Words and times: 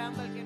estamos 0.00 0.39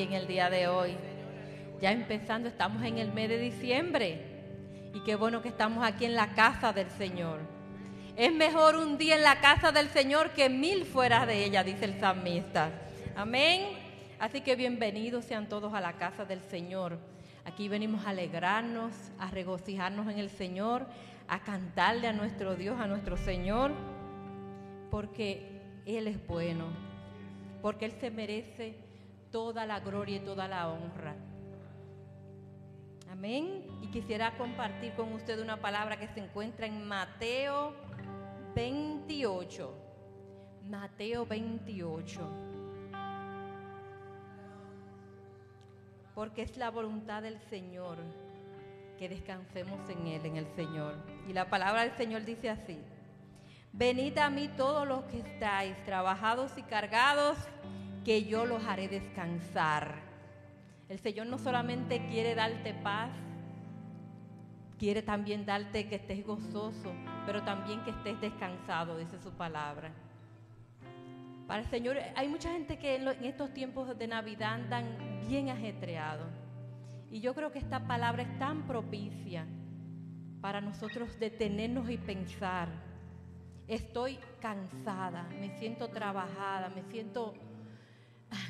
en 0.00 0.12
el 0.12 0.26
día 0.26 0.50
de 0.50 0.68
hoy. 0.68 0.96
Ya 1.80 1.92
empezando, 1.92 2.48
estamos 2.48 2.82
en 2.84 2.98
el 2.98 3.12
mes 3.12 3.28
de 3.28 3.38
diciembre. 3.38 4.20
Y 4.94 5.00
qué 5.00 5.16
bueno 5.16 5.42
que 5.42 5.48
estamos 5.48 5.86
aquí 5.86 6.04
en 6.04 6.14
la 6.14 6.34
casa 6.34 6.72
del 6.72 6.90
Señor. 6.90 7.40
Es 8.16 8.32
mejor 8.32 8.76
un 8.76 8.98
día 8.98 9.16
en 9.16 9.22
la 9.22 9.40
casa 9.40 9.70
del 9.70 9.88
Señor 9.88 10.30
que 10.30 10.48
mil 10.48 10.84
fuera 10.84 11.26
de 11.26 11.44
ella, 11.44 11.62
dice 11.62 11.84
el 11.84 12.00
salmista. 12.00 12.70
Amén. 13.14 13.62
Así 14.18 14.40
que 14.40 14.56
bienvenidos 14.56 15.24
sean 15.24 15.48
todos 15.48 15.72
a 15.74 15.80
la 15.80 15.92
casa 15.94 16.24
del 16.24 16.42
Señor. 16.42 16.98
Aquí 17.44 17.68
venimos 17.68 18.04
a 18.06 18.10
alegrarnos, 18.10 18.92
a 19.18 19.30
regocijarnos 19.30 20.12
en 20.12 20.18
el 20.18 20.30
Señor, 20.30 20.86
a 21.28 21.40
cantarle 21.40 22.08
a 22.08 22.12
nuestro 22.12 22.56
Dios, 22.56 22.80
a 22.80 22.86
nuestro 22.86 23.16
Señor, 23.16 23.72
porque 24.90 25.58
él 25.88 26.06
es 26.06 26.26
bueno, 26.26 26.66
porque 27.62 27.86
Él 27.86 27.92
se 27.92 28.10
merece 28.10 28.76
toda 29.30 29.66
la 29.66 29.80
gloria 29.80 30.16
y 30.16 30.20
toda 30.20 30.48
la 30.48 30.68
honra. 30.68 31.14
Amén. 33.10 33.66
Y 33.82 33.88
quisiera 33.88 34.36
compartir 34.36 34.92
con 34.94 35.12
usted 35.12 35.40
una 35.40 35.56
palabra 35.56 35.98
que 35.98 36.08
se 36.08 36.20
encuentra 36.20 36.66
en 36.66 36.86
Mateo 36.86 37.74
28. 38.54 39.74
Mateo 40.68 41.26
28. 41.26 42.20
Porque 46.14 46.42
es 46.42 46.56
la 46.56 46.70
voluntad 46.70 47.22
del 47.22 47.40
Señor 47.48 47.98
que 48.98 49.08
descansemos 49.08 49.88
en 49.88 50.06
Él, 50.08 50.26
en 50.26 50.36
el 50.36 50.46
Señor. 50.56 50.96
Y 51.28 51.32
la 51.32 51.48
palabra 51.48 51.82
del 51.82 51.96
Señor 51.96 52.24
dice 52.24 52.50
así. 52.50 52.78
Venid 53.72 54.18
a 54.18 54.28
mí 54.28 54.48
todos 54.48 54.86
los 54.86 55.04
que 55.04 55.20
estáis 55.20 55.76
trabajados 55.84 56.56
y 56.58 56.62
cargados, 56.62 57.38
que 58.08 58.24
yo 58.24 58.46
los 58.46 58.64
haré 58.64 58.88
descansar. 58.88 59.96
El 60.88 60.98
Señor 60.98 61.26
no 61.26 61.36
solamente 61.36 62.06
quiere 62.06 62.34
darte 62.34 62.72
paz, 62.72 63.10
quiere 64.78 65.02
también 65.02 65.44
darte 65.44 65.86
que 65.90 65.96
estés 65.96 66.24
gozoso, 66.24 66.94
pero 67.26 67.42
también 67.42 67.84
que 67.84 67.90
estés 67.90 68.18
descansado, 68.18 68.96
dice 68.96 69.18
su 69.18 69.30
palabra. 69.32 69.92
Para 71.46 71.60
el 71.60 71.68
Señor, 71.68 71.98
hay 72.16 72.28
mucha 72.28 72.50
gente 72.50 72.78
que 72.78 72.94
en 72.94 73.26
estos 73.26 73.52
tiempos 73.52 73.98
de 73.98 74.08
Navidad 74.08 74.54
andan 74.54 74.86
bien 75.28 75.50
ajetreados. 75.50 76.32
Y 77.10 77.20
yo 77.20 77.34
creo 77.34 77.52
que 77.52 77.58
esta 77.58 77.86
palabra 77.86 78.22
es 78.22 78.38
tan 78.38 78.66
propicia 78.66 79.44
para 80.40 80.62
nosotros 80.62 81.20
detenernos 81.20 81.90
y 81.90 81.98
pensar 81.98 82.70
estoy 83.66 84.18
cansada, 84.40 85.24
me 85.38 85.50
siento 85.58 85.88
trabajada, 85.88 86.70
me 86.70 86.82
siento 86.84 87.34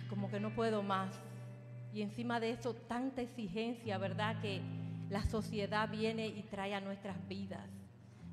como 0.09 0.31
que 0.31 0.41
no 0.41 0.55
puedo 0.55 0.83
más. 0.83 1.19
Y 1.93 2.03
encima 2.03 2.41
de 2.41 2.51
eso, 2.51 2.75
tanta 2.75 3.23
exigencia, 3.23 3.99
¿verdad? 3.99 4.41
Que 4.41 4.61
la 5.11 5.25
sociedad 5.25 5.89
viene 5.89 6.27
y 6.27 6.43
trae 6.43 6.75
a 6.75 6.81
nuestras 6.81 7.27
vidas. 7.29 7.69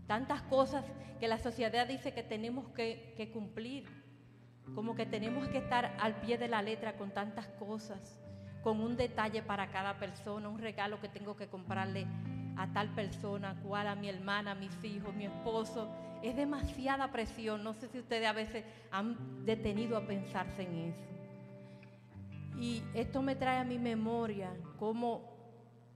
Tantas 0.08 0.42
cosas 0.44 0.86
que 1.20 1.28
la 1.28 1.40
sociedad 1.40 1.88
dice 1.88 2.14
que 2.14 2.24
tenemos 2.24 2.68
que, 2.70 3.14
que 3.18 3.32
cumplir. 3.32 3.88
Como 4.74 4.96
que 4.96 5.06
tenemos 5.06 5.48
que 5.48 5.60
estar 5.60 5.96
al 6.00 6.16
pie 6.22 6.38
de 6.38 6.48
la 6.48 6.62
letra 6.62 6.98
con 6.98 7.12
tantas 7.12 7.48
cosas, 7.48 8.20
con 8.64 8.82
un 8.82 8.98
detalle 8.98 9.42
para 9.42 9.70
cada 9.70 10.00
persona, 10.00 10.50
un 10.50 10.60
regalo 10.60 11.00
que 11.00 11.08
tengo 11.08 11.36
que 11.36 11.48
comprarle 11.48 12.08
a 12.58 12.72
tal 12.74 12.90
persona, 12.94 13.56
cual 13.62 13.88
a 13.88 13.96
mi 13.96 14.10
hermana, 14.10 14.52
a 14.52 14.56
mis 14.56 14.84
hijos, 14.84 15.14
mi 15.14 15.26
esposo. 15.26 15.90
Es 16.24 16.36
demasiada 16.36 17.12
presión. 17.12 17.64
No 17.64 17.74
sé 17.74 17.88
si 17.88 18.00
ustedes 18.00 18.28
a 18.28 18.34
veces 18.34 18.66
han 18.92 19.46
detenido 19.46 19.98
a 19.98 20.08
pensarse 20.08 20.64
en 20.64 20.76
eso. 20.90 21.04
Y 22.60 22.84
esto 22.94 23.22
me 23.22 23.36
trae 23.36 23.60
a 23.60 23.64
mi 23.64 23.80
memoria 23.80 24.52
como 24.80 25.36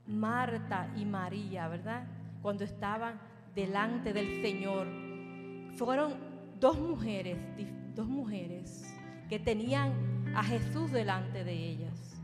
Marta 0.05 0.91
y 0.97 1.05
María, 1.05 1.67
¿verdad? 1.67 2.07
Cuando 2.41 2.63
estaban 2.63 3.19
delante 3.55 4.13
del 4.13 4.41
Señor. 4.41 4.87
Fueron 5.75 6.13
dos 6.59 6.79
mujeres, 6.79 7.37
dos 7.95 8.07
mujeres 8.07 8.93
que 9.29 9.39
tenían 9.39 9.93
a 10.35 10.43
Jesús 10.43 10.91
delante 10.91 11.43
de 11.43 11.53
ellas 11.53 12.19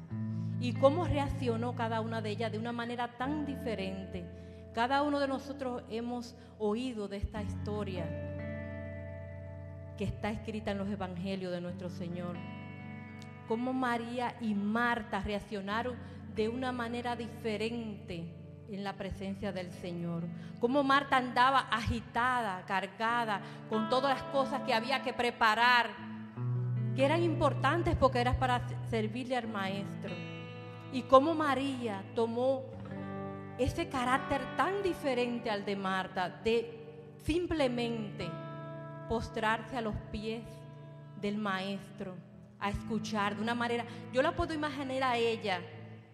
y 0.59 0.73
cómo 0.73 1.05
reaccionó 1.05 1.75
cada 1.75 2.01
una 2.01 2.21
de 2.21 2.31
ellas 2.31 2.51
de 2.51 2.57
una 2.57 2.71
manera 2.71 3.17
tan 3.17 3.45
diferente. 3.45 4.25
Cada 4.73 5.03
uno 5.03 5.19
de 5.19 5.27
nosotros 5.27 5.83
hemos 5.89 6.35
oído 6.59 7.07
de 7.07 7.17
esta 7.17 7.43
historia 7.43 8.05
que 9.97 10.03
está 10.03 10.29
escrita 10.31 10.71
en 10.71 10.77
los 10.77 10.89
evangelios 10.89 11.51
de 11.51 11.61
nuestro 11.61 11.89
Señor. 11.89 12.35
Cómo 13.47 13.73
María 13.73 14.35
y 14.41 14.53
Marta 14.53 15.19
reaccionaron 15.21 15.95
de 16.35 16.49
una 16.49 16.71
manera 16.71 17.15
diferente 17.15 18.25
en 18.69 18.83
la 18.83 18.93
presencia 18.93 19.51
del 19.51 19.71
Señor. 19.71 20.23
Cómo 20.59 20.83
Marta 20.83 21.17
andaba 21.17 21.67
agitada, 21.71 22.63
cargada, 22.65 23.41
con 23.69 23.89
todas 23.89 24.19
las 24.19 24.23
cosas 24.31 24.61
que 24.63 24.73
había 24.73 25.01
que 25.03 25.13
preparar, 25.13 25.89
que 26.95 27.05
eran 27.05 27.21
importantes 27.21 27.95
porque 27.95 28.19
eran 28.19 28.37
para 28.37 28.61
servirle 28.89 29.37
al 29.37 29.47
Maestro 29.47 30.13
y 30.91 31.01
cómo 31.03 31.33
María 31.33 32.03
tomó 32.15 32.63
ese 33.57 33.89
carácter 33.89 34.41
tan 34.55 34.81
diferente 34.81 35.49
al 35.49 35.65
de 35.65 35.75
Marta, 35.75 36.29
de 36.29 36.85
simplemente 37.23 38.29
postrarse 39.09 39.77
a 39.77 39.81
los 39.81 39.95
pies 40.11 40.43
del 41.21 41.37
maestro, 41.37 42.15
a 42.59 42.69
escuchar 42.69 43.35
de 43.35 43.41
una 43.41 43.55
manera, 43.55 43.85
yo 44.11 44.21
la 44.21 44.35
puedo 44.35 44.53
imaginar 44.53 45.03
a 45.03 45.17
ella 45.17 45.61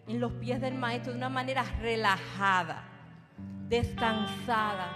en 0.06 0.20
los 0.20 0.32
pies 0.32 0.60
del 0.60 0.74
maestro 0.74 1.12
de 1.12 1.18
una 1.18 1.28
manera 1.28 1.64
relajada, 1.80 2.84
descansada. 3.68 4.88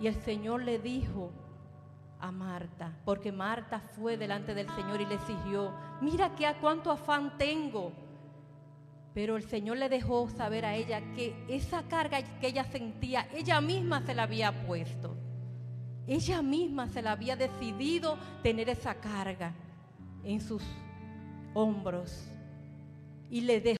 Y 0.00 0.06
el 0.06 0.14
Señor 0.14 0.62
le 0.62 0.78
dijo 0.78 1.32
a 2.20 2.30
Marta, 2.30 2.92
porque 3.04 3.32
Marta 3.32 3.80
fue 3.80 4.16
delante 4.16 4.54
del 4.54 4.68
Señor 4.70 5.00
y 5.00 5.06
le 5.06 5.14
exigió, 5.14 5.72
mira 6.00 6.34
que 6.34 6.46
a 6.46 6.58
cuánto 6.58 6.90
afán 6.90 7.36
tengo 7.38 7.92
pero 9.16 9.38
el 9.38 9.48
Señor 9.48 9.78
le 9.78 9.88
dejó 9.88 10.28
saber 10.28 10.66
a 10.66 10.74
ella 10.74 11.00
que 11.14 11.34
esa 11.48 11.84
carga 11.84 12.20
que 12.38 12.48
ella 12.48 12.64
sentía, 12.64 13.26
ella 13.32 13.62
misma 13.62 14.02
se 14.02 14.14
la 14.14 14.24
había 14.24 14.66
puesto. 14.66 15.16
Ella 16.06 16.42
misma 16.42 16.86
se 16.88 17.00
la 17.00 17.12
había 17.12 17.34
decidido 17.34 18.18
tener 18.42 18.68
esa 18.68 18.96
carga 18.96 19.54
en 20.26 20.40
sus 20.40 20.62
hombros. 21.54 22.28
Y 23.30 23.40
le 23.40 23.60
dejó 23.60 23.76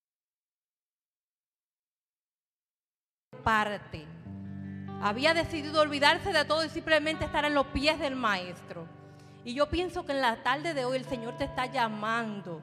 parte. 3.43 4.07
Había 5.03 5.35
decidido 5.35 5.83
olvidarse 5.83 6.33
de 6.33 6.45
todo 6.45 6.65
y 6.65 6.69
simplemente 6.69 7.25
estar 7.25 7.45
en 7.45 7.55
los 7.55 7.67
pies 7.67 7.99
del 7.99 8.17
maestro. 8.17 8.87
Y 9.45 9.55
yo 9.55 9.69
pienso 9.69 10.05
que 10.07 10.13
en 10.13 10.21
la 10.21 10.43
tarde 10.43 10.73
de 10.75 10.85
hoy 10.85 10.97
el 10.97 11.05
Señor 11.05 11.37
te 11.37 11.45
está 11.45 11.67
llamando 11.67 12.63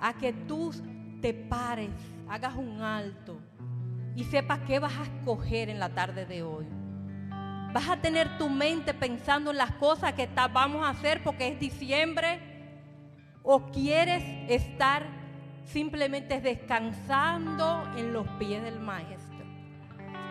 a 0.00 0.12
que 0.14 0.32
tú 0.32 0.72
te 1.20 1.34
pares, 1.34 1.90
hagas 2.28 2.54
un 2.54 2.80
alto 2.82 3.40
y 4.14 4.24
sepas 4.24 4.60
qué 4.66 4.78
vas 4.78 4.96
a 4.96 5.04
escoger 5.04 5.68
en 5.68 5.80
la 5.80 5.88
tarde 5.88 6.26
de 6.26 6.42
hoy. 6.42 6.66
Vas 7.72 7.88
a 7.88 8.00
tener 8.00 8.38
tu 8.38 8.48
mente 8.48 8.94
pensando 8.94 9.50
en 9.50 9.56
las 9.56 9.72
cosas 9.72 10.12
que 10.14 10.28
vamos 10.52 10.86
a 10.86 10.90
hacer 10.90 11.22
porque 11.22 11.48
es 11.48 11.58
diciembre 11.58 12.47
o 13.42 13.66
quieres 13.66 14.22
estar 14.48 15.06
simplemente 15.64 16.40
descansando 16.40 17.84
en 17.96 18.12
los 18.12 18.26
pies 18.38 18.62
del 18.62 18.80
maestro. 18.80 19.38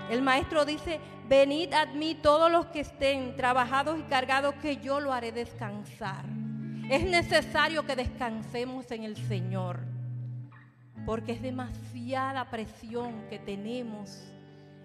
El 0.10 0.22
maestro 0.22 0.66
dice, 0.66 1.00
venid 1.28 1.74
a 1.74 1.86
mí 1.88 2.16
todos 2.16 2.52
los 2.52 2.68
que 2.68 2.80
estén 2.82 3.36
trabajados 3.36 4.00
y 4.00 4.04
cargados 4.04 4.56
que 4.56 4.78
yo 4.78 5.00
lo 5.00 5.12
haré 5.12 5.32
descansar. 5.32 6.26
Es 6.90 7.04
necesario 7.04 7.86
que 7.86 7.96
descansemos 7.96 8.90
en 8.92 9.04
el 9.04 9.18
Señor 9.18 9.80
porque 11.08 11.32
es 11.32 11.42
demasiada 11.42 12.50
presión 12.50 13.28
que 13.30 13.40
tenemos 13.40 14.30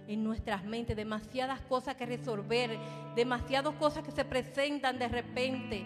en 0.06 0.22
nuestras 0.22 0.64
mentes, 0.64 0.96
demasiadas 0.96 1.60
cosas 1.62 1.96
que 1.96 2.06
resolver, 2.06 2.78
demasiadas 3.16 3.74
cosas 3.74 4.04
que 4.04 4.12
se 4.12 4.24
presentan 4.24 5.00
de 5.00 5.08
repente, 5.08 5.84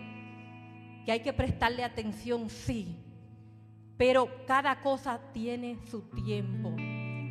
que 1.06 1.12
hay 1.12 1.20
que 1.20 1.32
prestarle 1.32 1.84
atención, 1.84 2.50
sí, 2.50 2.96
pero 3.96 4.28
cada 4.44 4.80
cosa 4.80 5.20
tiene 5.32 5.78
su 5.88 6.02
tiempo. 6.02 6.74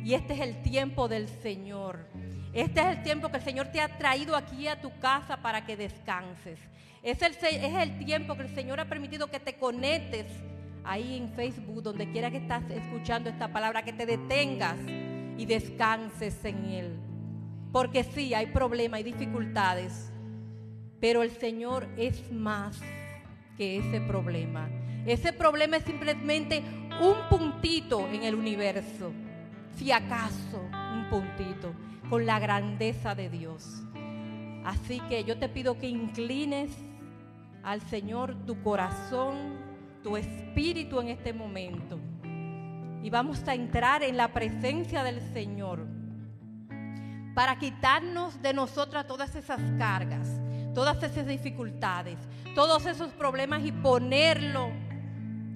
Y 0.02 0.14
este 0.14 0.32
es 0.32 0.40
el 0.40 0.62
tiempo 0.62 1.08
del 1.08 1.28
Señor. 1.28 2.08
Este 2.54 2.80
es 2.80 2.86
el 2.86 3.02
tiempo 3.02 3.28
que 3.28 3.36
el 3.36 3.42
Señor 3.42 3.66
te 3.66 3.82
ha 3.82 3.98
traído 3.98 4.34
aquí 4.34 4.66
a 4.66 4.80
tu 4.80 4.98
casa 4.98 5.42
para 5.42 5.66
que 5.66 5.76
descanses. 5.76 6.58
Es 7.02 7.20
el, 7.20 7.32
es 7.32 7.74
el 7.74 7.98
tiempo 7.98 8.34
que 8.34 8.44
el 8.44 8.54
Señor 8.54 8.80
ha 8.80 8.88
permitido 8.88 9.30
que 9.30 9.40
te 9.40 9.58
conectes 9.58 10.26
ahí 10.82 11.18
en 11.18 11.28
Facebook, 11.28 11.82
donde 11.82 12.10
quiera 12.10 12.30
que 12.30 12.38
estás 12.38 12.62
escuchando 12.70 13.28
esta 13.28 13.52
palabra, 13.52 13.84
que 13.84 13.92
te 13.92 14.06
detengas 14.06 14.78
y 15.36 15.44
descanses 15.44 16.42
en 16.46 16.64
Él. 16.64 16.96
Porque 17.72 18.04
sí, 18.04 18.32
hay 18.32 18.46
problemas, 18.46 18.98
hay 18.98 19.04
dificultades, 19.04 20.10
pero 20.98 21.22
el 21.22 21.30
Señor 21.30 21.86
es 21.98 22.32
más. 22.32 22.80
Que 23.56 23.78
ese 23.78 24.00
problema. 24.00 24.68
Ese 25.06 25.32
problema 25.32 25.76
es 25.76 25.84
simplemente 25.84 26.62
un 27.00 27.28
puntito 27.28 28.06
en 28.08 28.22
el 28.22 28.34
universo, 28.34 29.12
si 29.76 29.92
acaso 29.92 30.60
un 30.92 31.06
puntito, 31.10 31.72
con 32.08 32.26
la 32.26 32.38
grandeza 32.38 33.14
de 33.14 33.28
Dios. 33.28 33.82
Así 34.64 35.00
que 35.08 35.24
yo 35.24 35.38
te 35.38 35.48
pido 35.48 35.78
que 35.78 35.88
inclines 35.88 36.70
al 37.62 37.80
Señor 37.82 38.34
tu 38.46 38.62
corazón, 38.62 39.36
tu 40.02 40.16
espíritu 40.16 41.00
en 41.00 41.08
este 41.08 41.32
momento. 41.32 41.98
Y 43.02 43.10
vamos 43.10 43.46
a 43.46 43.54
entrar 43.54 44.02
en 44.02 44.16
la 44.16 44.32
presencia 44.32 45.04
del 45.04 45.20
Señor 45.32 45.86
para 47.34 47.58
quitarnos 47.58 48.40
de 48.40 48.54
nosotras 48.54 49.06
todas 49.06 49.36
esas 49.36 49.60
cargas, 49.78 50.40
todas 50.76 51.02
esas 51.02 51.26
dificultades, 51.26 52.18
todos 52.54 52.84
esos 52.84 53.08
problemas 53.12 53.64
y 53.64 53.72
ponerlo 53.72 54.68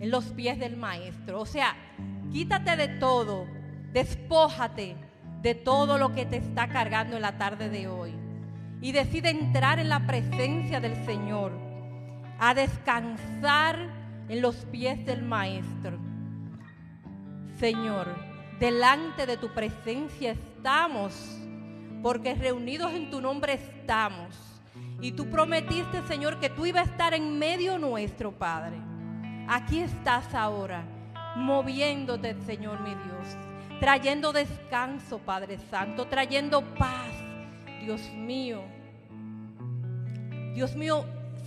en 0.00 0.10
los 0.10 0.24
pies 0.28 0.58
del 0.58 0.78
maestro. 0.78 1.42
O 1.42 1.44
sea, 1.44 1.76
quítate 2.32 2.74
de 2.74 2.88
todo, 2.88 3.46
despójate 3.92 4.96
de 5.42 5.54
todo 5.54 5.98
lo 5.98 6.14
que 6.14 6.24
te 6.24 6.38
está 6.38 6.68
cargando 6.68 7.16
en 7.16 7.22
la 7.22 7.36
tarde 7.36 7.68
de 7.68 7.86
hoy 7.86 8.14
y 8.80 8.92
decide 8.92 9.28
entrar 9.28 9.78
en 9.78 9.90
la 9.90 10.06
presencia 10.06 10.80
del 10.80 10.96
Señor, 11.04 11.52
a 12.38 12.54
descansar 12.54 13.76
en 14.26 14.40
los 14.40 14.56
pies 14.72 15.04
del 15.04 15.20
maestro. 15.20 15.98
Señor, 17.58 18.08
delante 18.58 19.26
de 19.26 19.36
tu 19.36 19.52
presencia 19.52 20.32
estamos, 20.32 21.12
porque 22.02 22.34
reunidos 22.34 22.94
en 22.94 23.10
tu 23.10 23.20
nombre 23.20 23.52
estamos. 23.52 24.49
Y 25.00 25.12
tú 25.12 25.30
prometiste, 25.30 26.02
Señor, 26.06 26.38
que 26.38 26.50
tú 26.50 26.66
ibas 26.66 26.86
a 26.86 26.90
estar 26.90 27.14
en 27.14 27.38
medio 27.38 27.78
nuestro, 27.78 28.32
Padre. 28.32 28.76
Aquí 29.48 29.80
estás 29.80 30.34
ahora, 30.34 30.84
moviéndote, 31.36 32.36
Señor 32.44 32.80
mi 32.80 32.90
Dios, 32.90 33.36
trayendo 33.80 34.32
descanso, 34.32 35.18
Padre 35.18 35.58
Santo, 35.70 36.06
trayendo 36.06 36.62
paz, 36.74 37.12
Dios 37.80 38.00
mío. 38.12 38.62
Dios 40.54 40.76
mío, 40.76 41.04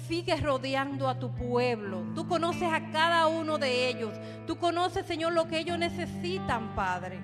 sigue 0.08 0.36
rodeando 0.38 1.08
a 1.08 1.20
tu 1.20 1.34
pueblo. 1.34 2.04
Tú 2.16 2.28
conoces 2.28 2.72
a 2.72 2.92
cada 2.92 3.28
uno 3.28 3.58
de 3.58 3.88
ellos. 3.88 4.14
Tú 4.48 4.58
conoces, 4.58 5.06
Señor, 5.06 5.34
lo 5.34 5.48
que 5.48 5.60
ellos 5.60 5.78
necesitan, 5.78 6.76
Padre. 6.76 7.20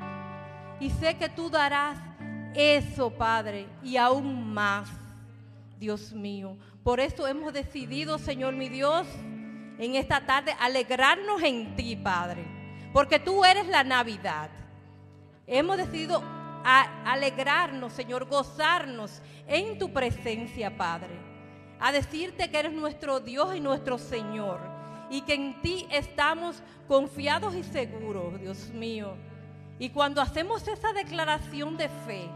Y 0.80 0.90
sé 0.92 1.18
que 1.18 1.30
tú 1.30 1.50
darás 1.50 1.98
eso, 2.54 3.12
Padre, 3.12 3.68
y 3.84 3.98
aún 3.98 4.54
más, 4.54 4.90
Dios 5.80 6.12
mío. 6.12 6.58
Por 6.84 7.00
eso 7.00 7.26
hemos 7.28 7.54
decidido, 7.54 8.20
Señor 8.20 8.54
mi 8.54 8.70
Dios, 8.70 9.08
en 9.78 9.96
esta 9.96 10.26
tarde 10.26 10.54
alegrarnos 10.60 11.42
en 11.42 11.76
ti, 11.76 11.96
Padre, 11.96 12.46
porque 12.92 13.20
tú 13.20 13.46
eres 13.46 13.68
la 13.68 13.84
Navidad. 13.84 14.50
Hemos 15.48 15.78
decidido 15.78 16.22
alegrarnos, 17.06 17.94
Señor, 17.94 18.26
gozarnos 18.26 19.22
en 19.48 19.78
tu 19.80 19.92
presencia, 19.94 20.76
Padre. 20.76 21.18
A 21.80 21.94
decirte 21.94 22.52
que 22.52 22.60
eres 22.60 22.74
nuestro 22.74 23.22
Dios 23.22 23.56
y 23.56 23.62
nuestro 23.62 23.98
Señor 23.98 24.60
y 25.10 25.22
que 25.22 25.34
en 25.34 25.62
ti 25.62 25.88
estamos 25.90 26.62
confiados 26.88 27.56
y 27.56 27.64
seguros, 27.64 28.40
Dios 28.40 28.70
mío. 28.70 29.16
Y 29.80 29.90
cuando 29.90 30.22
hacemos 30.22 30.68
esa 30.68 30.92
declaración 30.92 31.78
de 31.78 31.88
fe, 31.88 32.30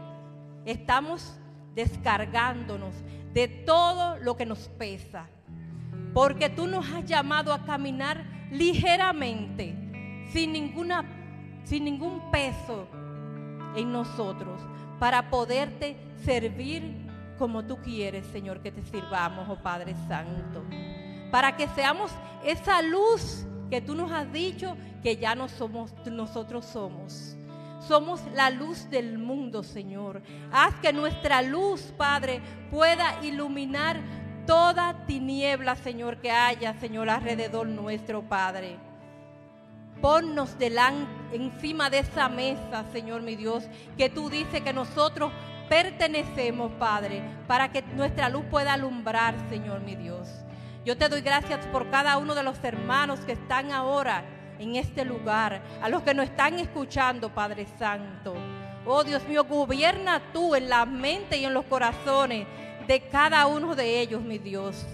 estamos 0.64 1.38
descargándonos 1.74 2.94
de 3.34 3.48
todo 3.48 4.16
lo 4.18 4.36
que 4.36 4.46
nos 4.46 4.68
pesa, 4.68 5.26
porque 6.14 6.48
tú 6.48 6.68
nos 6.68 6.88
has 6.90 7.04
llamado 7.04 7.52
a 7.52 7.64
caminar 7.64 8.24
ligeramente, 8.52 9.74
sin, 10.32 10.52
ninguna, 10.52 11.04
sin 11.64 11.84
ningún 11.84 12.30
peso 12.30 12.86
en 13.76 13.92
nosotros, 13.92 14.60
para 15.00 15.28
poderte 15.30 15.96
servir 16.24 17.04
como 17.36 17.64
tú 17.64 17.78
quieres, 17.78 18.24
Señor, 18.28 18.60
que 18.60 18.70
te 18.70 18.84
sirvamos, 18.84 19.48
oh 19.48 19.60
Padre 19.60 19.94
Santo. 20.06 20.62
Para 21.32 21.56
que 21.56 21.66
seamos 21.68 22.12
esa 22.44 22.80
luz 22.80 23.44
que 23.68 23.80
tú 23.80 23.96
nos 23.96 24.12
has 24.12 24.32
dicho 24.32 24.76
que 25.02 25.16
ya 25.16 25.34
no 25.34 25.48
somos, 25.48 25.92
nosotros 26.06 26.64
somos. 26.64 27.33
Somos 27.88 28.20
la 28.34 28.50
luz 28.50 28.88
del 28.88 29.18
mundo, 29.18 29.62
Señor. 29.62 30.22
Haz 30.50 30.74
que 30.76 30.92
nuestra 30.92 31.42
luz, 31.42 31.92
Padre, 31.96 32.40
pueda 32.70 33.22
iluminar 33.22 34.00
toda 34.46 35.06
tiniebla, 35.06 35.76
Señor, 35.76 36.18
que 36.18 36.30
haya, 36.30 36.74
Señor, 36.80 37.10
alrededor 37.10 37.66
nuestro, 37.66 38.22
Padre. 38.22 38.76
Ponnos 40.00 40.58
delante, 40.58 41.36
encima 41.36 41.90
de 41.90 42.00
esa 42.00 42.28
mesa, 42.28 42.84
Señor 42.92 43.22
mi 43.22 43.36
Dios, 43.36 43.64
que 43.96 44.08
tú 44.08 44.30
dices 44.30 44.62
que 44.62 44.72
nosotros 44.72 45.32
pertenecemos, 45.68 46.72
Padre, 46.78 47.22
para 47.46 47.70
que 47.70 47.82
nuestra 47.82 48.28
luz 48.28 48.44
pueda 48.50 48.74
alumbrar, 48.74 49.34
Señor 49.48 49.80
mi 49.80 49.96
Dios. 49.96 50.28
Yo 50.84 50.98
te 50.98 51.08
doy 51.08 51.22
gracias 51.22 51.66
por 51.66 51.88
cada 51.90 52.18
uno 52.18 52.34
de 52.34 52.42
los 52.42 52.62
hermanos 52.62 53.20
que 53.20 53.32
están 53.32 53.72
ahora 53.72 54.24
en 54.64 54.76
este 54.76 55.04
lugar, 55.04 55.62
a 55.80 55.88
los 55.88 56.02
que 56.02 56.14
nos 56.14 56.24
están 56.24 56.58
escuchando, 56.58 57.32
Padre 57.32 57.66
Santo. 57.78 58.34
Oh 58.86 59.04
Dios 59.04 59.22
mío, 59.28 59.44
gobierna 59.44 60.20
tú 60.32 60.54
en 60.54 60.68
la 60.68 60.84
mente 60.84 61.36
y 61.36 61.44
en 61.44 61.54
los 61.54 61.64
corazones 61.66 62.46
de 62.86 63.00
cada 63.08 63.46
uno 63.46 63.74
de 63.74 64.00
ellos, 64.00 64.22
mi 64.22 64.38
Dios. 64.38 64.84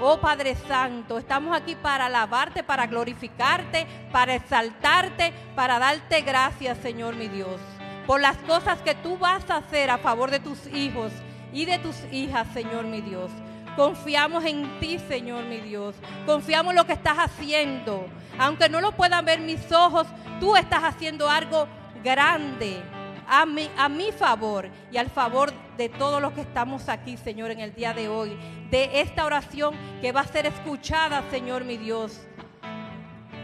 Oh 0.00 0.18
Padre 0.18 0.56
Santo, 0.66 1.18
estamos 1.18 1.54
aquí 1.56 1.76
para 1.76 2.06
alabarte, 2.06 2.62
para 2.62 2.86
glorificarte, 2.86 3.86
para 4.10 4.34
exaltarte, 4.34 5.32
para 5.54 5.78
darte 5.78 6.22
gracias, 6.22 6.78
Señor 6.78 7.14
mi 7.14 7.28
Dios, 7.28 7.60
por 8.06 8.20
las 8.20 8.36
cosas 8.38 8.80
que 8.80 8.94
tú 8.94 9.18
vas 9.18 9.48
a 9.50 9.58
hacer 9.58 9.90
a 9.90 9.98
favor 9.98 10.30
de 10.30 10.40
tus 10.40 10.66
hijos 10.68 11.12
y 11.52 11.66
de 11.66 11.78
tus 11.78 11.96
hijas, 12.10 12.48
Señor 12.54 12.84
mi 12.86 13.02
Dios. 13.02 13.30
Confiamos 13.76 14.44
en 14.44 14.78
ti, 14.80 14.98
Señor 14.98 15.44
mi 15.44 15.60
Dios. 15.60 15.96
Confiamos 16.26 16.72
en 16.72 16.76
lo 16.76 16.86
que 16.86 16.92
estás 16.92 17.18
haciendo. 17.18 18.06
Aunque 18.38 18.68
no 18.68 18.80
lo 18.80 18.92
puedan 18.92 19.24
ver 19.24 19.40
mis 19.40 19.72
ojos, 19.72 20.06
tú 20.40 20.56
estás 20.56 20.82
haciendo 20.84 21.28
algo 21.28 21.66
grande 22.02 22.82
a 23.26 23.46
mi, 23.46 23.70
a 23.78 23.88
mi 23.88 24.12
favor 24.12 24.68
y 24.90 24.96
al 24.96 25.08
favor 25.08 25.52
de 25.76 25.88
todos 25.88 26.20
los 26.20 26.32
que 26.32 26.42
estamos 26.42 26.88
aquí, 26.88 27.16
Señor, 27.16 27.50
en 27.50 27.60
el 27.60 27.74
día 27.74 27.94
de 27.94 28.08
hoy. 28.08 28.36
De 28.70 29.00
esta 29.00 29.24
oración 29.24 29.74
que 30.00 30.12
va 30.12 30.20
a 30.20 30.26
ser 30.26 30.46
escuchada, 30.46 31.22
Señor 31.30 31.64
mi 31.64 31.76
Dios, 31.76 32.20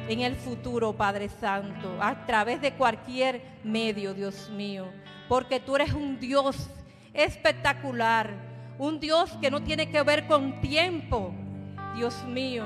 en 0.09 0.21
el 0.21 0.37
futuro, 0.37 0.95
Padre 0.95 1.29
Santo, 1.29 1.97
a 2.01 2.27
través 2.27 2.61
de 2.61 2.73
cualquier 2.73 3.43
medio, 3.63 4.15
Dios 4.15 4.51
mío. 4.51 4.87
Porque 5.29 5.61
tú 5.61 5.77
eres 5.77 5.93
un 5.93 6.19
Dios 6.19 6.71
espectacular, 7.13 8.48
un 8.79 9.01
Dios 9.01 9.31
que 9.41 9.51
no 9.51 9.63
tiene 9.63 9.91
que 9.91 10.03
ver 10.03 10.27
con 10.27 10.61
tiempo, 10.61 11.33
Dios 11.97 12.25
mío 12.25 12.65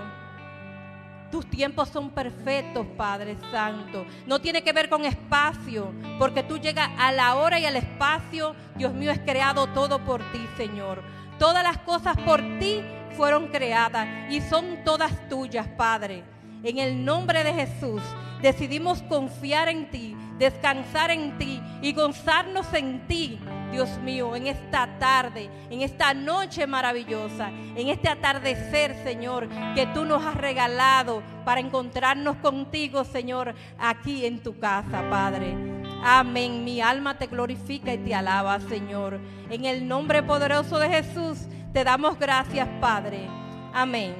tus 1.32 1.46
tiempos 1.46 1.88
son 1.88 2.10
perfectos, 2.10 2.86
Padre 2.94 3.38
Santo. 3.50 4.04
No 4.26 4.38
tiene 4.42 4.62
que 4.62 4.74
ver 4.74 4.90
con 4.90 5.06
espacio, 5.06 5.90
porque 6.18 6.42
tú 6.42 6.58
llegas 6.58 6.90
a 6.98 7.10
la 7.10 7.36
hora 7.36 7.58
y 7.58 7.64
al 7.64 7.74
espacio. 7.74 8.54
Dios 8.76 8.92
mío, 8.92 9.10
es 9.10 9.18
creado 9.20 9.66
todo 9.68 9.98
por 10.04 10.20
ti, 10.30 10.46
Señor. 10.58 11.02
Todas 11.38 11.64
las 11.64 11.78
cosas 11.78 12.18
por 12.18 12.42
ti 12.58 12.82
fueron 13.16 13.48
creadas 13.48 14.30
y 14.30 14.42
son 14.42 14.84
todas 14.84 15.26
tuyas, 15.30 15.66
Padre. 15.68 16.22
En 16.62 16.78
el 16.78 17.02
nombre 17.02 17.42
de 17.42 17.54
Jesús 17.54 18.02
decidimos 18.42 19.00
confiar 19.04 19.68
en 19.68 19.90
ti, 19.90 20.14
descansar 20.38 21.10
en 21.10 21.38
ti 21.38 21.62
y 21.80 21.94
gozarnos 21.94 22.74
en 22.74 23.06
ti 23.08 23.40
Dios 23.72 23.98
mío, 23.98 24.36
en 24.36 24.46
esta 24.46 24.86
tarde, 24.98 25.48
en 25.70 25.80
esta 25.80 26.12
noche 26.12 26.66
maravillosa, 26.66 27.48
en 27.48 27.88
este 27.88 28.10
atardecer, 28.10 28.94
Señor, 29.02 29.48
que 29.74 29.86
tú 29.86 30.04
nos 30.04 30.24
has 30.24 30.34
regalado 30.34 31.22
para 31.46 31.60
encontrarnos 31.60 32.36
contigo, 32.36 33.02
Señor, 33.04 33.54
aquí 33.78 34.26
en 34.26 34.42
tu 34.42 34.58
casa, 34.58 35.02
Padre. 35.08 35.56
Amén. 36.04 36.64
Mi 36.64 36.82
alma 36.82 37.16
te 37.16 37.26
glorifica 37.26 37.94
y 37.94 37.98
te 37.98 38.14
alaba, 38.14 38.60
Señor. 38.60 39.18
En 39.48 39.64
el 39.64 39.88
nombre 39.88 40.22
poderoso 40.22 40.78
de 40.78 40.88
Jesús, 40.90 41.46
te 41.72 41.82
damos 41.82 42.18
gracias, 42.18 42.68
Padre. 42.78 43.26
Amén. 43.72 44.14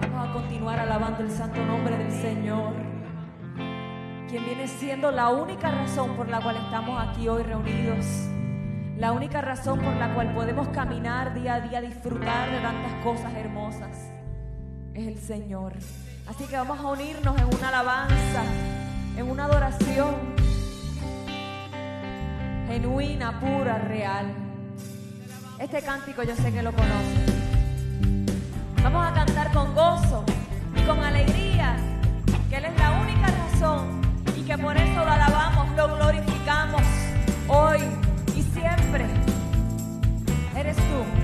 Vamos 0.00 0.30
a 0.30 0.32
continuar 0.32 0.78
alabando 0.78 1.22
el 1.22 1.30
santo 1.30 1.62
nombre 1.64 1.98
del 1.98 2.12
Señor 2.12 2.89
quien 4.30 4.44
viene 4.44 4.68
siendo 4.68 5.10
la 5.10 5.30
única 5.30 5.72
razón 5.72 6.14
por 6.14 6.28
la 6.28 6.40
cual 6.40 6.56
estamos 6.56 7.02
aquí 7.02 7.26
hoy 7.26 7.42
reunidos, 7.42 8.06
la 8.96 9.10
única 9.10 9.40
razón 9.40 9.80
por 9.80 9.92
la 9.96 10.14
cual 10.14 10.32
podemos 10.32 10.68
caminar 10.68 11.34
día 11.34 11.54
a 11.54 11.60
día, 11.60 11.80
disfrutar 11.80 12.48
de 12.48 12.60
tantas 12.60 12.92
cosas 13.02 13.34
hermosas, 13.34 13.90
es 14.94 15.08
el 15.08 15.18
Señor. 15.18 15.72
Así 16.28 16.44
que 16.44 16.56
vamos 16.56 16.78
a 16.78 16.86
unirnos 16.86 17.36
en 17.40 17.46
una 17.46 17.68
alabanza, 17.70 18.44
en 19.16 19.28
una 19.28 19.46
adoración 19.46 20.14
genuina, 22.68 23.40
pura, 23.40 23.78
real. 23.78 24.32
Este 25.58 25.82
cántico 25.82 26.22
yo 26.22 26.36
sé 26.36 26.52
que 26.52 26.62
lo 26.62 26.70
conocen. 26.70 27.26
Vamos 28.80 29.10
a 29.10 29.12
cantar 29.12 29.52
con 29.52 29.74
gozo 29.74 30.24
y 30.76 30.82
con 30.82 31.00
alegría, 31.00 31.76
que 32.48 32.58
Él 32.58 32.66
es 32.66 32.78
la 32.78 32.92
única 32.92 33.26
razón 33.26 34.09
que 34.50 34.58
por 34.58 34.76
eso 34.76 35.04
lo 35.04 35.12
alabamos, 35.12 35.68
lo 35.76 35.94
glorificamos 35.94 36.82
hoy 37.46 37.78
y 38.34 38.42
siempre. 38.42 39.06
Eres 40.56 40.74
tú. 40.74 41.19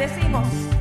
Decimos. 0.00 0.79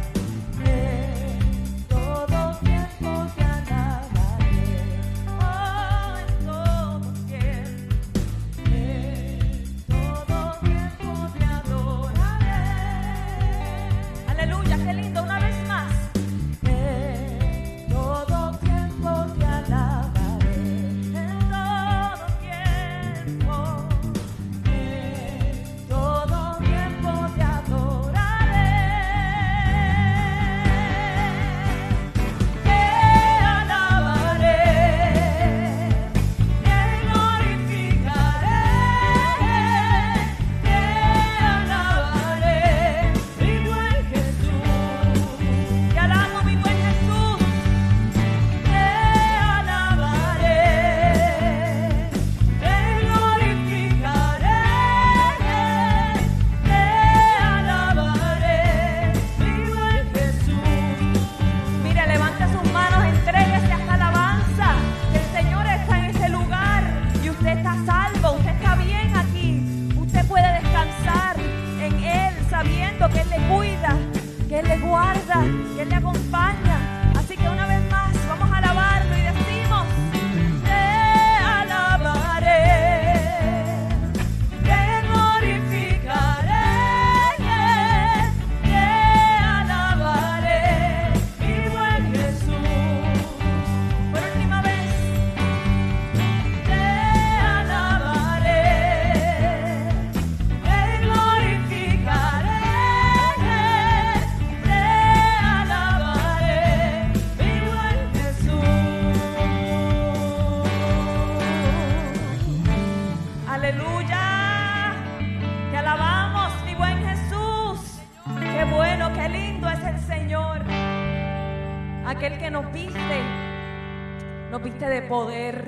poder, 125.09 125.65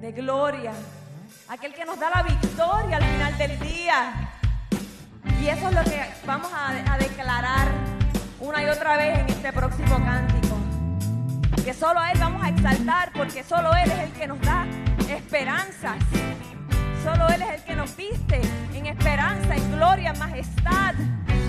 de 0.00 0.12
gloria. 0.12 0.72
Aquel 1.48 1.74
que 1.74 1.84
nos 1.84 1.98
da 1.98 2.10
la 2.10 2.22
victoria 2.22 2.96
al 2.96 3.04
final 3.04 3.36
del 3.36 3.58
día. 3.58 4.30
Y 5.42 5.48
eso 5.48 5.68
es 5.68 5.74
lo 5.74 5.82
que 5.82 6.00
vamos 6.24 6.48
a, 6.54 6.96
declarar 6.96 7.68
una 8.38 8.62
y 8.62 8.68
otra 8.68 8.96
vez 8.96 9.18
en 9.18 9.28
este 9.28 9.52
próximo 9.52 9.96
cántico. 9.96 10.56
Que 11.64 11.74
solo 11.74 11.98
a 11.98 12.12
Él 12.12 12.18
vamos 12.20 12.42
a 12.42 12.50
exaltar 12.50 13.12
porque 13.12 13.42
solo 13.42 13.74
Él 13.74 13.90
es 13.90 13.98
el 13.98 14.12
que 14.12 14.28
nos 14.28 14.40
da 14.40 14.64
esperanzas. 15.10 15.96
Solo 17.02 17.28
Él 17.30 17.42
es 17.42 17.54
el 17.54 17.64
que 17.64 17.74
nos 17.74 17.96
viste 17.96 18.40
en 18.74 18.86
esperanza, 18.86 19.56
en 19.56 19.72
gloria, 19.72 20.10
en 20.10 20.18
majestad. 20.20 20.94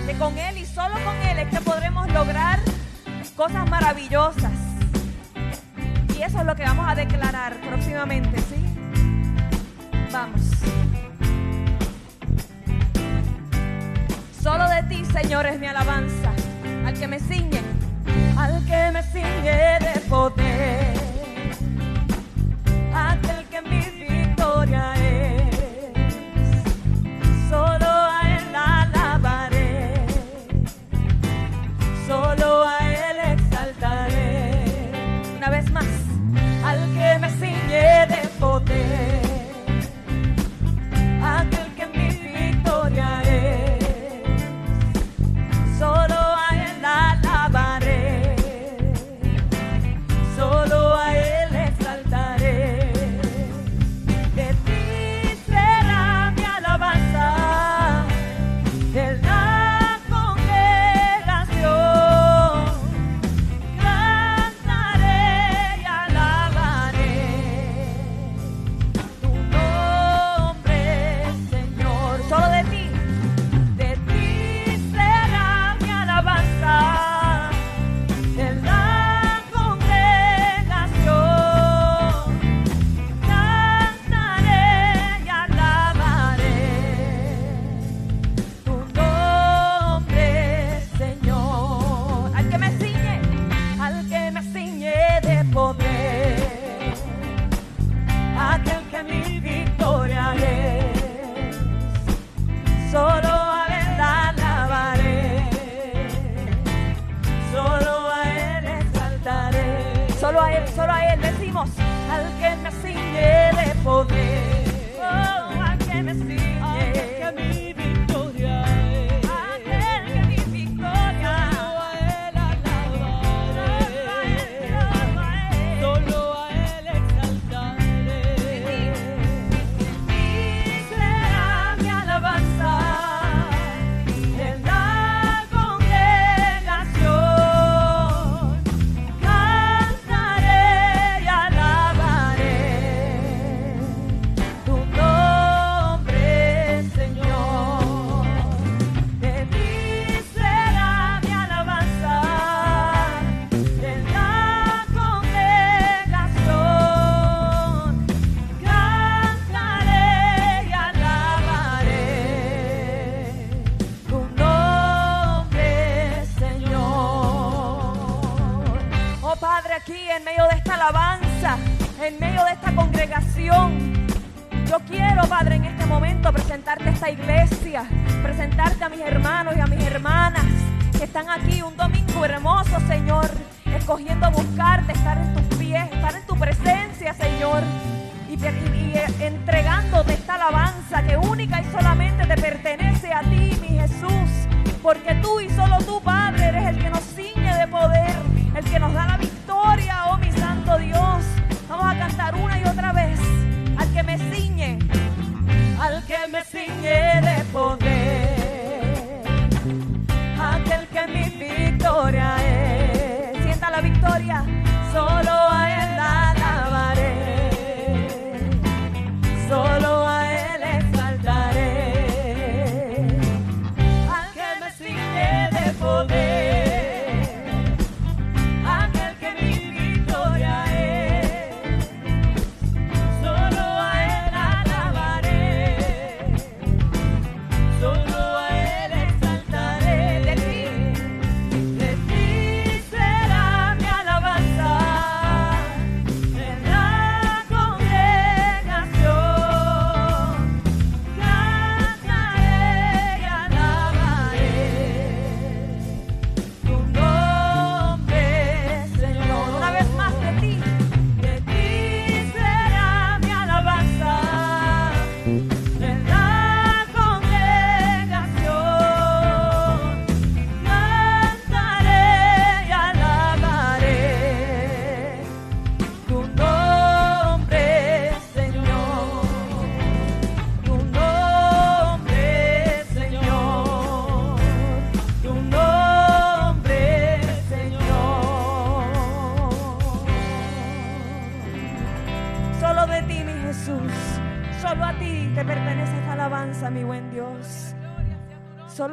Que 0.04 0.18
con 0.18 0.36
Él 0.36 0.58
y 0.58 0.66
solo 0.66 0.94
con 1.04 1.14
Él 1.28 1.38
es 1.38 1.48
que 1.48 1.60
podremos 1.60 2.12
lograr 2.12 2.58
cosas 3.36 3.68
maravillosas. 3.68 4.53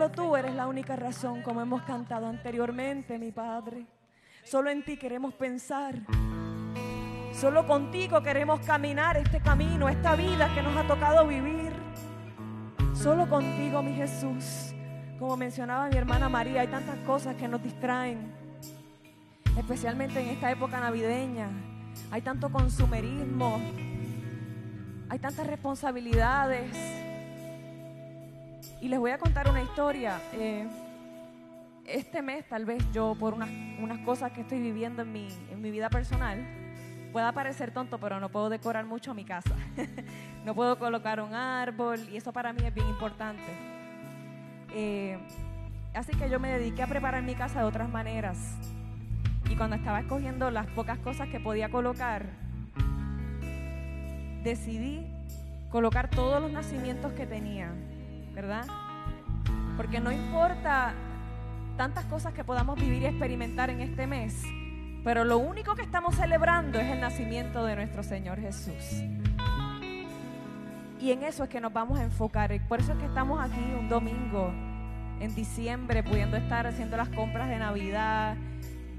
Solo 0.02 0.14
tú 0.14 0.36
eres 0.36 0.56
la 0.56 0.66
única 0.66 0.96
razón, 0.96 1.44
como 1.44 1.62
hemos 1.62 1.84
cantado 1.84 2.26
anteriormente, 2.26 3.20
mi 3.20 3.32
Padre. 3.32 3.86
Solo 4.44 4.72
en 4.72 4.84
ti 4.84 4.98
queremos 4.98 5.32
pensar. 5.36 5.94
Solo 7.34 7.68
contigo 7.68 8.24
queremos 8.24 8.62
caminar 8.62 9.18
este 9.18 9.40
camino, 9.42 9.90
esta 9.90 10.16
vida 10.16 10.52
que 10.56 10.64
nos 10.64 10.76
ha 10.76 10.88
tocado 10.88 11.28
vivir. 11.28 11.72
Solo 12.96 13.30
contigo, 13.30 13.84
mi 13.84 13.94
Jesús. 13.94 14.74
Como 15.20 15.38
mencionaba 15.38 15.88
mi 15.88 15.98
hermana 15.98 16.30
María, 16.30 16.62
hay 16.62 16.68
tantas 16.68 16.98
cosas 17.06 17.36
que 17.36 17.48
nos 17.48 17.62
distraen, 17.62 18.34
especialmente 19.56 20.20
en 20.20 20.30
esta 20.30 20.50
época 20.50 20.80
navideña. 20.80 21.48
Hay 22.10 22.24
tanto 22.24 22.52
consumerismo, 22.52 23.62
hay 25.10 25.20
tantas 25.20 25.46
responsabilidades. 25.46 27.01
Y 28.82 28.88
les 28.88 29.00
voy 29.00 29.12
a 29.12 29.20
contar 29.20 29.48
una 29.48 29.62
historia. 29.62 30.20
Eh, 30.34 30.68
este 31.86 32.24
mes, 32.24 32.48
tal 32.50 32.66
vez 32.66 32.84
yo, 32.92 33.16
por 33.20 33.36
unas, 33.36 33.50
unas 33.80 34.00
cosas 34.00 34.32
que 34.32 34.42
estoy 34.42 34.60
viviendo 34.60 35.04
en 35.04 35.12
mi, 35.12 35.28
en 35.52 35.62
mi 35.62 35.70
vida 35.70 35.90
personal, 35.90 36.44
pueda 37.14 37.32
parecer 37.32 37.72
tonto, 37.72 38.00
pero 38.00 38.20
no 38.20 38.30
puedo 38.30 38.50
decorar 38.50 38.86
mucho 38.86 39.14
mi 39.14 39.24
casa. 39.24 39.56
no 40.46 40.56
puedo 40.56 40.80
colocar 40.80 41.22
un 41.22 41.36
árbol 41.36 42.00
y 42.12 42.18
eso 42.18 42.34
para 42.34 42.54
mí 42.54 42.66
es 42.66 42.74
bien 42.74 42.88
importante. 42.88 43.44
Eh, 44.74 45.20
así 45.94 46.14
que 46.14 46.28
yo 46.28 46.40
me 46.40 46.50
dediqué 46.50 46.82
a 46.82 46.88
preparar 46.88 47.22
mi 47.22 47.36
casa 47.36 47.60
de 47.60 47.66
otras 47.66 47.88
maneras. 47.88 48.58
Y 49.48 49.56
cuando 49.56 49.76
estaba 49.76 50.00
escogiendo 50.00 50.50
las 50.50 50.66
pocas 50.68 50.98
cosas 51.00 51.30
que 51.30 51.40
podía 51.40 51.70
colocar, 51.70 52.26
decidí 54.44 55.06
colocar 55.70 56.10
todos 56.10 56.42
los 56.42 56.52
nacimientos 56.52 57.14
que 57.14 57.28
tenía, 57.28 57.72
¿verdad? 58.34 58.66
Porque 59.78 60.00
no 60.00 60.12
importa 60.12 60.94
tantas 61.78 62.06
cosas 62.06 62.34
que 62.34 62.44
podamos 62.44 62.80
vivir 62.80 63.02
y 63.02 63.06
experimentar 63.06 63.70
en 63.70 63.82
este 63.82 64.06
mes, 64.08 64.44
pero 65.04 65.24
lo 65.24 65.38
único 65.38 65.76
que 65.76 65.82
estamos 65.82 66.16
celebrando 66.16 66.80
es 66.80 66.88
el 66.90 67.02
nacimiento 67.02 67.66
de 67.66 67.76
nuestro 67.76 68.04
Señor 68.04 68.40
Jesús. 68.40 69.04
Y 71.00 71.12
en 71.12 71.24
eso 71.24 71.44
es 71.44 71.50
que 71.50 71.60
nos 71.60 71.74
vamos 71.74 72.00
a 72.00 72.04
enfocar. 72.04 72.52
Por 72.68 72.80
eso 72.80 72.92
es 72.94 73.00
que 73.00 73.06
estamos 73.06 73.42
aquí 73.42 73.60
un 73.80 73.90
domingo 73.90 74.54
en 75.20 75.34
diciembre, 75.34 76.04
pudiendo 76.04 76.38
estar 76.38 76.68
haciendo 76.68 76.98
las 76.98 77.10
compras 77.10 77.50
de 77.50 77.58
Navidad, 77.58 78.36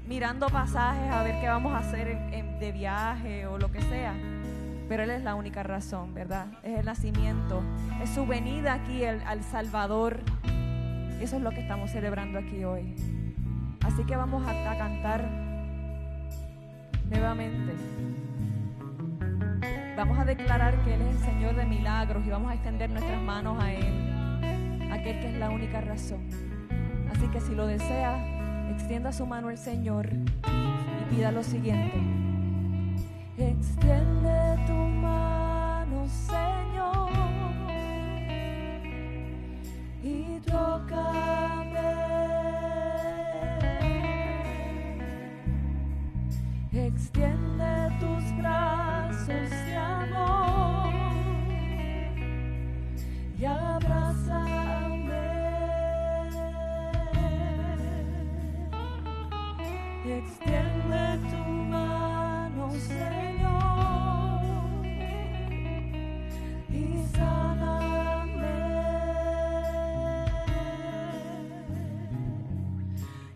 mirando 0.05 0.47
pasajes 0.47 1.09
a 1.09 1.23
ver 1.23 1.39
qué 1.39 1.47
vamos 1.47 1.73
a 1.73 1.77
hacer 1.77 2.09
en- 2.09 2.59
de 2.59 2.71
viaje 2.73 3.45
o 3.47 3.57
lo 3.57 3.71
que 3.71 3.81
sea. 3.81 4.13
Pero 4.89 5.03
Él 5.03 5.11
es 5.11 5.23
la 5.23 5.35
única 5.35 5.63
razón, 5.63 6.13
¿verdad? 6.13 6.47
Es 6.63 6.79
el 6.79 6.85
nacimiento, 6.85 7.63
es 8.01 8.09
su 8.09 8.25
venida 8.25 8.73
aquí 8.73 9.05
al 9.05 9.43
Salvador. 9.43 10.19
Eso 11.21 11.37
es 11.37 11.41
lo 11.41 11.51
que 11.51 11.61
estamos 11.61 11.89
celebrando 11.91 12.39
aquí 12.39 12.63
hoy. 12.63 12.95
Así 13.85 14.03
que 14.05 14.15
vamos 14.15 14.45
a, 14.45 14.71
a 14.71 14.77
cantar 14.77 15.27
nuevamente. 17.09 17.73
Vamos 19.95 20.17
a 20.17 20.25
declarar 20.25 20.75
que 20.83 20.95
Él 20.95 21.01
es 21.01 21.15
el 21.15 21.23
Señor 21.23 21.55
de 21.55 21.65
milagros 21.65 22.25
y 22.25 22.29
vamos 22.29 22.51
a 22.51 22.55
extender 22.55 22.89
nuestras 22.89 23.21
manos 23.21 23.61
a 23.63 23.71
Él, 23.71 24.91
aquel 24.91 25.19
que 25.19 25.29
es 25.29 25.35
la 25.35 25.49
única 25.49 25.81
razón. 25.81 26.27
Así 27.11 27.27
que 27.27 27.39
si 27.39 27.53
lo 27.53 27.67
desea, 27.67 28.71
extienda 28.71 29.11
su 29.11 29.25
mano 29.25 29.49
al 29.49 29.57
Señor 29.57 30.09
y 30.11 31.15
pida 31.15 31.31
lo 31.31 31.43
siguiente. 31.43 32.32
Extiende 33.35 34.63
tu 34.67 34.73
mano, 34.73 36.07
Señor, 36.07 37.09
y 40.03 40.39
tócame. 40.41 41.73
Extiende 46.71 47.89
tus 47.99 48.37
brazos 48.37 49.49
de 49.49 49.75
amor 49.77 50.93
y 53.39 53.45
abrázame. 53.45 54.63
Extiende 60.05 60.72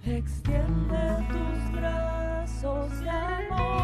Extiende 0.09 1.27
tus 1.29 1.71
brazos 1.73 2.99
de 3.01 3.09
amor 3.09 3.76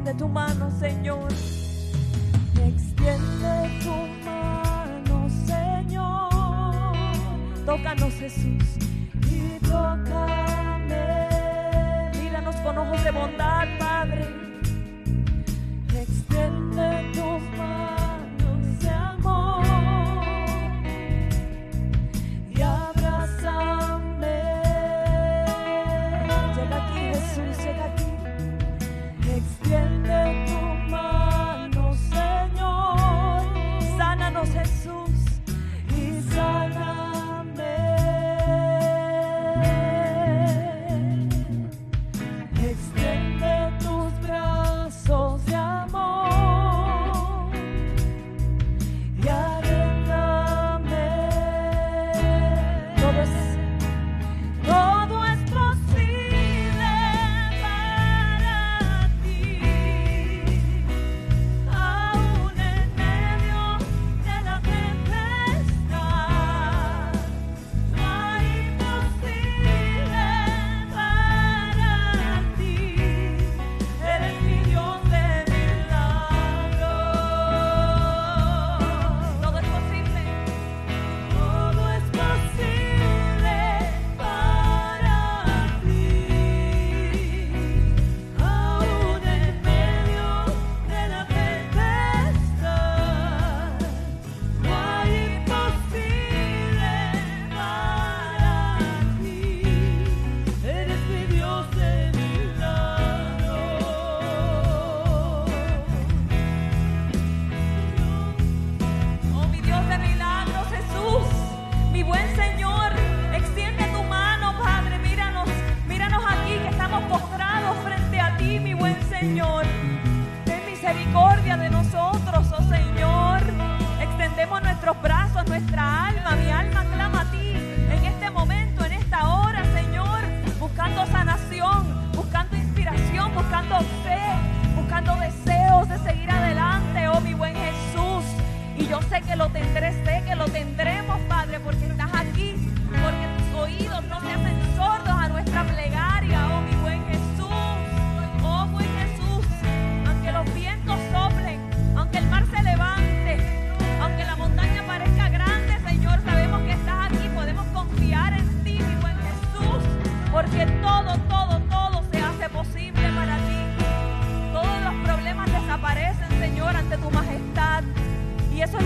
Extiende 0.00 0.18
tu 0.18 0.28
mano, 0.30 0.70
Señor. 0.78 1.28
Extiende 2.54 3.70
tu 3.82 4.24
mano, 4.24 5.28
Señor. 5.46 6.94
Tócanos, 7.66 8.14
Jesús. 8.14 8.89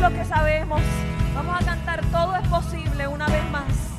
Lo 0.04 0.10
que 0.10 0.24
sabemos. 0.26 0.82
Vamos 1.34 1.56
a 1.58 1.64
cantar 1.64 2.04
Todo 2.12 2.36
es 2.36 2.46
posible 2.48 3.08
una 3.08 3.26
vez 3.26 3.50
más. 3.50 3.93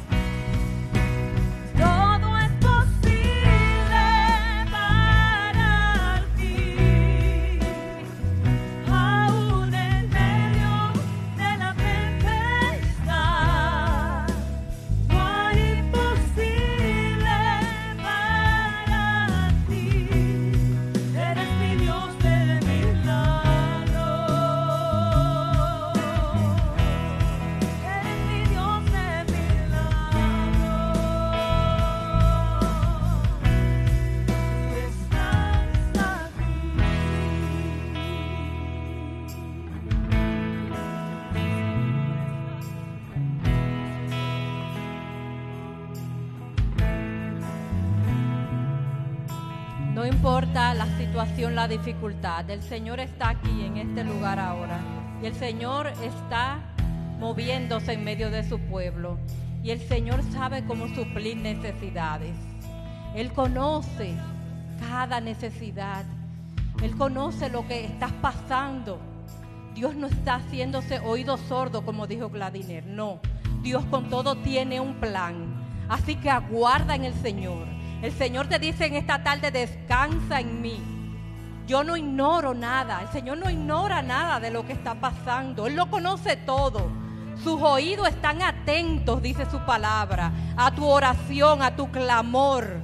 La 51.56 51.68
dificultad, 51.70 52.50
el 52.50 52.62
Señor 52.62 53.00
está 53.00 53.30
aquí 53.30 53.64
en 53.64 53.78
este 53.78 54.04
lugar 54.04 54.40
ahora. 54.40 54.78
Y 55.24 55.26
el 55.26 55.34
Señor 55.34 55.88
está 56.04 56.60
moviéndose 57.18 57.94
en 57.94 58.04
medio 58.04 58.30
de 58.30 58.48
su 58.48 58.60
pueblo. 58.60 59.18
Y 59.64 59.72
el 59.72 59.80
Señor 59.80 60.22
sabe 60.34 60.66
cómo 60.66 60.88
suplir 60.90 61.38
necesidades. 61.38 62.36
Él 63.16 63.32
conoce 63.32 64.14
cada 64.82 65.22
necesidad. 65.22 66.04
Él 66.84 66.96
conoce 66.98 67.50
lo 67.50 67.66
que 67.66 67.86
estás 67.86 68.12
pasando. 68.22 69.00
Dios 69.74 69.96
no 69.96 70.08
está 70.08 70.36
haciéndose 70.36 71.00
oído 71.00 71.38
sordo, 71.38 71.86
como 71.86 72.06
dijo 72.06 72.30
Gladiner. 72.30 72.86
No, 72.86 73.22
Dios 73.62 73.86
con 73.86 74.10
todo 74.10 74.36
tiene 74.36 74.82
un 74.82 74.96
plan. 74.96 75.56
Así 75.88 76.18
que 76.18 76.30
aguarda 76.30 76.96
en 76.96 77.06
el 77.06 77.14
Señor. 77.14 77.66
El 78.02 78.12
Señor 78.12 78.48
te 78.48 78.60
dice 78.60 78.86
en 78.88 78.96
esta 78.96 79.24
tarde, 79.24 79.52
descansa 79.52 80.42
en 80.42 80.62
mí. 80.62 80.95
Yo 81.68 81.84
no 81.84 81.98
ignoro 81.98 82.54
nada. 82.54 83.02
El 83.02 83.08
Señor 83.10 83.38
no 83.38 83.50
ignora 83.50 84.02
nada 84.02 84.40
de 84.40 84.52
lo 84.52 84.66
que 84.66 84.74
está 84.74 84.96
pasando. 84.96 85.68
Él 85.68 85.76
lo 85.76 85.90
conoce 85.90 86.36
todo. 86.38 86.92
Sus 87.44 87.62
oídos 87.62 88.08
están 88.08 88.42
atentos, 88.42 89.22
dice 89.22 89.46
su 89.50 89.60
palabra, 89.60 90.32
a 90.56 90.72
tu 90.72 90.86
oración, 90.86 91.62
a 91.62 91.76
tu 91.76 91.92
clamor. 91.92 92.82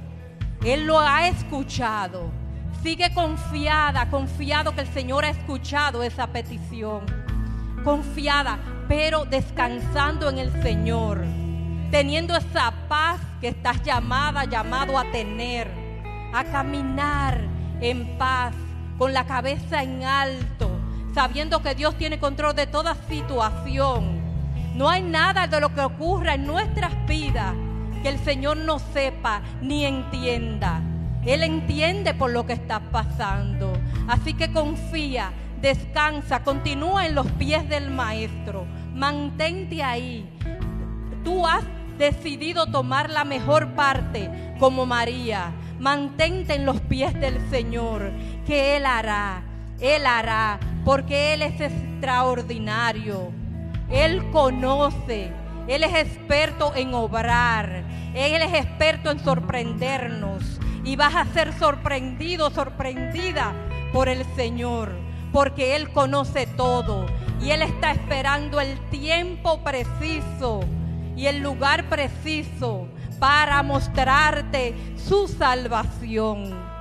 Él 0.64 0.86
lo 0.86 1.00
ha 1.00 1.26
escuchado. 1.28 2.30
Sigue 2.82 3.14
confiada, 3.14 4.10
confiado 4.10 4.74
que 4.74 4.82
el 4.82 4.92
Señor 4.92 5.24
ha 5.24 5.30
escuchado 5.30 6.02
esa 6.02 6.26
petición. 6.26 7.06
Confiada, 7.84 8.58
pero 8.88 9.24
descansando 9.24 10.28
en 10.28 10.38
el 10.38 10.62
Señor. 10.62 11.24
Teniendo 11.90 12.36
esa 12.36 12.72
paz 12.88 13.20
que 13.40 13.48
estás 13.48 13.82
llamada, 13.82 14.44
llamado 14.44 14.98
a 14.98 15.10
tener. 15.10 15.70
A 16.34 16.44
caminar 16.44 17.40
en 17.80 18.16
paz, 18.16 18.54
con 19.02 19.12
la 19.12 19.26
cabeza 19.26 19.82
en 19.82 20.04
alto, 20.04 20.70
sabiendo 21.12 21.60
que 21.60 21.74
Dios 21.74 21.98
tiene 21.98 22.20
control 22.20 22.54
de 22.54 22.68
toda 22.68 22.94
situación. 23.08 24.22
No 24.76 24.88
hay 24.88 25.02
nada 25.02 25.48
de 25.48 25.60
lo 25.60 25.74
que 25.74 25.80
ocurra 25.80 26.34
en 26.34 26.46
nuestras 26.46 26.92
vidas 27.08 27.52
que 28.00 28.10
el 28.10 28.20
Señor 28.20 28.58
no 28.58 28.78
sepa 28.78 29.42
ni 29.60 29.86
entienda. 29.86 30.80
Él 31.26 31.42
entiende 31.42 32.14
por 32.14 32.30
lo 32.30 32.46
que 32.46 32.52
estás 32.52 32.80
pasando. 32.92 33.72
Así 34.06 34.34
que 34.34 34.52
confía, 34.52 35.32
descansa, 35.60 36.44
continúa 36.44 37.04
en 37.04 37.16
los 37.16 37.26
pies 37.32 37.68
del 37.68 37.90
Maestro. 37.90 38.66
Mantente 38.94 39.82
ahí. 39.82 40.30
Tú 41.24 41.44
has 41.44 41.64
decidido 41.98 42.66
tomar 42.66 43.10
la 43.10 43.24
mejor 43.24 43.72
parte 43.74 44.30
como 44.60 44.86
María. 44.86 45.52
Mantente 45.82 46.54
en 46.54 46.64
los 46.64 46.80
pies 46.82 47.12
del 47.14 47.40
Señor, 47.50 48.12
que 48.46 48.76
Él 48.76 48.86
hará. 48.86 49.42
Él 49.80 50.06
hará, 50.06 50.60
porque 50.84 51.34
Él 51.34 51.42
es 51.42 51.60
extraordinario. 51.60 53.32
Él 53.90 54.30
conoce, 54.30 55.32
Él 55.66 55.82
es 55.82 55.94
experto 55.94 56.72
en 56.74 56.94
obrar, 56.94 57.84
Él 58.14 58.42
es 58.42 58.54
experto 58.54 59.10
en 59.10 59.18
sorprendernos. 59.18 60.60
Y 60.84 60.96
vas 60.96 61.14
a 61.14 61.24
ser 61.26 61.52
sorprendido, 61.58 62.50
sorprendida 62.50 63.52
por 63.92 64.08
el 64.08 64.24
Señor, 64.36 64.92
porque 65.32 65.76
Él 65.76 65.92
conoce 65.92 66.46
todo 66.46 67.06
y 67.40 67.50
Él 67.50 67.62
está 67.62 67.92
esperando 67.92 68.60
el 68.60 68.78
tiempo 68.90 69.62
preciso 69.62 70.60
y 71.16 71.26
el 71.26 71.40
lugar 71.40 71.88
preciso 71.88 72.88
para 73.18 73.62
mostrarte 73.62 74.74
su 74.96 75.28
salvación. 75.28 76.71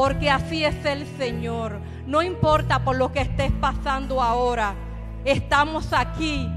Porque 0.00 0.30
así 0.30 0.64
es 0.64 0.82
el 0.86 1.06
Señor. 1.18 1.78
No 2.06 2.22
importa 2.22 2.82
por 2.82 2.96
lo 2.96 3.12
que 3.12 3.20
estés 3.20 3.52
pasando 3.60 4.22
ahora. 4.22 4.74
Estamos 5.26 5.92
aquí 5.92 6.48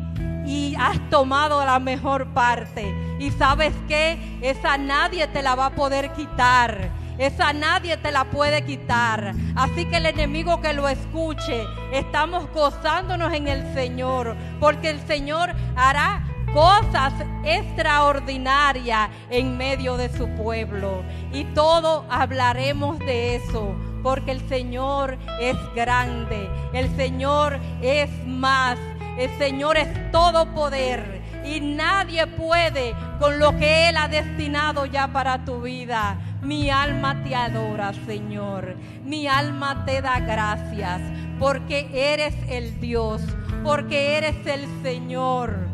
y 0.46 0.74
has 0.80 0.98
tomado 1.10 1.66
la 1.66 1.78
mejor 1.80 2.28
parte. 2.28 2.96
Y 3.20 3.32
sabes 3.32 3.74
que 3.90 4.40
esa 4.42 4.78
nadie 4.78 5.28
te 5.28 5.42
la 5.42 5.56
va 5.56 5.66
a 5.66 5.76
poder 5.76 6.14
quitar. 6.14 6.90
Esa 7.18 7.52
nadie 7.52 7.98
te 7.98 8.14
la 8.14 8.24
puede 8.24 8.64
quitar. 8.64 9.34
Así 9.56 9.88
que 9.88 9.98
el 9.98 10.06
enemigo 10.06 10.62
que 10.62 10.72
lo 10.72 10.88
escuche, 10.88 11.66
estamos 11.92 12.50
gozándonos 12.54 13.34
en 13.34 13.50
el 13.50 13.74
Señor. 13.74 14.38
Porque 14.62 14.90
el 14.90 15.06
Señor 15.06 15.54
hará 15.76 16.24
cosas 16.54 17.14
extraordinarias 17.44 19.10
en 19.30 19.58
medio 19.58 19.98
de 19.98 20.16
su 20.16 20.28
pueblo. 20.30 21.04
Y 21.34 21.46
todo 21.46 22.06
hablaremos 22.10 23.00
de 23.00 23.36
eso, 23.36 23.76
porque 24.04 24.32
el 24.32 24.48
Señor 24.48 25.18
es 25.42 25.58
grande, 25.76 26.48
el 26.74 26.96
Señor 26.96 27.60
es 27.82 28.10
más, 28.26 28.78
el 29.18 29.36
Señor 29.38 29.78
es 29.78 30.12
todo 30.12 30.46
poder. 30.54 31.24
Y 31.44 31.60
nadie 31.60 32.26
puede 32.26 32.96
con 33.20 33.38
lo 33.38 33.58
que 33.58 33.90
Él 33.90 33.98
ha 33.98 34.08
destinado 34.08 34.86
ya 34.86 35.12
para 35.12 35.44
tu 35.44 35.62
vida. 35.62 36.18
Mi 36.42 36.70
alma 36.70 37.22
te 37.24 37.36
adora, 37.36 37.92
Señor. 38.06 38.78
Mi 39.04 39.28
alma 39.28 39.84
te 39.86 40.02
da 40.02 40.20
gracias 40.20 41.02
porque 41.40 41.90
eres 41.94 42.34
el 42.48 42.80
Dios, 42.80 43.22
porque 43.64 44.18
eres 44.18 44.36
el 44.46 44.66
Señor 44.84 45.73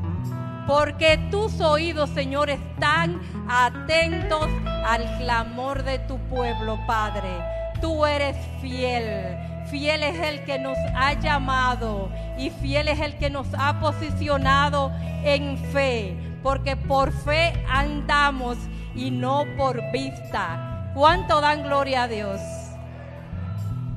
porque 0.70 1.18
tus 1.32 1.60
oídos, 1.62 2.12
Señor, 2.12 2.52
están 2.52 3.20
atentos 3.50 4.48
al 4.86 5.18
clamor 5.18 5.82
de 5.82 5.98
tu 5.98 6.20
pueblo, 6.30 6.80
Padre. 6.86 7.28
Tú 7.82 8.06
eres 8.06 8.38
fiel. 8.62 9.36
Fiel 9.72 10.04
es 10.04 10.20
el 10.20 10.44
que 10.46 10.60
nos 10.60 10.78
ha 10.96 11.14
llamado 11.14 12.12
y 12.38 12.52
fiel 12.52 12.88
es 12.88 13.00
el 13.00 13.18
que 13.18 13.32
nos 13.32 13.48
ha 13.58 13.80
posicionado 13.80 14.92
en 15.24 15.58
fe, 15.58 16.16
porque 16.44 16.78
por 16.78 17.12
fe 17.14 17.52
andamos 17.68 18.56
y 18.94 19.10
no 19.10 19.46
por 19.58 19.82
vista. 19.92 20.92
¿Cuánto 20.94 21.42
dan 21.42 21.64
gloria 21.64 22.04
a 22.04 22.08
Dios? 22.08 22.40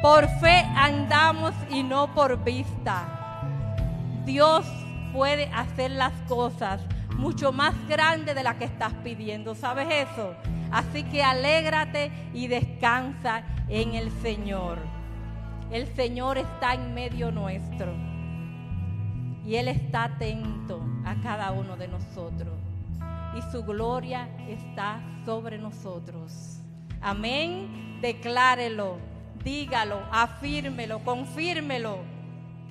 Por 0.01 0.27
fe 0.41 0.64
andamos 0.75 1.53
y 1.68 1.83
no 1.83 2.14
por 2.14 2.43
vista. 2.43 3.05
Dios 4.25 4.64
puede 5.12 5.46
hacer 5.52 5.90
las 5.92 6.12
cosas 6.28 6.80
mucho 7.16 7.52
más 7.52 7.74
grandes 7.88 8.34
de 8.34 8.42
las 8.42 8.56
que 8.56 8.64
estás 8.64 8.92
pidiendo. 9.04 9.54
¿Sabes 9.54 10.08
eso? 10.10 10.34
Así 10.70 11.04
que 11.04 11.22
alégrate 11.22 12.10
y 12.32 12.48
descansa 12.48 13.44
en 13.68 13.94
el 13.94 14.10
Señor. 14.22 14.78
El 15.70 15.86
Señor 15.94 16.38
está 16.38 16.74
en 16.74 16.94
medio 16.94 17.30
nuestro. 17.30 17.92
Y 19.44 19.56
Él 19.56 19.68
está 19.68 20.04
atento 20.04 20.84
a 21.04 21.14
cada 21.22 21.52
uno 21.52 21.76
de 21.76 21.88
nosotros. 21.88 22.54
Y 23.36 23.42
su 23.50 23.64
gloria 23.64 24.28
está 24.48 25.00
sobre 25.24 25.58
nosotros. 25.58 26.58
Amén. 27.00 27.98
Declárelo, 28.00 28.98
dígalo, 29.42 30.00
afírmelo, 30.10 31.00
confírmelo 31.00 32.11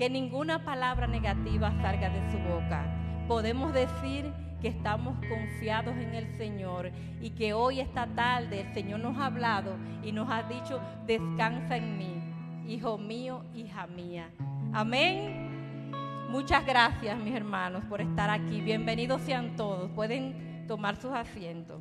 que 0.02 0.10
ninguna 0.10 0.66
palabra 0.66 1.06
negativa 1.06 1.72
salga 1.80 2.10
de 2.10 2.32
su 2.32 2.40
boca. 2.40 2.84
Podemos 3.28 3.72
decir 3.72 4.34
que 4.60 4.70
estamos 4.70 5.16
confiados 5.30 5.96
en 5.96 6.16
el 6.16 6.28
Señor 6.40 6.92
y 7.22 7.30
que 7.30 7.54
hoy 7.54 7.82
esta 7.82 8.08
tarde 8.08 8.62
el 8.62 8.74
Señor 8.74 9.02
nos 9.02 9.16
ha 9.20 9.28
hablado 9.28 9.76
y 10.04 10.12
nos 10.12 10.28
ha 10.28 10.42
dicho, 10.42 10.82
descansa 11.06 11.78
en 11.78 12.00
mí, 12.00 12.20
hijo 12.68 12.98
mío, 12.98 13.46
hija 13.54 13.86
mía. 13.86 14.32
Amén. 14.74 15.92
Muchas 16.32 16.66
gracias, 16.66 17.16
mis 17.20 17.36
hermanos, 17.36 17.84
por 17.86 18.02
estar 18.02 18.32
aquí. 18.32 18.60
Bienvenidos 18.60 19.22
sean 19.22 19.56
todos. 19.56 19.92
Pueden 19.92 20.66
tomar 20.68 20.96
sus 20.96 21.12
asientos. 21.12 21.80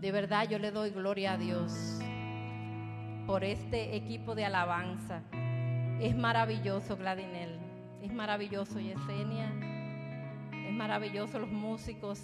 De 0.00 0.12
verdad 0.12 0.48
yo 0.48 0.60
le 0.60 0.70
doy 0.70 0.90
gloria 0.90 1.32
a 1.32 1.36
Dios 1.36 1.98
por 3.26 3.42
este 3.42 3.96
equipo 3.96 4.36
de 4.36 4.44
alabanza. 4.44 5.24
Es 6.02 6.16
maravilloso 6.16 6.96
Gladinel, 6.96 7.60
es 8.02 8.12
maravilloso 8.12 8.80
Yesenia, 8.80 9.52
es 10.66 10.72
maravilloso 10.72 11.38
los 11.38 11.52
músicos. 11.52 12.20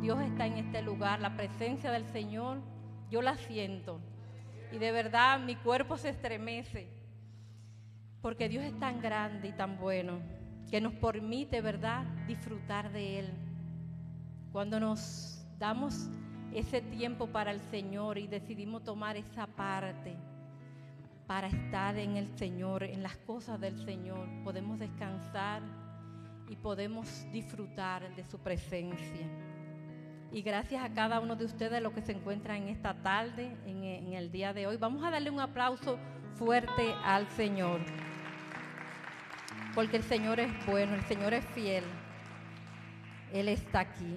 Dios 0.00 0.22
está 0.22 0.46
en 0.46 0.58
este 0.58 0.80
lugar, 0.80 1.18
la 1.18 1.34
presencia 1.34 1.90
del 1.90 2.04
Señor, 2.04 2.58
yo 3.10 3.20
la 3.20 3.36
siento. 3.36 3.98
Y 4.70 4.78
de 4.78 4.92
verdad 4.92 5.40
mi 5.40 5.56
cuerpo 5.56 5.96
se 5.96 6.10
estremece, 6.10 6.88
porque 8.22 8.48
Dios 8.48 8.62
es 8.62 8.78
tan 8.78 9.00
grande 9.00 9.48
y 9.48 9.52
tan 9.52 9.76
bueno, 9.76 10.20
que 10.70 10.80
nos 10.80 10.94
permite, 10.94 11.60
¿verdad?, 11.62 12.04
disfrutar 12.28 12.92
de 12.92 13.18
Él. 13.18 13.32
Cuando 14.52 14.78
nos 14.78 15.44
damos 15.58 16.08
ese 16.54 16.80
tiempo 16.80 17.26
para 17.26 17.50
el 17.50 17.60
Señor 17.60 18.18
y 18.18 18.28
decidimos 18.28 18.84
tomar 18.84 19.16
esa 19.16 19.48
parte 19.48 20.16
para 21.26 21.48
estar 21.48 21.96
en 21.96 22.16
el 22.16 22.28
Señor, 22.36 22.82
en 22.82 23.02
las 23.02 23.16
cosas 23.18 23.60
del 23.60 23.78
Señor. 23.84 24.28
Podemos 24.42 24.78
descansar 24.78 25.62
y 26.48 26.56
podemos 26.56 27.26
disfrutar 27.32 28.14
de 28.14 28.24
su 28.24 28.38
presencia. 28.38 29.26
Y 30.32 30.42
gracias 30.42 30.82
a 30.82 30.92
cada 30.92 31.20
uno 31.20 31.36
de 31.36 31.44
ustedes 31.44 31.80
los 31.80 31.92
que 31.92 32.02
se 32.02 32.12
encuentran 32.12 32.62
en 32.62 32.68
esta 32.68 32.94
tarde, 32.94 33.56
en, 33.66 34.12
el 34.12 34.30
día 34.32 34.52
de 34.52 34.66
hoy. 34.66 34.76
Vamos 34.76 35.04
a 35.04 35.10
darle 35.10 35.30
un 35.30 35.40
aplauso 35.40 35.98
fuerte 36.34 36.92
al 37.04 37.28
Señor. 37.28 37.80
Porque 39.74 39.96
el 39.96 40.02
Señor 40.02 40.40
es 40.40 40.50
bueno, 40.66 40.94
el 40.94 41.04
Señor 41.04 41.32
es 41.34 41.44
fiel. 41.46 41.84
Él 43.32 43.48
está 43.48 43.80
aquí. 43.80 44.16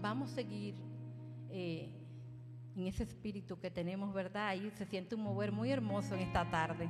Vamos 0.00 0.32
a 0.32 0.34
seguir. 0.36 0.74
Eh, 1.50 2.01
en 2.76 2.86
ese 2.86 3.02
espíritu 3.02 3.58
que 3.58 3.70
tenemos, 3.70 4.12
¿verdad? 4.14 4.48
Ahí 4.48 4.70
se 4.76 4.86
siente 4.86 5.14
un 5.14 5.22
mover 5.22 5.52
muy 5.52 5.70
hermoso 5.70 6.14
en 6.14 6.20
esta 6.20 6.48
tarde. 6.50 6.88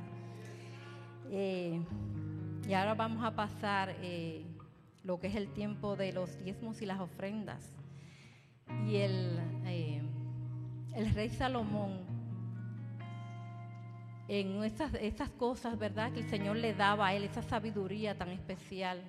Eh, 1.29 1.81
y 2.67 2.73
ahora 2.73 2.93
vamos 2.93 3.23
a 3.23 3.35
pasar 3.35 3.95
eh, 4.01 4.45
lo 5.03 5.19
que 5.19 5.27
es 5.27 5.35
el 5.35 5.49
tiempo 5.49 5.95
de 5.95 6.13
los 6.13 6.37
diezmos 6.43 6.81
y 6.81 6.85
las 6.85 6.99
ofrendas. 6.99 7.75
Y 8.87 8.97
el, 8.97 9.39
eh, 9.65 10.01
el 10.95 11.13
rey 11.13 11.29
Salomón, 11.29 12.01
en 14.29 14.63
esas, 14.63 14.93
esas 14.95 15.29
cosas, 15.31 15.77
¿verdad? 15.77 16.13
Que 16.13 16.21
el 16.21 16.29
Señor 16.29 16.55
le 16.55 16.73
daba 16.73 17.07
a 17.07 17.13
él, 17.13 17.23
esa 17.23 17.41
sabiduría 17.41 18.17
tan 18.17 18.29
especial 18.29 19.01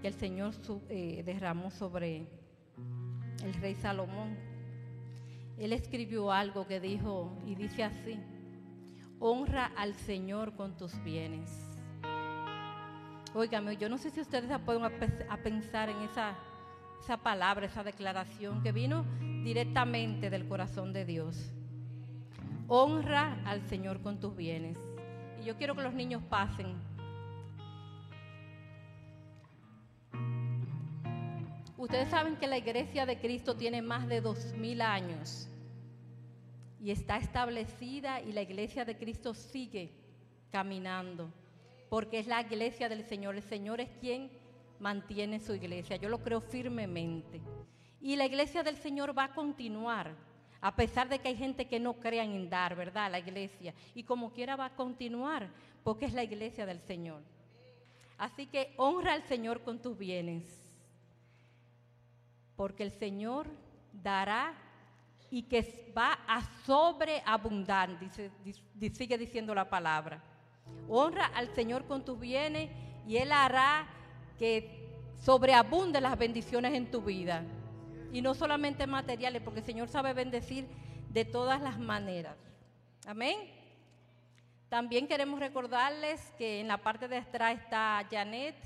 que 0.00 0.08
el 0.08 0.14
Señor 0.14 0.54
derramó 0.88 1.70
sobre 1.70 2.28
el 3.42 3.54
rey 3.54 3.74
Salomón 3.74 4.55
él 5.58 5.72
escribió 5.72 6.32
algo 6.32 6.66
que 6.66 6.80
dijo 6.80 7.36
y 7.46 7.54
dice 7.54 7.82
así, 7.82 8.18
honra 9.18 9.72
al 9.76 9.94
Señor 9.94 10.54
con 10.54 10.76
tus 10.76 11.02
bienes. 11.02 11.50
Óigame, 13.34 13.76
yo 13.76 13.88
no 13.88 13.98
sé 13.98 14.10
si 14.10 14.20
ustedes 14.20 14.50
pueden 14.60 14.84
a 14.84 15.36
pensar 15.42 15.88
en 15.88 15.98
esa, 16.02 16.36
esa 17.02 17.16
palabra, 17.18 17.66
esa 17.66 17.82
declaración 17.84 18.62
que 18.62 18.72
vino 18.72 19.04
directamente 19.44 20.30
del 20.30 20.48
corazón 20.48 20.92
de 20.92 21.04
Dios. 21.04 21.52
Honra 22.68 23.40
al 23.44 23.62
Señor 23.68 24.00
con 24.00 24.20
tus 24.20 24.34
bienes. 24.34 24.78
Y 25.40 25.44
yo 25.44 25.56
quiero 25.56 25.74
que 25.74 25.82
los 25.82 25.94
niños 25.94 26.22
pasen 26.28 26.74
Ustedes 31.78 32.08
saben 32.08 32.36
que 32.36 32.46
la 32.46 32.56
iglesia 32.56 33.04
de 33.04 33.18
Cristo 33.18 33.54
tiene 33.54 33.82
más 33.82 34.08
de 34.08 34.20
dos 34.22 34.54
mil 34.54 34.80
años. 34.80 35.48
y 36.80 36.90
está 36.90 37.16
establecida 37.16 38.20
y 38.20 38.32
la 38.32 38.42
iglesia 38.42 38.84
de 38.84 38.96
Cristo 38.96 39.34
sigue 39.34 39.90
caminando, 40.52 41.32
porque 41.88 42.18
es 42.18 42.26
la 42.26 42.40
iglesia 42.42 42.88
del 42.88 43.04
Señor. 43.04 43.34
El 43.34 43.42
Señor 43.42 43.80
es 43.80 43.90
quien 44.00 44.30
mantiene 44.78 45.40
su 45.40 45.54
iglesia. 45.54 45.96
Yo 45.96 46.08
lo 46.08 46.18
creo 46.18 46.40
firmemente. 46.40 47.40
Y 48.00 48.14
la 48.16 48.26
iglesia 48.26 48.62
del 48.62 48.76
Señor 48.76 49.16
va 49.16 49.24
a 49.24 49.34
continuar, 49.34 50.14
a 50.60 50.76
pesar 50.76 51.08
de 51.08 51.18
que 51.18 51.28
hay 51.28 51.36
gente 51.36 51.66
que 51.66 51.80
no 51.80 51.94
crean 51.94 52.30
en 52.32 52.48
dar, 52.48 52.76
¿verdad? 52.76 53.10
La 53.10 53.18
iglesia. 53.18 53.74
Y 53.94 54.04
como 54.04 54.32
quiera 54.32 54.54
va 54.54 54.66
a 54.66 54.76
continuar, 54.76 55.50
porque 55.82 56.04
es 56.04 56.12
la 56.12 56.22
iglesia 56.22 56.66
del 56.66 56.80
Señor. 56.80 57.22
Así 58.16 58.46
que 58.46 58.74
honra 58.76 59.14
al 59.14 59.24
Señor 59.24 59.62
con 59.62 59.80
tus 59.80 59.98
bienes, 59.98 60.65
porque 62.56 62.82
el 62.82 62.92
Señor 62.92 63.46
dará 63.92 64.54
y 65.30 65.42
que 65.42 65.92
va 65.96 66.18
a 66.26 66.42
sobreabundar, 66.64 67.98
sigue 68.92 69.18
diciendo 69.18 69.54
la 69.54 69.68
palabra. 69.68 70.22
Honra 70.88 71.26
al 71.26 71.54
Señor 71.54 71.84
con 71.86 72.04
tus 72.04 72.18
bienes 72.18 72.70
y 73.06 73.16
Él 73.16 73.32
hará 73.32 73.86
que 74.38 74.86
sobreabunde 75.18 76.00
las 76.00 76.16
bendiciones 76.18 76.74
en 76.74 76.90
tu 76.90 77.02
vida. 77.02 77.44
Y 78.12 78.22
no 78.22 78.34
solamente 78.34 78.86
materiales, 78.86 79.42
porque 79.42 79.60
el 79.60 79.66
Señor 79.66 79.88
sabe 79.88 80.12
bendecir 80.12 80.66
de 81.10 81.24
todas 81.24 81.60
las 81.60 81.78
maneras. 81.78 82.36
Amén. 83.06 83.36
También 84.68 85.06
queremos 85.06 85.38
recordarles 85.38 86.20
que 86.38 86.60
en 86.60 86.68
la 86.68 86.78
parte 86.78 87.08
de 87.08 87.18
atrás 87.18 87.58
está 87.60 88.06
Janet 88.10 88.56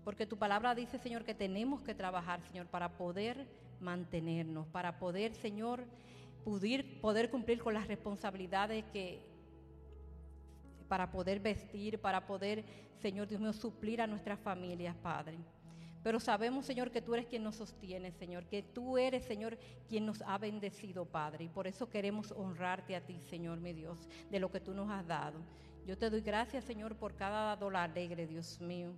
Porque 0.04 0.26
tu 0.26 0.38
palabra 0.38 0.74
dice, 0.74 0.98
Señor, 0.98 1.24
que 1.24 1.34
tenemos 1.34 1.82
que 1.82 1.94
trabajar, 1.94 2.40
Señor, 2.42 2.66
para 2.66 2.96
poder 2.96 3.46
mantenernos, 3.80 4.66
para 4.68 4.98
poder, 4.98 5.34
Señor, 5.34 5.84
poder, 6.44 7.00
poder 7.00 7.30
cumplir 7.30 7.62
con 7.62 7.74
las 7.74 7.88
responsabilidades 7.88 8.84
que 8.92 9.20
para 10.88 11.10
poder 11.10 11.40
vestir, 11.40 11.98
para 11.98 12.26
poder, 12.26 12.64
Señor 13.00 13.26
Dios 13.26 13.40
mío, 13.40 13.52
suplir 13.52 14.00
a 14.00 14.06
nuestras 14.06 14.38
familias, 14.38 14.94
Padre. 14.96 15.38
Pero 16.02 16.20
sabemos, 16.20 16.66
Señor, 16.66 16.90
que 16.90 17.00
tú 17.00 17.14
eres 17.14 17.26
quien 17.26 17.42
nos 17.42 17.56
sostiene, 17.56 18.12
Señor, 18.12 18.44
que 18.44 18.62
tú 18.62 18.98
eres, 18.98 19.24
Señor, 19.24 19.58
quien 19.88 20.04
nos 20.04 20.20
ha 20.22 20.36
bendecido, 20.36 21.06
Padre. 21.06 21.44
Y 21.44 21.48
por 21.48 21.66
eso 21.66 21.88
queremos 21.88 22.30
honrarte 22.32 22.94
a 22.94 23.00
ti, 23.00 23.18
Señor, 23.22 23.58
mi 23.58 23.72
Dios, 23.72 24.06
de 24.30 24.38
lo 24.38 24.50
que 24.50 24.60
tú 24.60 24.74
nos 24.74 24.90
has 24.90 25.06
dado. 25.06 25.40
Yo 25.86 25.96
te 25.96 26.10
doy 26.10 26.20
gracias, 26.20 26.64
Señor, 26.64 26.94
por 26.96 27.14
cada 27.14 27.56
dólar 27.56 27.90
alegre, 27.90 28.26
Dios 28.26 28.60
mío. 28.60 28.92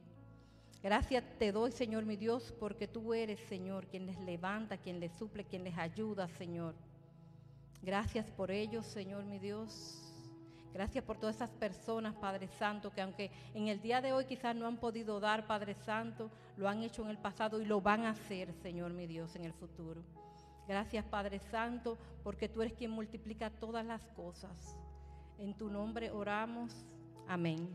Gracias 0.83 1.25
te 1.39 1.53
doy, 1.53 1.71
Señor, 1.71 2.05
mi 2.05 2.17
Dios, 2.17 2.53
porque 2.59 2.89
tú 2.89 3.15
eres, 3.15 3.41
Señor, 3.49 3.87
quien 3.87 4.07
les 4.07 4.19
levanta, 4.19 4.77
quien 4.77 4.99
les 4.99 5.13
suple, 5.13 5.45
quien 5.45 5.63
les 5.63 5.79
ayuda, 5.79 6.29
Señor. 6.29 6.75
Gracias 7.83 8.31
por 8.31 8.51
ellos, 8.51 8.87
Señor 8.87 9.24
mi 9.24 9.39
Dios. 9.39 10.03
Gracias 10.72 11.05
por 11.05 11.16
todas 11.16 11.37
esas 11.37 11.51
personas, 11.51 12.14
Padre 12.16 12.49
Santo, 12.49 12.91
que 12.91 13.01
aunque 13.01 13.31
en 13.55 13.68
el 13.68 13.81
día 13.81 14.03
de 14.03 14.12
hoy 14.12 14.27
quizás 14.27 14.55
no 14.55 14.66
han 14.66 14.77
podido 14.77 15.20
dar, 15.20 15.47
Padre 15.47 15.74
Santo, 15.74 16.31
lo 16.59 16.68
han 16.68 16.83
hecho 16.83 17.03
en 17.03 17.09
el 17.09 17.16
pasado 17.16 17.61
y 17.62 17.64
lo 17.64 17.81
van 17.81 18.05
a 18.05 18.11
hacer, 18.11 18.53
Señor 18.53 18.93
mi 18.93 19.07
Dios, 19.07 19.35
en 19.37 19.45
el 19.45 19.55
futuro. 19.55 20.03
Gracias, 20.68 21.05
Padre 21.07 21.39
Santo, 21.39 21.97
porque 22.22 22.49
tú 22.49 22.61
eres 22.61 22.74
quien 22.74 22.91
multiplica 22.91 23.49
todas 23.49 23.87
las 23.87 24.03
cosas. 24.09 24.77
En 25.39 25.55
tu 25.55 25.70
nombre 25.70 26.11
oramos. 26.11 26.85
Amén. 27.27 27.70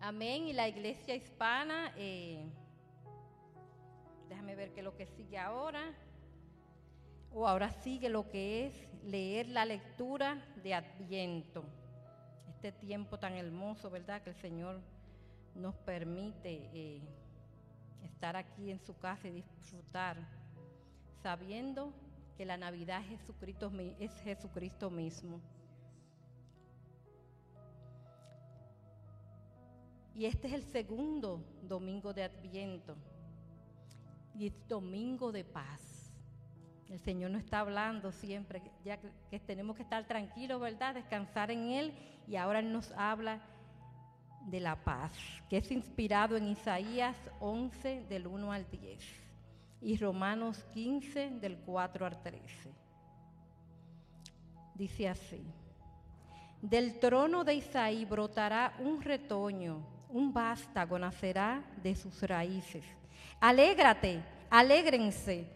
Amén. 0.00 0.48
Y 0.48 0.52
la 0.52 0.68
iglesia 0.68 1.14
hispana, 1.14 1.94
eh, 1.96 2.46
déjame 4.28 4.54
ver 4.54 4.72
qué 4.74 4.80
es 4.80 4.84
lo 4.84 4.94
que 4.94 5.06
sigue 5.06 5.38
ahora 5.38 5.94
o 7.36 7.46
ahora 7.46 7.70
sigue 7.70 8.08
lo 8.08 8.26
que 8.30 8.66
es 8.66 8.88
leer 9.04 9.46
la 9.48 9.66
lectura 9.66 10.42
de 10.62 10.72
Adviento. 10.72 11.64
Este 12.48 12.72
tiempo 12.72 13.18
tan 13.18 13.34
hermoso, 13.34 13.90
¿verdad? 13.90 14.22
Que 14.22 14.30
el 14.30 14.36
Señor 14.36 14.80
nos 15.54 15.74
permite 15.74 16.70
eh, 16.72 17.02
estar 18.04 18.36
aquí 18.36 18.70
en 18.70 18.80
su 18.80 18.96
casa 18.96 19.28
y 19.28 19.32
disfrutar, 19.32 20.16
sabiendo 21.22 21.92
que 22.38 22.46
la 22.46 22.56
Navidad 22.56 23.02
es 23.02 23.20
Jesucristo, 23.20 23.70
es 24.00 24.18
Jesucristo 24.22 24.88
mismo. 24.88 25.38
Y 30.14 30.24
este 30.24 30.48
es 30.48 30.54
el 30.54 30.64
segundo 30.64 31.44
domingo 31.60 32.14
de 32.14 32.22
Adviento. 32.22 32.96
Y 34.34 34.46
es 34.46 34.68
domingo 34.68 35.30
de 35.32 35.44
paz. 35.44 35.95
El 36.90 37.00
Señor 37.00 37.32
nos 37.32 37.42
está 37.42 37.60
hablando 37.60 38.12
siempre, 38.12 38.62
ya 38.84 38.98
que, 39.30 39.40
tenemos 39.40 39.76
que 39.76 39.82
estar 39.82 40.06
tranquilos, 40.06 40.60
¿verdad? 40.60 40.94
Descansar 40.94 41.50
en 41.50 41.70
Él. 41.70 41.94
Y 42.28 42.36
ahora 42.36 42.60
Él 42.60 42.72
nos 42.72 42.92
habla 42.92 43.40
de 44.42 44.60
la 44.60 44.76
paz, 44.76 45.12
que 45.48 45.56
es 45.56 45.70
inspirado 45.72 46.36
en 46.36 46.46
Isaías 46.46 47.16
11 47.40 48.04
del 48.08 48.28
1 48.28 48.52
al 48.52 48.70
10 48.70 49.26
y 49.82 49.96
Romanos 49.96 50.64
15 50.72 51.30
del 51.40 51.58
4 51.58 52.06
al 52.06 52.22
13. 52.22 52.72
Dice 54.74 55.08
así, 55.08 55.42
del 56.62 56.98
trono 57.00 57.44
de 57.44 57.54
Isaí 57.54 58.04
brotará 58.04 58.74
un 58.78 59.02
retoño, 59.02 59.84
un 60.08 60.32
vástago 60.32 60.98
nacerá 60.98 61.62
de 61.82 61.94
sus 61.96 62.22
raíces. 62.22 62.84
Alégrate, 63.40 64.22
alégrense 64.50 65.55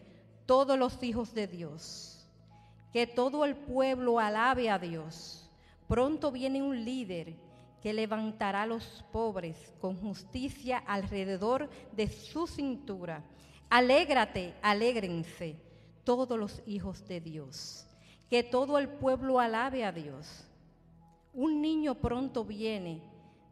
todos 0.51 0.77
los 0.77 1.01
hijos 1.01 1.33
de 1.33 1.47
Dios. 1.47 2.27
Que 2.91 3.07
todo 3.07 3.45
el 3.45 3.55
pueblo 3.55 4.19
alabe 4.19 4.69
a 4.69 4.77
Dios. 4.77 5.49
Pronto 5.87 6.29
viene 6.29 6.61
un 6.61 6.83
líder 6.83 7.35
que 7.81 7.93
levantará 7.93 8.63
a 8.63 8.65
los 8.65 9.05
pobres 9.13 9.71
con 9.79 9.95
justicia 9.95 10.79
alrededor 10.79 11.69
de 11.93 12.09
su 12.09 12.47
cintura. 12.47 13.23
Alégrate, 13.69 14.53
alégrense 14.61 15.55
todos 16.03 16.37
los 16.37 16.61
hijos 16.65 17.07
de 17.07 17.21
Dios. 17.21 17.87
Que 18.29 18.43
todo 18.43 18.77
el 18.77 18.89
pueblo 18.89 19.39
alabe 19.39 19.85
a 19.85 19.93
Dios. 19.93 20.45
Un 21.33 21.61
niño 21.61 21.95
pronto 21.95 22.43
viene 22.43 23.01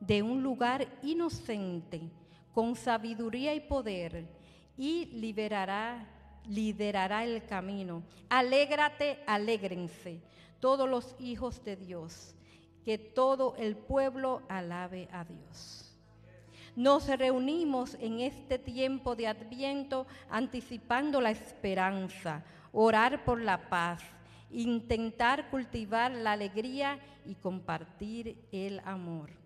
de 0.02 0.22
un 0.22 0.44
lugar 0.44 0.86
inocente, 1.02 2.02
con 2.54 2.76
sabiduría 2.76 3.56
y 3.56 3.62
poder, 3.62 4.28
y 4.78 5.06
liberará 5.06 6.19
liderará 6.50 7.24
el 7.24 7.46
camino. 7.46 8.04
Alégrate, 8.28 9.24
alégrense 9.26 10.20
todos 10.60 10.90
los 10.90 11.16
hijos 11.20 11.64
de 11.64 11.78
Dios, 11.78 12.36
que 12.84 12.98
todo 12.98 13.56
el 13.58 13.78
pueblo 13.78 14.42
alabe 14.50 15.08
a 15.14 15.24
Dios. 15.24 15.96
Nos 16.76 17.08
reunimos 17.08 17.96
en 17.96 18.20
este 18.20 18.60
tiempo 18.60 19.16
de 19.16 19.28
adviento 19.28 20.08
anticipando 20.30 21.22
la 21.22 21.32
esperanza, 21.32 22.44
orar 22.72 23.24
por 23.26 23.42
la 23.42 23.70
paz, 23.70 24.02
intentar 24.52 25.50
cultivar 25.50 26.12
la 26.12 26.34
alegría 26.34 27.00
y 27.26 27.36
compartir 27.36 28.38
el 28.52 28.80
amor. 28.86 29.39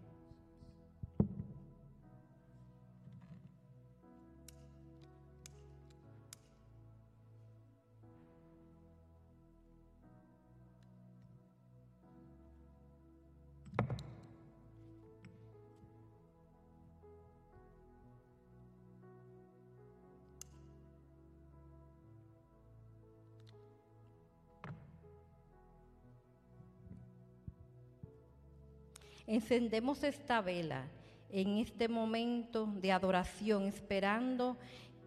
Encendemos 29.26 30.04
esta 30.04 30.42
vela 30.42 30.86
en 31.30 31.58
este 31.58 31.88
momento 31.88 32.66
de 32.66 32.92
adoración, 32.92 33.64
esperando 33.64 34.58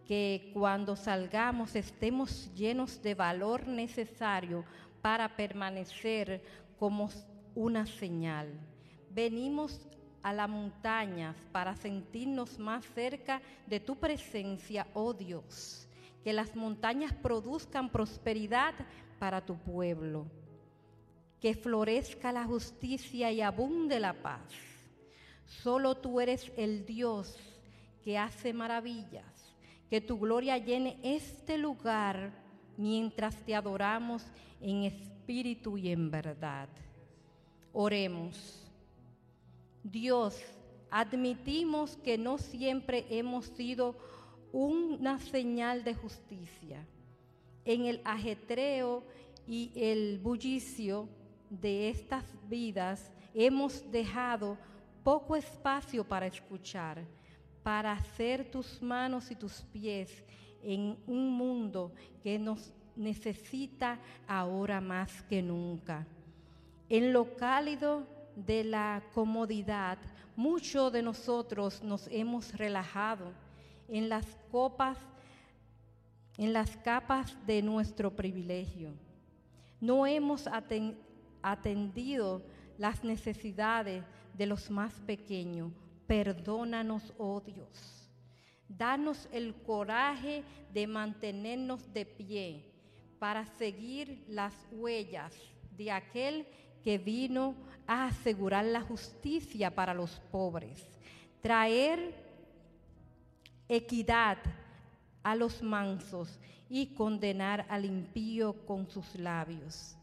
que 0.07 0.51
cuando 0.53 0.95
salgamos 0.95 1.75
estemos 1.75 2.51
llenos 2.55 3.01
de 3.01 3.13
valor 3.13 3.67
necesario 3.67 4.65
para 5.01 5.35
permanecer 5.35 6.41
como 6.79 7.09
una 7.53 7.85
señal. 7.85 8.49
Venimos 9.11 9.87
a 10.23 10.33
las 10.33 10.49
montañas 10.49 11.35
para 11.51 11.75
sentirnos 11.75 12.57
más 12.57 12.85
cerca 12.93 13.41
de 13.67 13.79
tu 13.79 13.95
presencia, 13.95 14.87
oh 14.93 15.13
Dios. 15.13 15.87
Que 16.23 16.33
las 16.33 16.55
montañas 16.55 17.13
produzcan 17.13 17.89
prosperidad 17.89 18.73
para 19.19 19.45
tu 19.45 19.55
pueblo. 19.57 20.25
Que 21.41 21.53
florezca 21.53 22.31
la 22.31 22.45
justicia 22.45 23.31
y 23.31 23.41
abunde 23.41 23.99
la 23.99 24.13
paz. 24.13 24.53
Solo 25.45 25.95
tú 25.95 26.19
eres 26.19 26.51
el 26.57 26.85
Dios 26.85 27.37
que 28.03 28.17
hace 28.17 28.53
maravillas 28.53 29.37
que 29.89 30.01
tu 30.01 30.19
gloria 30.19 30.57
llene 30.57 30.97
este 31.01 31.57
lugar 31.57 32.31
mientras 32.75 33.35
te 33.45 33.55
adoramos 33.55 34.23
en 34.61 34.83
espíritu 34.83 35.77
y 35.77 35.89
en 35.89 36.11
verdad. 36.11 36.67
Oremos. 37.73 38.63
Dios, 39.83 40.37
admitimos 40.91 41.95
que 41.97 42.17
no 42.17 42.37
siempre 42.37 43.05
hemos 43.09 43.45
sido 43.45 43.95
una 44.51 45.19
señal 45.19 45.83
de 45.83 45.93
justicia. 45.93 46.85
En 47.63 47.85
el 47.85 48.01
ajetreo 48.03 49.03
y 49.47 49.71
el 49.75 50.19
bullicio 50.19 51.07
de 51.49 51.89
estas 51.89 52.25
vidas 52.47 53.11
hemos 53.33 53.89
dejado 53.91 54.57
poco 55.03 55.35
espacio 55.35 56.03
para 56.03 56.27
escuchar 56.27 57.03
para 57.67 57.91
hacer 57.91 58.49
tus 58.49 58.81
manos 58.81 59.29
y 59.29 59.35
tus 59.35 59.61
pies 59.73 60.23
en 60.63 60.97
un 61.05 61.29
mundo 61.33 61.91
que 62.23 62.39
nos 62.39 62.71
necesita 62.95 63.99
ahora 64.25 64.79
más 64.79 65.21
que 65.23 65.41
nunca. 65.41 66.07
En 66.87 67.11
lo 67.11 67.35
cálido 67.35 68.07
de 68.37 68.63
la 68.63 69.03
comodidad, 69.13 69.97
muchos 70.37 70.93
de 70.93 71.01
nosotros 71.01 71.83
nos 71.83 72.07
hemos 72.07 72.53
relajado 72.53 73.33
en 73.89 74.07
las 74.07 74.25
copas, 74.49 74.97
en 76.37 76.53
las 76.53 76.77
capas 76.77 77.35
de 77.45 77.61
nuestro 77.61 78.15
privilegio. 78.15 78.93
No 79.81 80.07
hemos 80.07 80.47
atendido 81.41 82.43
las 82.77 83.03
necesidades 83.03 84.03
de 84.33 84.45
los 84.45 84.69
más 84.69 84.93
pequeños 85.01 85.71
Perdónanos, 86.07 87.13
oh 87.17 87.41
Dios. 87.41 88.09
Danos 88.69 89.27
el 89.31 89.53
coraje 89.53 90.43
de 90.73 90.87
mantenernos 90.87 91.93
de 91.93 92.05
pie 92.05 92.63
para 93.19 93.45
seguir 93.45 94.23
las 94.29 94.53
huellas 94.71 95.33
de 95.77 95.91
aquel 95.91 96.47
que 96.83 96.97
vino 96.97 97.55
a 97.85 98.05
asegurar 98.05 98.65
la 98.65 98.81
justicia 98.81 99.73
para 99.73 99.93
los 99.93 100.19
pobres, 100.31 100.87
traer 101.41 102.15
equidad 103.67 104.37
a 105.23 105.35
los 105.35 105.61
mansos 105.61 106.39
y 106.69 106.87
condenar 106.87 107.65
al 107.69 107.83
impío 107.83 108.65
con 108.65 108.89
sus 108.89 109.15
labios. 109.15 109.97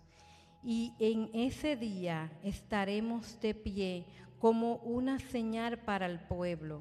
Y 0.64 0.94
en 0.98 1.30
ese 1.34 1.76
día 1.76 2.32
estaremos 2.42 3.38
de 3.40 3.54
pie 3.54 4.06
como 4.40 4.76
una 4.76 5.18
señal 5.18 5.78
para 5.78 6.06
el 6.06 6.18
pueblo. 6.20 6.80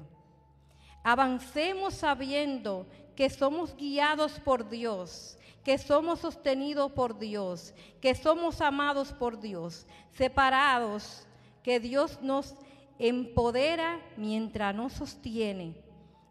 Avancemos 1.02 1.92
sabiendo 1.92 2.86
que 3.14 3.28
somos 3.28 3.76
guiados 3.76 4.40
por 4.40 4.70
Dios, 4.70 5.36
que 5.62 5.76
somos 5.76 6.20
sostenidos 6.20 6.92
por 6.92 7.18
Dios, 7.18 7.74
que 8.00 8.14
somos 8.14 8.62
amados 8.62 9.12
por 9.12 9.38
Dios, 9.38 9.86
separados, 10.12 11.26
que 11.62 11.78
Dios 11.78 12.20
nos 12.22 12.54
empodera 12.98 14.00
mientras 14.16 14.74
nos 14.74 14.94
sostiene, 14.94 15.76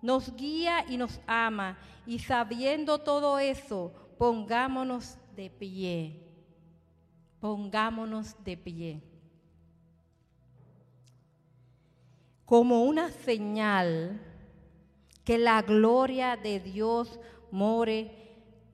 nos 0.01 0.35
guía 0.35 0.85
y 0.89 0.97
nos 0.97 1.19
ama. 1.27 1.77
Y 2.07 2.17
sabiendo 2.17 2.97
todo 2.97 3.37
eso, 3.37 3.93
pongámonos 4.17 5.17
de 5.35 5.51
pie. 5.51 6.22
Pongámonos 7.43 8.41
de 8.45 8.55
pie. 8.55 9.01
como 12.53 12.83
una 12.83 13.09
señal 13.09 14.21
que 15.23 15.39
la 15.39 15.63
gloria 15.63 16.37
de 16.37 16.59
Dios 16.59 17.19
more 17.49 18.11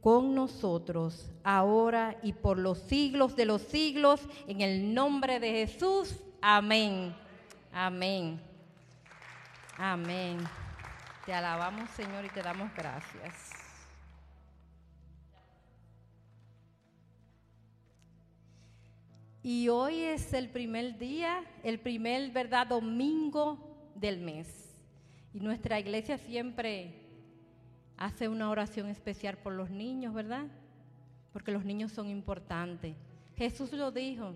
con 0.02 0.36
nosotros 0.36 1.32
ahora 1.46 2.18
y 2.22 2.34
por 2.34 2.58
los 2.58 2.80
siglos 2.80 3.38
de 3.38 3.46
los 3.46 3.62
siglos, 3.62 4.20
en 4.48 4.60
el 4.60 4.94
nombre 4.94 5.40
de 5.40 5.52
Jesús. 5.52 6.16
Amén. 6.42 7.16
Amén. 7.72 8.42
Amén. 9.78 10.40
Te 11.26 11.34
alabamos, 11.34 11.90
Señor, 11.92 12.26
y 12.26 12.30
te 12.30 12.42
damos 12.42 12.70
gracias. 12.76 13.59
Y 19.42 19.70
hoy 19.70 20.02
es 20.02 20.34
el 20.34 20.50
primer 20.50 20.98
día, 20.98 21.44
el 21.64 21.80
primer, 21.80 22.32
¿verdad?, 22.32 22.68
domingo 22.68 23.58
del 23.96 24.20
mes. 24.20 24.78
Y 25.34 25.40
nuestra 25.40 25.80
iglesia 25.80 26.18
siempre 26.18 26.94
hace 27.96 28.28
una 28.28 28.50
oración 28.50 28.88
especial 28.88 29.38
por 29.38 29.54
los 29.54 29.70
niños, 29.70 30.14
¿verdad? 30.14 30.48
Porque 31.32 31.52
los 31.52 31.64
niños 31.64 31.94
son 31.94 32.10
importantes. 32.10 32.96
Jesús 33.38 33.72
lo 33.72 33.92
dijo, 33.92 34.34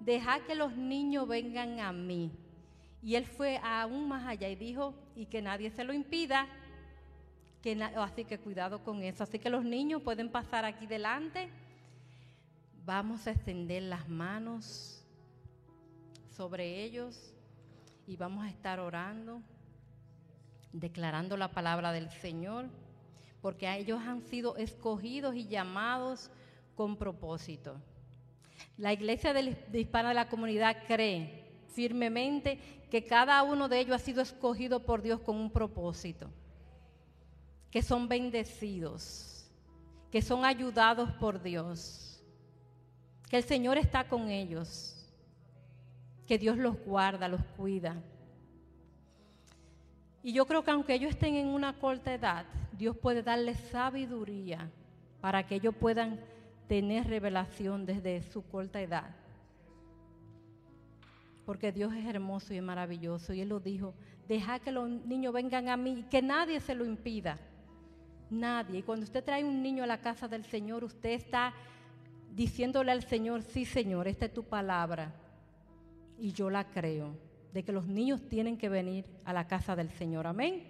deja 0.00 0.40
que 0.46 0.54
los 0.54 0.74
niños 0.74 1.28
vengan 1.28 1.80
a 1.80 1.92
mí. 1.92 2.32
Y 3.02 3.16
él 3.16 3.26
fue 3.26 3.60
aún 3.62 4.08
más 4.08 4.26
allá 4.26 4.48
y 4.48 4.56
dijo, 4.56 4.94
y 5.14 5.26
que 5.26 5.42
nadie 5.42 5.70
se 5.70 5.84
lo 5.84 5.92
impida, 5.92 6.46
que 7.62 7.82
así 7.82 8.24
que 8.24 8.38
cuidado 8.38 8.82
con 8.82 9.02
eso. 9.02 9.24
Así 9.24 9.38
que 9.38 9.50
los 9.50 9.64
niños 9.64 10.00
pueden 10.00 10.30
pasar 10.30 10.64
aquí 10.64 10.86
delante 10.86 11.50
Vamos 12.88 13.26
a 13.26 13.32
extender 13.32 13.82
las 13.82 14.08
manos 14.08 15.04
sobre 16.34 16.82
ellos 16.84 17.34
y 18.06 18.16
vamos 18.16 18.46
a 18.46 18.48
estar 18.48 18.80
orando, 18.80 19.42
declarando 20.72 21.36
la 21.36 21.52
palabra 21.52 21.92
del 21.92 22.08
Señor, 22.08 22.70
porque 23.42 23.70
ellos 23.76 24.00
han 24.00 24.22
sido 24.22 24.56
escogidos 24.56 25.34
y 25.34 25.46
llamados 25.46 26.30
con 26.76 26.96
propósito. 26.96 27.76
La 28.78 28.94
iglesia 28.94 29.34
de 29.34 29.78
hispana 29.78 30.08
de 30.08 30.14
la 30.14 30.30
comunidad 30.30 30.78
cree 30.86 31.44
firmemente 31.68 32.58
que 32.90 33.04
cada 33.04 33.42
uno 33.42 33.68
de 33.68 33.80
ellos 33.80 33.96
ha 33.96 34.02
sido 34.02 34.22
escogido 34.22 34.86
por 34.86 35.02
Dios 35.02 35.20
con 35.20 35.36
un 35.36 35.50
propósito, 35.50 36.30
que 37.70 37.82
son 37.82 38.08
bendecidos, 38.08 39.46
que 40.10 40.22
son 40.22 40.46
ayudados 40.46 41.12
por 41.16 41.42
Dios 41.42 42.07
que 43.28 43.36
el 43.36 43.44
Señor 43.44 43.78
está 43.78 44.08
con 44.08 44.28
ellos, 44.30 44.94
que 46.26 46.38
Dios 46.38 46.56
los 46.56 46.76
guarda, 46.84 47.28
los 47.28 47.42
cuida. 47.56 47.96
Y 50.22 50.32
yo 50.32 50.46
creo 50.46 50.64
que 50.64 50.70
aunque 50.70 50.94
ellos 50.94 51.10
estén 51.10 51.34
en 51.34 51.48
una 51.48 51.78
corta 51.78 52.12
edad, 52.12 52.46
Dios 52.72 52.96
puede 52.96 53.22
darles 53.22 53.58
sabiduría 53.70 54.70
para 55.20 55.46
que 55.46 55.56
ellos 55.56 55.74
puedan 55.74 56.20
tener 56.68 57.06
revelación 57.06 57.86
desde 57.86 58.22
su 58.22 58.42
corta 58.42 58.80
edad. 58.80 59.14
Porque 61.44 61.72
Dios 61.72 61.94
es 61.94 62.04
hermoso 62.04 62.52
y 62.52 62.58
es 62.58 62.62
maravilloso. 62.62 63.32
Y 63.32 63.40
Él 63.40 63.48
lo 63.48 63.58
dijo, 63.58 63.94
deja 64.28 64.58
que 64.58 64.70
los 64.70 64.88
niños 64.88 65.32
vengan 65.32 65.68
a 65.68 65.76
mí 65.76 66.00
y 66.00 66.02
que 66.02 66.20
nadie 66.20 66.60
se 66.60 66.74
lo 66.74 66.84
impida. 66.84 67.38
Nadie. 68.28 68.80
Y 68.80 68.82
cuando 68.82 69.04
usted 69.04 69.24
trae 69.24 69.42
un 69.42 69.62
niño 69.62 69.82
a 69.82 69.86
la 69.86 70.00
casa 70.02 70.28
del 70.28 70.44
Señor, 70.44 70.84
usted 70.84 71.10
está 71.10 71.54
diciéndole 72.38 72.92
al 72.92 73.02
Señor, 73.02 73.42
sí 73.42 73.64
Señor, 73.64 74.06
esta 74.06 74.26
es 74.26 74.32
tu 74.32 74.44
palabra 74.44 75.12
y 76.20 76.32
yo 76.32 76.48
la 76.50 76.68
creo, 76.68 77.16
de 77.52 77.64
que 77.64 77.72
los 77.72 77.88
niños 77.88 78.20
tienen 78.28 78.56
que 78.56 78.68
venir 78.68 79.04
a 79.24 79.32
la 79.32 79.48
casa 79.48 79.74
del 79.74 79.90
Señor. 79.90 80.24
Amén. 80.24 80.62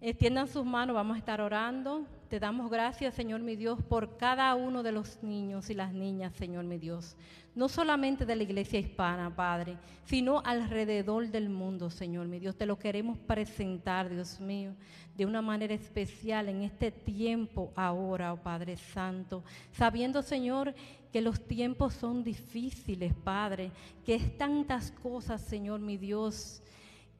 Extiendan 0.00 0.48
sus 0.48 0.64
manos, 0.64 0.96
vamos 0.96 1.14
a 1.14 1.18
estar 1.18 1.40
orando. 1.40 2.06
Te 2.28 2.38
damos 2.38 2.70
gracias, 2.70 3.14
Señor 3.14 3.40
mi 3.40 3.56
Dios, 3.56 3.82
por 3.82 4.18
cada 4.18 4.54
uno 4.54 4.82
de 4.82 4.92
los 4.92 5.22
niños 5.22 5.70
y 5.70 5.74
las 5.74 5.92
niñas, 5.94 6.34
Señor 6.34 6.64
mi 6.64 6.78
Dios. 6.78 7.16
No 7.54 7.68
solamente 7.68 8.26
de 8.26 8.36
la 8.36 8.42
iglesia 8.42 8.78
hispana, 8.78 9.34
Padre, 9.34 9.78
sino 10.04 10.42
alrededor 10.44 11.28
del 11.28 11.48
mundo, 11.48 11.90
Señor 11.90 12.28
mi 12.28 12.38
Dios. 12.38 12.56
Te 12.56 12.66
lo 12.66 12.78
queremos 12.78 13.18
presentar, 13.18 14.10
Dios 14.10 14.40
mío, 14.40 14.74
de 15.16 15.24
una 15.24 15.40
manera 15.40 15.74
especial 15.74 16.48
en 16.48 16.62
este 16.62 16.90
tiempo 16.92 17.72
ahora, 17.74 18.34
oh 18.34 18.36
Padre 18.36 18.76
Santo. 18.76 19.42
Sabiendo, 19.72 20.22
Señor, 20.22 20.74
que 21.10 21.22
los 21.22 21.40
tiempos 21.40 21.94
son 21.94 22.22
difíciles, 22.22 23.14
Padre, 23.24 23.72
que 24.04 24.14
es 24.14 24.36
tantas 24.36 24.90
cosas, 24.90 25.40
Señor 25.40 25.80
mi 25.80 25.96
Dios 25.96 26.62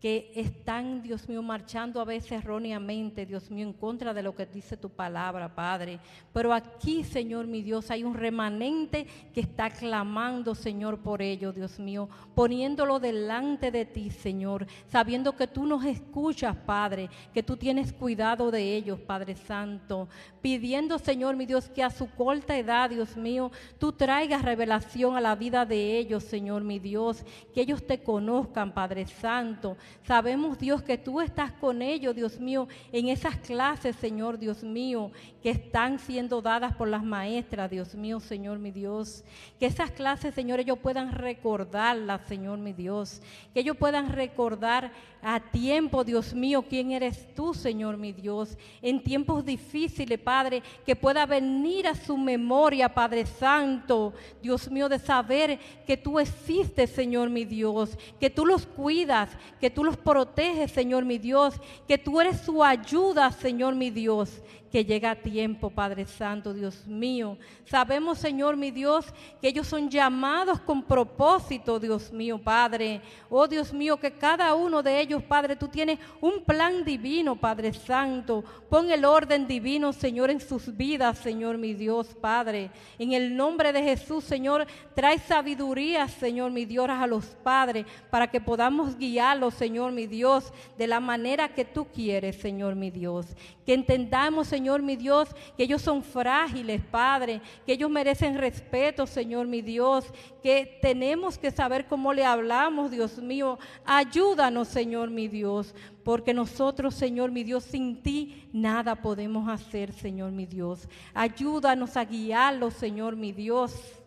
que 0.01 0.31
están, 0.37 1.03
Dios 1.03 1.29
mío, 1.29 1.43
marchando 1.43 2.01
a 2.01 2.05
veces 2.05 2.31
erróneamente, 2.31 3.27
Dios 3.27 3.51
mío, 3.51 3.67
en 3.67 3.73
contra 3.73 4.15
de 4.15 4.23
lo 4.23 4.35
que 4.35 4.47
dice 4.47 4.77
tu 4.77 4.91
palabra, 4.91 5.53
Padre. 5.53 5.99
Pero 6.33 6.53
aquí, 6.53 7.03
Señor 7.03 7.49
mi 7.49 7.63
Dios, 7.63 7.91
hay 7.91 8.05
un 8.05 8.15
remanente 8.15 9.07
que 9.35 9.41
está 9.41 9.71
clamando, 9.71 10.55
Señor, 10.55 11.01
por 11.01 11.21
ello, 11.21 11.53
Dios 11.53 11.81
mío, 11.81 12.09
poniéndolo 12.37 13.01
delante 13.01 13.73
de 13.73 13.85
ti, 13.87 14.11
Señor, 14.11 14.69
sabiendo 14.87 15.35
que 15.35 15.49
tú 15.49 15.67
nos 15.67 15.85
escuchas, 15.85 16.57
Padre, 16.57 17.11
que 17.35 17.43
tú 17.43 17.57
tienes 17.57 17.93
cuidado 17.93 18.53
de 18.53 18.77
ellos, 18.77 19.01
Padre 19.01 19.35
Santo, 19.35 20.09
pidiendo, 20.41 20.99
Señor 21.01 21.35
mi 21.35 21.45
Dios, 21.45 21.69
que 21.69 21.83
a 21.83 21.91
su 21.91 22.09
corta 22.09 22.57
edad, 22.57 22.91
Dios 22.91 23.17
mío, 23.17 23.51
tú 23.79 23.91
traigas 23.91 24.43
revelación 24.43 25.17
a 25.17 25.21
la 25.21 25.35
vida 25.35 25.67
de 25.67 25.99
ellos, 25.99 26.23
Señor 26.23 26.63
mi 26.63 26.79
Dios, 26.79 27.25
que 27.53 27.63
ellos 27.63 27.85
te 27.85 28.01
conozcan, 28.01 28.73
Padre 28.73 29.05
Santo 29.07 29.77
Sabemos, 30.09 30.59
Dios, 30.59 30.83
que 30.83 30.97
tú 30.97 31.21
estás 31.21 31.53
con 31.53 31.83
ellos, 31.83 32.17
Dios 32.17 32.41
mío, 32.41 32.67
en 32.93 33.09
esas 33.09 33.37
clases, 33.37 33.95
Señor, 33.97 34.39
Dios 34.39 34.63
mío, 34.63 35.13
que 35.43 35.51
están 35.51 35.99
siendo 35.99 36.41
dadas 36.41 36.75
por 36.75 36.89
las 36.89 37.05
maestras, 37.05 37.71
Dios 37.71 37.95
mío, 37.95 38.19
Señor, 38.19 38.59
mi 38.59 38.71
Dios. 38.71 39.23
Que 39.61 39.67
esas 39.67 39.91
clases, 39.91 40.35
Señor, 40.35 40.61
ellos 40.61 40.79
puedan 40.79 41.13
recordarlas, 41.13 42.23
Señor, 42.27 42.59
mi 42.59 42.73
Dios. 42.73 43.21
Que 43.53 43.61
ellos 43.61 43.77
puedan 43.77 44.11
recordar 44.13 44.93
a 45.21 45.41
tiempo, 45.41 46.05
Dios 46.05 46.33
mío, 46.33 46.65
quién 46.69 46.93
eres 46.93 47.35
tú, 47.35 47.53
Señor, 47.53 47.97
mi 47.97 48.13
Dios. 48.13 48.57
En 48.81 49.03
tiempos 49.03 49.45
difíciles, 49.45 50.19
Padre, 50.19 50.63
que 50.87 50.97
pueda 50.97 51.27
venir 51.27 51.87
a 51.87 51.95
su 51.95 52.17
memoria, 52.17 52.95
Padre 52.95 53.27
Santo, 53.27 54.15
Dios 54.41 54.71
mío, 54.71 54.89
de 54.89 54.99
saber 54.99 55.59
que 55.87 55.97
tú 55.97 56.19
existes, 56.19 56.91
Señor, 56.91 57.31
mi 57.31 57.45
Dios. 57.45 57.99
Que 58.19 58.31
tú 58.31 58.47
los 58.47 58.67
cuidas, 58.67 59.31
que 59.61 59.71
tú 59.71 59.78
los 59.85 59.97
proteges, 59.97 60.71
Señor, 60.71 61.05
mi 61.05 61.19
Dios. 61.19 61.55
Que 61.87 61.99
tú 61.99 62.21
eres 62.21 62.41
su 62.41 62.63
ayuda, 62.63 63.33
Señor, 63.33 63.75
mi 63.75 63.91
Dios 63.91 64.41
que 64.71 64.85
llega 64.85 65.13
a 65.13 65.17
tiempo, 65.17 65.71
Padre 65.71 66.07
Santo, 66.07 66.53
Dios 66.53 66.87
mío. 66.87 67.39
Sabemos, 67.65 68.19
Señor, 68.19 68.57
mi 68.57 68.71
Dios, 68.71 69.07
que 69.41 69.49
ellos 69.49 69.67
son 69.67 69.89
llamados 69.89 70.61
con 70.61 70.83
propósito, 70.83 71.79
Dios 71.79 72.13
mío, 72.13 72.41
Padre. 72.43 73.01
Oh, 73.31 73.47
Dios 73.47 73.73
mío, 73.73 73.97
que 73.99 74.11
cada 74.11 74.55
uno 74.55 74.83
de 74.83 75.01
ellos, 75.01 75.23
Padre, 75.23 75.57
tú 75.57 75.69
tienes 75.69 75.99
un 76.21 76.43
plan 76.45 76.85
divino, 76.85 77.37
Padre 77.37 77.73
Santo. 77.73 78.45
Pon 78.69 78.91
el 78.91 79.05
orden 79.05 79.47
divino, 79.47 79.93
Señor, 79.93 80.31
en 80.31 80.41
sus 80.41 80.77
vidas, 80.77 81.19
Señor, 81.19 81.59
mi 81.59 81.75
Dios, 81.75 82.09
Padre. 82.21 82.71
En 82.99 83.13
el 83.13 83.37
nombre 83.37 83.73
de 83.73 83.83
Jesús, 83.83 84.25
Señor, 84.25 84.67
trae 84.95 85.19
sabiduría, 85.19 86.09
Señor, 86.09 86.51
mi 86.51 86.65
Dios, 86.65 86.79
a 86.89 87.07
los 87.07 87.25
padres, 87.43 87.87
para 88.09 88.31
que 88.31 88.41
podamos 88.41 88.97
guiarlos, 88.97 89.55
Señor, 89.55 89.91
mi 89.93 90.07
Dios, 90.07 90.53
de 90.77 90.87
la 90.87 91.01
manera 91.01 91.49
que 91.49 91.65
tú 91.65 91.87
quieres, 91.87 92.37
Señor, 92.37 92.77
mi 92.77 92.91
Dios. 92.91 93.27
Que 93.67 93.75
entendamos, 93.75 94.47
Señor 94.47 94.58
mi 94.83 94.97
Dios, 94.97 95.29
que 95.57 95.65
ellos 95.65 95.83
son 95.83 96.03
frágiles, 96.03 96.81
Padre, 96.91 97.41
que 97.67 97.73
ellos 97.73 97.91
merecen 97.91 98.39
respeto, 98.39 99.07
Señor 99.07 99.47
mi 99.47 99.63
Dios, 99.63 100.05
que 100.43 100.79
tenemos 100.81 101.39
que 101.39 101.51
saber 101.51 101.87
cómo 101.87 102.13
le 102.13 102.25
hablamos, 102.25 102.91
Dios 102.91 103.19
mío. 103.19 103.59
Ayúdanos, 103.85 104.69
Señor 104.69 105.11
mi 105.11 105.29
Dios, 105.29 105.75
porque 106.05 106.33
nosotros, 106.35 106.95
Señor 106.95 107.31
mi 107.31 107.45
Dios, 107.45 107.65
sin 107.65 108.03
ti 108.03 108.49
nada 108.53 108.97
podemos 108.97 109.49
hacer, 109.49 109.93
Señor 109.93 110.33
mi 110.33 110.47
Dios. 110.47 110.89
Ayúdanos 111.15 111.97
a 111.97 112.05
guiarlos, 112.05 112.75
Señor 112.75 113.17
mi 113.17 113.33
Dios. 113.33 113.98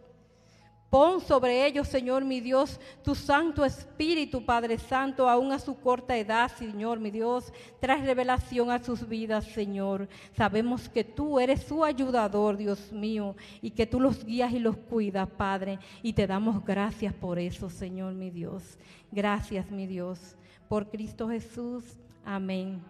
Pon 0.92 1.22
sobre 1.22 1.66
ellos, 1.66 1.88
Señor 1.88 2.26
mi 2.26 2.42
Dios, 2.42 2.78
tu 3.02 3.16
Santo 3.16 3.64
Espíritu, 3.64 4.46
Padre 4.46 4.78
Santo, 4.78 5.30
aún 5.30 5.54
a 5.54 5.58
su 5.58 5.80
corta 5.80 6.18
edad, 6.18 6.52
Señor 6.52 7.00
mi 7.00 7.10
Dios. 7.10 7.54
Trae 7.80 8.04
revelación 8.04 8.70
a 8.70 8.84
sus 8.84 9.08
vidas, 9.08 9.46
Señor. 9.46 10.10
Sabemos 10.36 10.89
que 10.89 11.06
tú 11.06 11.39
eres 11.39 11.64
su 11.64 11.86
ayudador, 11.86 12.58
Dios 12.58 12.92
mío, 12.92 13.38
y 13.62 13.72
que 13.72 13.88
tú 13.88 14.02
los 14.02 14.26
guías 14.26 14.52
y 14.52 14.60
los 14.60 14.76
cuidas, 14.76 15.30
Padre. 15.30 15.80
Y 16.04 16.12
te 16.12 16.28
damos 16.28 16.62
gracias 16.66 17.14
por 17.14 17.39
eso, 17.39 17.70
Señor 17.70 18.14
mi 18.14 18.30
Dios. 18.30 18.78
Gracias, 19.14 19.72
mi 19.72 19.88
Dios. 19.88 20.36
Por 20.68 20.89
Cristo 20.89 21.30
Jesús. 21.30 21.86
Amén. 22.26 22.84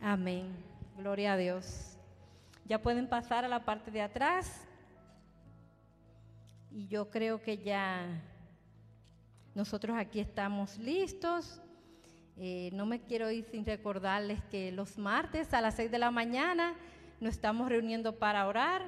Amén. 0.00 0.46
Gloria 0.96 1.32
a 1.32 1.36
Dios. 1.36 1.98
Ya 2.66 2.80
pueden 2.80 3.08
pasar 3.08 3.44
a 3.44 3.48
la 3.48 3.64
parte 3.64 3.90
de 3.90 4.02
atrás 4.02 4.65
y 6.76 6.88
yo 6.88 7.08
creo 7.08 7.40
que 7.40 7.56
ya 7.56 8.22
nosotros 9.54 9.96
aquí 9.96 10.20
estamos 10.20 10.76
listos. 10.76 11.62
Eh, 12.36 12.68
no 12.74 12.84
me 12.84 13.00
quiero 13.00 13.30
ir 13.30 13.46
sin 13.46 13.64
recordarles 13.64 14.44
que 14.50 14.70
los 14.72 14.98
martes 14.98 15.54
a 15.54 15.62
las 15.62 15.76
6 15.76 15.90
de 15.90 15.98
la 15.98 16.10
mañana 16.10 16.74
nos 17.18 17.32
estamos 17.32 17.70
reuniendo 17.70 18.18
para 18.18 18.46
orar. 18.46 18.82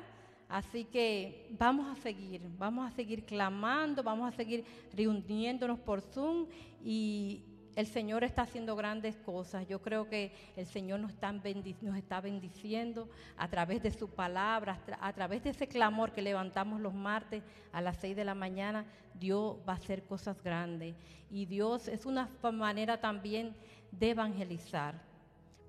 Así 0.50 0.84
que 0.84 1.48
vamos 1.58 1.88
a 1.88 1.98
seguir, 2.02 2.42
vamos 2.58 2.86
a 2.86 2.94
seguir 2.94 3.24
clamando, 3.24 4.02
vamos 4.02 4.34
a 4.34 4.36
seguir 4.36 4.66
reuniéndonos 4.92 5.78
por 5.78 6.02
Zoom 6.02 6.46
y 6.84 7.42
el 7.78 7.86
Señor 7.86 8.24
está 8.24 8.42
haciendo 8.42 8.74
grandes 8.74 9.16
cosas. 9.18 9.64
Yo 9.68 9.80
creo 9.80 10.08
que 10.08 10.32
el 10.56 10.66
Señor 10.66 10.98
nos 10.98 11.12
está, 11.12 12.20
bendiciendo 12.20 13.08
a 13.36 13.46
través 13.46 13.80
de 13.84 13.92
su 13.92 14.08
palabra, 14.08 14.80
a 15.00 15.12
través 15.12 15.44
de 15.44 15.50
ese 15.50 15.68
clamor 15.68 16.10
que 16.10 16.20
levantamos 16.20 16.80
los 16.80 16.92
martes 16.92 17.44
a 17.70 17.80
las 17.80 17.98
seis 17.98 18.16
de 18.16 18.24
la 18.24 18.34
mañana. 18.34 18.84
Dios 19.14 19.58
va 19.58 19.74
a 19.74 19.76
hacer 19.76 20.02
cosas 20.02 20.42
grandes. 20.42 20.96
Y 21.30 21.46
Dios 21.46 21.86
es 21.86 22.04
una 22.04 22.28
manera 22.52 23.00
también 23.00 23.54
de 23.92 24.10
evangelizar. 24.10 25.00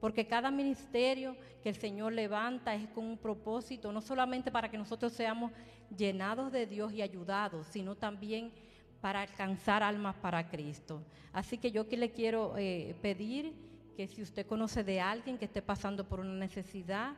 Porque 0.02 0.26
cada 0.26 0.50
ministerio 0.50 1.36
que 1.62 1.70
el 1.70 1.76
Señor 1.76 2.14
levanta 2.14 2.74
es 2.74 2.90
con 2.90 3.06
un 3.06 3.20
propósito, 3.20 3.92
no 3.92 4.02
solamente 4.02 4.50
para 4.50 4.72
que 4.72 4.80
nosotros 4.80 5.14
seamos 5.14 5.52
llenados 5.96 6.52
de 6.52 6.66
Dios 6.66 6.92
y 6.92 7.04
ayudados, 7.04 7.68
sino 7.68 7.94
también 7.94 8.52
para 9.02 9.22
alcanzar 9.22 9.84
almas 9.84 10.16
para 10.16 10.50
Cristo. 10.50 11.02
Así 11.32 11.58
que 11.58 11.72
yo 11.72 11.88
que 11.88 11.98
le 11.98 12.12
quiero 12.12 12.56
eh, 12.58 12.96
pedir 13.02 13.54
que 13.96 14.08
si 14.08 14.22
usted 14.22 14.46
conoce 14.46 14.84
de 14.84 15.00
alguien 15.00 15.38
que 15.38 15.46
esté 15.46 15.62
pasando 15.62 16.08
por 16.08 16.20
una 16.20 16.34
necesidad, 16.34 17.14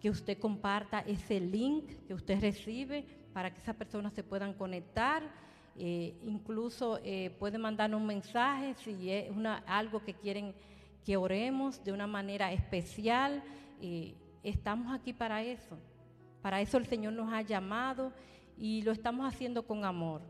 que 0.00 0.10
usted 0.10 0.38
comparta 0.38 1.00
ese 1.00 1.40
link 1.40 2.06
que 2.06 2.14
usted 2.14 2.40
recibe 2.40 3.04
para 3.32 3.52
que 3.52 3.60
esas 3.60 3.76
personas 3.76 4.12
se 4.12 4.22
puedan 4.22 4.54
conectar. 4.54 5.22
Eh, 5.76 6.14
incluso 6.22 6.98
eh, 7.04 7.30
puede 7.38 7.58
mandar 7.58 7.94
un 7.94 8.06
mensaje 8.06 8.74
si 8.74 9.10
es 9.10 9.30
una, 9.30 9.58
algo 9.66 10.02
que 10.02 10.14
quieren 10.14 10.54
que 11.04 11.16
oremos 11.16 11.82
de 11.84 11.92
una 11.92 12.06
manera 12.06 12.52
especial. 12.52 13.42
estamos 14.42 14.92
aquí 14.92 15.12
para 15.12 15.42
eso. 15.42 15.78
Para 16.42 16.60
eso 16.60 16.78
el 16.78 16.86
Señor 16.86 17.12
nos 17.12 17.32
ha 17.32 17.42
llamado 17.42 18.12
y 18.56 18.82
lo 18.82 18.92
estamos 18.92 19.26
haciendo 19.26 19.62
con 19.66 19.84
amor 19.84 20.22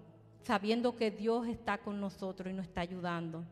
sabiendo 0.42 0.96
que 0.96 1.10
Dios 1.10 1.46
está 1.46 1.78
con 1.78 2.00
nosotros 2.00 2.50
y 2.50 2.56
nos 2.56 2.66
está 2.66 2.80
ayudando. 2.80 3.44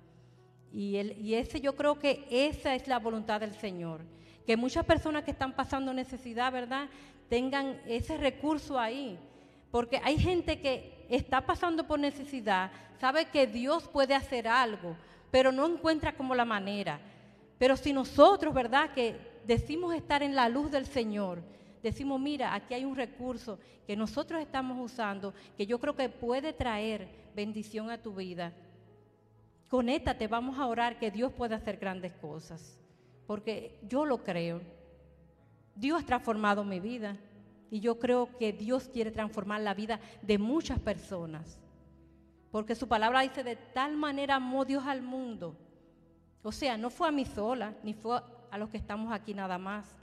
Y, 0.72 0.97
y 0.99 1.34
ese 1.34 1.61
yo 1.61 1.74
creo 1.76 1.99
que 1.99 2.26
esa 2.30 2.74
es 2.74 2.86
la 2.89 2.99
voluntad 2.99 3.41
del 3.41 3.55
Señor. 3.55 4.01
Que 4.47 4.57
muchas 4.57 4.84
personas 4.84 5.24
que 5.24 5.30
están 5.30 5.55
pasando 5.55 5.93
necesidad, 5.93 6.53
¿verdad? 6.53 6.89
Tengan 7.28 7.80
ese 7.86 8.16
recurso 8.16 8.78
ahí. 8.78 9.18
Porque 9.70 10.01
hay 10.03 10.18
gente 10.18 10.61
que 10.61 11.07
está 11.09 11.43
pasando 11.43 11.86
por 11.86 11.99
necesidad, 11.99 12.70
sabe 13.01 13.26
que 13.26 13.47
Dios 13.47 13.89
puede 13.89 14.14
hacer 14.14 14.49
algo, 14.49 14.97
pero 15.30 15.53
no 15.53 15.66
encuentra 15.66 16.14
como 16.16 16.34
la 16.34 16.45
manera. 16.45 17.01
Pero 17.59 17.76
si 17.76 17.93
nosotros, 17.93 18.55
¿verdad? 18.55 18.93
Que 18.93 19.16
decimos 19.47 19.95
estar 19.95 20.22
en 20.22 20.34
la 20.34 20.49
luz 20.49 20.70
del 20.70 20.86
Señor, 20.86 21.43
decimos, 21.83 22.20
mira, 22.20 22.55
aquí 22.55 22.74
hay 22.74 22.85
un 22.85 22.97
recurso 22.97 23.59
que 23.87 23.97
nosotros 23.97 24.41
estamos 24.41 24.79
usando, 24.79 25.35
que 25.57 25.66
yo 25.66 25.79
creo 25.79 25.95
que 25.95 26.09
puede 26.09 26.53
traer 26.53 27.09
bendición 27.35 27.91
a 27.91 27.99
tu 27.99 28.14
vida. 28.14 28.53
Conéctate, 29.68 30.29
vamos 30.29 30.59
a 30.59 30.66
orar 30.66 30.99
que 30.99 31.11
Dios 31.11 31.33
pueda 31.33 31.57
hacer 31.57 31.76
grandes 31.76 32.12
cosas, 32.14 32.79
porque 33.26 33.79
yo 33.83 34.05
lo 34.05 34.24
creo. 34.24 34.61
Dios 35.74 36.03
ha 36.03 36.07
transformado 36.07 36.64
mi 36.64 36.81
vida 36.81 37.16
y 37.70 37.81
yo 37.81 37.99
creo 37.99 38.37
que 38.39 38.53
Dios 38.53 38.89
quiere 38.89 39.11
transformar 39.11 39.61
la 39.61 39.74
vida 39.74 40.01
de 40.22 40.39
muchas 40.39 40.81
personas, 40.81 41.61
porque 42.51 42.74
su 42.74 42.89
palabra 42.89 43.20
dice, 43.20 43.45
de 43.45 43.57
tal 43.57 43.97
manera 43.97 44.37
amó 44.37 44.64
Dios 44.64 44.85
al 44.87 45.03
mundo. 45.03 45.57
O 46.43 46.53
sea, 46.53 46.76
no 46.76 46.89
fue 46.89 47.09
a 47.09 47.12
mí 47.12 47.24
sola, 47.26 47.74
ni 47.83 47.93
fue 47.93 48.20
a 48.51 48.59
los 48.59 48.70
que 48.70 48.79
estamos 48.79 49.12
aquí 49.12 49.35
nada 49.35 49.59
más 49.59 49.95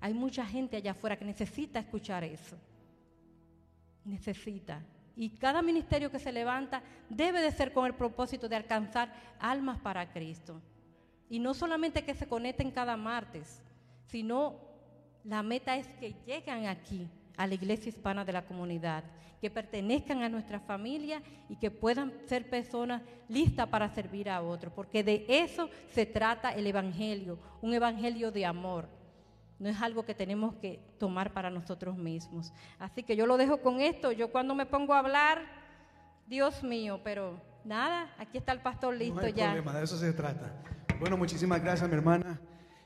Hay 0.00 0.14
mucha 0.14 0.46
gente 0.46 0.76
allá 0.76 0.92
afuera 0.92 1.18
que 1.18 1.24
necesita 1.24 1.78
escuchar 1.78 2.24
eso. 2.24 2.56
Necesita. 4.04 4.82
Y 5.16 5.30
cada 5.30 5.60
ministerio 5.60 6.10
que 6.10 6.18
se 6.18 6.32
levanta 6.32 6.82
debe 7.08 7.42
de 7.42 7.52
ser 7.52 7.72
con 7.72 7.86
el 7.86 7.94
propósito 7.94 8.48
de 8.48 8.56
alcanzar 8.56 9.12
almas 9.38 9.78
para 9.78 10.10
Cristo. 10.10 10.60
Y 11.28 11.38
no 11.38 11.52
solamente 11.52 12.02
que 12.02 12.14
se 12.14 12.26
conecten 12.26 12.70
cada 12.70 12.96
martes, 12.96 13.62
sino 14.06 14.56
la 15.24 15.42
meta 15.42 15.76
es 15.76 15.86
que 15.86 16.14
lleguen 16.26 16.66
aquí 16.66 17.06
a 17.36 17.46
la 17.46 17.54
iglesia 17.54 17.90
hispana 17.90 18.24
de 18.24 18.32
la 18.32 18.44
comunidad, 18.44 19.04
que 19.40 19.50
pertenezcan 19.50 20.22
a 20.22 20.28
nuestra 20.28 20.60
familia 20.60 21.22
y 21.48 21.56
que 21.56 21.70
puedan 21.70 22.12
ser 22.26 22.48
personas 22.48 23.02
listas 23.28 23.68
para 23.68 23.88
servir 23.94 24.28
a 24.28 24.42
otros, 24.42 24.72
porque 24.72 25.02
de 25.02 25.24
eso 25.28 25.70
se 25.92 26.04
trata 26.04 26.54
el 26.54 26.66
Evangelio, 26.66 27.38
un 27.62 27.72
Evangelio 27.72 28.30
de 28.30 28.44
amor. 28.44 28.88
No 29.60 29.68
es 29.68 29.80
algo 29.82 30.06
que 30.06 30.14
tenemos 30.14 30.54
que 30.54 30.80
tomar 30.98 31.34
para 31.34 31.50
nosotros 31.50 31.96
mismos. 31.98 32.50
Así 32.78 33.02
que 33.02 33.14
yo 33.14 33.26
lo 33.26 33.36
dejo 33.36 33.60
con 33.60 33.80
esto. 33.80 34.10
Yo 34.10 34.32
cuando 34.32 34.54
me 34.54 34.64
pongo 34.64 34.94
a 34.94 35.00
hablar, 35.00 35.42
Dios 36.26 36.62
mío, 36.64 37.02
pero 37.04 37.38
nada, 37.62 38.10
aquí 38.18 38.38
está 38.38 38.52
el 38.52 38.62
pastor 38.62 38.96
listo 38.96 39.20
no 39.20 39.26
hay 39.26 39.34
ya. 39.34 39.52
Problema, 39.52 39.74
de 39.74 39.84
eso 39.84 39.98
se 39.98 40.14
trata. 40.14 40.50
Bueno, 40.98 41.18
muchísimas 41.18 41.62
gracias, 41.62 41.86
mi 41.90 41.94
hermana. 41.94 42.40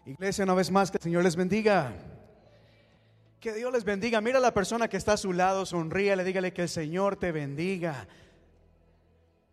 Iglesia, 0.05 0.43
una 0.43 0.55
vez 0.55 0.69
más, 0.69 0.91
que 0.91 0.97
el 0.97 1.03
Señor 1.05 1.23
les 1.23 1.37
bendiga. 1.37 1.93
Que 3.39 3.53
Dios 3.53 3.73
les 3.73 3.85
bendiga. 3.85 4.21
Mira 4.21 4.39
a 4.39 4.41
la 4.41 4.53
persona 4.53 4.89
que 4.89 4.97
está 4.97 5.13
a 5.13 5.17
su 5.17 5.33
lado, 5.33 5.65
sonríe, 5.67 6.17
dígale 6.25 6.53
que 6.53 6.63
el 6.63 6.69
Señor 6.69 7.15
te 7.15 7.31
bendiga. 7.31 8.09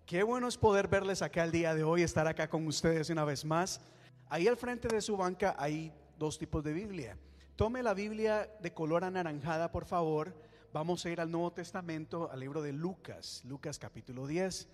Qué 0.07 0.23
bueno 0.23 0.47
es 0.47 0.57
poder 0.57 0.87
verles 0.87 1.21
acá 1.21 1.43
el 1.43 1.51
día 1.51 1.75
de 1.75 1.83
hoy, 1.83 2.01
estar 2.01 2.27
acá 2.27 2.49
con 2.49 2.65
ustedes 2.65 3.11
una 3.11 3.25
vez 3.25 3.45
más. 3.45 3.79
Ahí 4.27 4.47
al 4.47 4.57
frente 4.57 4.87
de 4.87 5.01
su 5.01 5.15
banca 5.15 5.55
hay 5.59 5.93
dos 6.21 6.37
tipos 6.37 6.63
de 6.63 6.71
Biblia. 6.71 7.17
Tome 7.55 7.81
la 7.81 7.95
Biblia 7.95 8.47
de 8.61 8.71
color 8.75 9.03
anaranjada, 9.03 9.71
por 9.71 9.85
favor. 9.85 10.35
Vamos 10.71 11.03
a 11.03 11.09
ir 11.09 11.19
al 11.19 11.31
Nuevo 11.31 11.51
Testamento, 11.51 12.29
al 12.31 12.39
libro 12.39 12.61
de 12.61 12.71
Lucas, 12.73 13.41
Lucas 13.43 13.79
capítulo 13.79 14.27
10. 14.27 14.69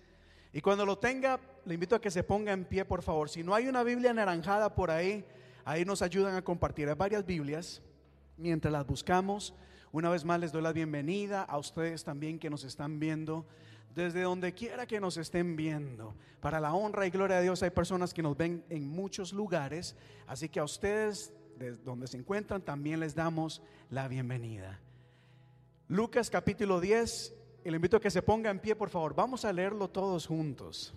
Y 0.52 0.60
cuando 0.60 0.84
lo 0.84 0.98
tenga, 0.98 1.40
le 1.64 1.72
invito 1.72 1.96
a 1.96 2.02
que 2.02 2.10
se 2.10 2.22
ponga 2.22 2.52
en 2.52 2.66
pie, 2.66 2.84
por 2.84 3.02
favor. 3.02 3.30
Si 3.30 3.42
no 3.42 3.54
hay 3.54 3.66
una 3.66 3.82
Biblia 3.82 4.10
anaranjada 4.10 4.74
por 4.74 4.90
ahí, 4.90 5.24
ahí 5.64 5.86
nos 5.86 6.02
ayudan 6.02 6.36
a 6.36 6.44
compartir. 6.44 6.86
Hay 6.90 6.96
varias 6.96 7.24
Biblias. 7.24 7.80
Mientras 8.36 8.70
las 8.70 8.86
buscamos, 8.86 9.54
una 9.90 10.10
vez 10.10 10.26
más 10.26 10.38
les 10.40 10.52
doy 10.52 10.60
la 10.60 10.74
bienvenida 10.74 11.44
a 11.44 11.56
ustedes 11.56 12.04
también 12.04 12.38
que 12.38 12.50
nos 12.50 12.62
están 12.62 13.00
viendo 13.00 13.46
desde 13.94 14.22
donde 14.22 14.52
quiera 14.52 14.86
que 14.86 15.00
nos 15.00 15.16
estén 15.16 15.56
viendo. 15.56 16.14
Para 16.40 16.60
la 16.60 16.72
honra 16.74 17.06
y 17.06 17.10
gloria 17.10 17.36
de 17.36 17.44
Dios 17.44 17.62
hay 17.62 17.70
personas 17.70 18.14
que 18.14 18.22
nos 18.22 18.36
ven 18.36 18.64
en 18.68 18.86
muchos 18.86 19.32
lugares, 19.32 19.96
así 20.26 20.48
que 20.48 20.60
a 20.60 20.64
ustedes 20.64 21.32
donde 21.84 22.06
se 22.06 22.16
encuentran 22.16 22.62
también 22.62 23.00
les 23.00 23.14
damos 23.14 23.62
la 23.90 24.08
bienvenida. 24.08 24.80
Lucas 25.88 26.30
capítulo 26.30 26.80
10, 26.80 27.34
y 27.64 27.70
le 27.70 27.76
invito 27.76 27.96
a 27.96 28.00
que 28.00 28.10
se 28.10 28.22
ponga 28.22 28.50
en 28.50 28.60
pie, 28.60 28.76
por 28.76 28.90
favor. 28.90 29.14
Vamos 29.14 29.44
a 29.44 29.52
leerlo 29.52 29.88
todos 29.88 30.26
juntos. 30.26 30.94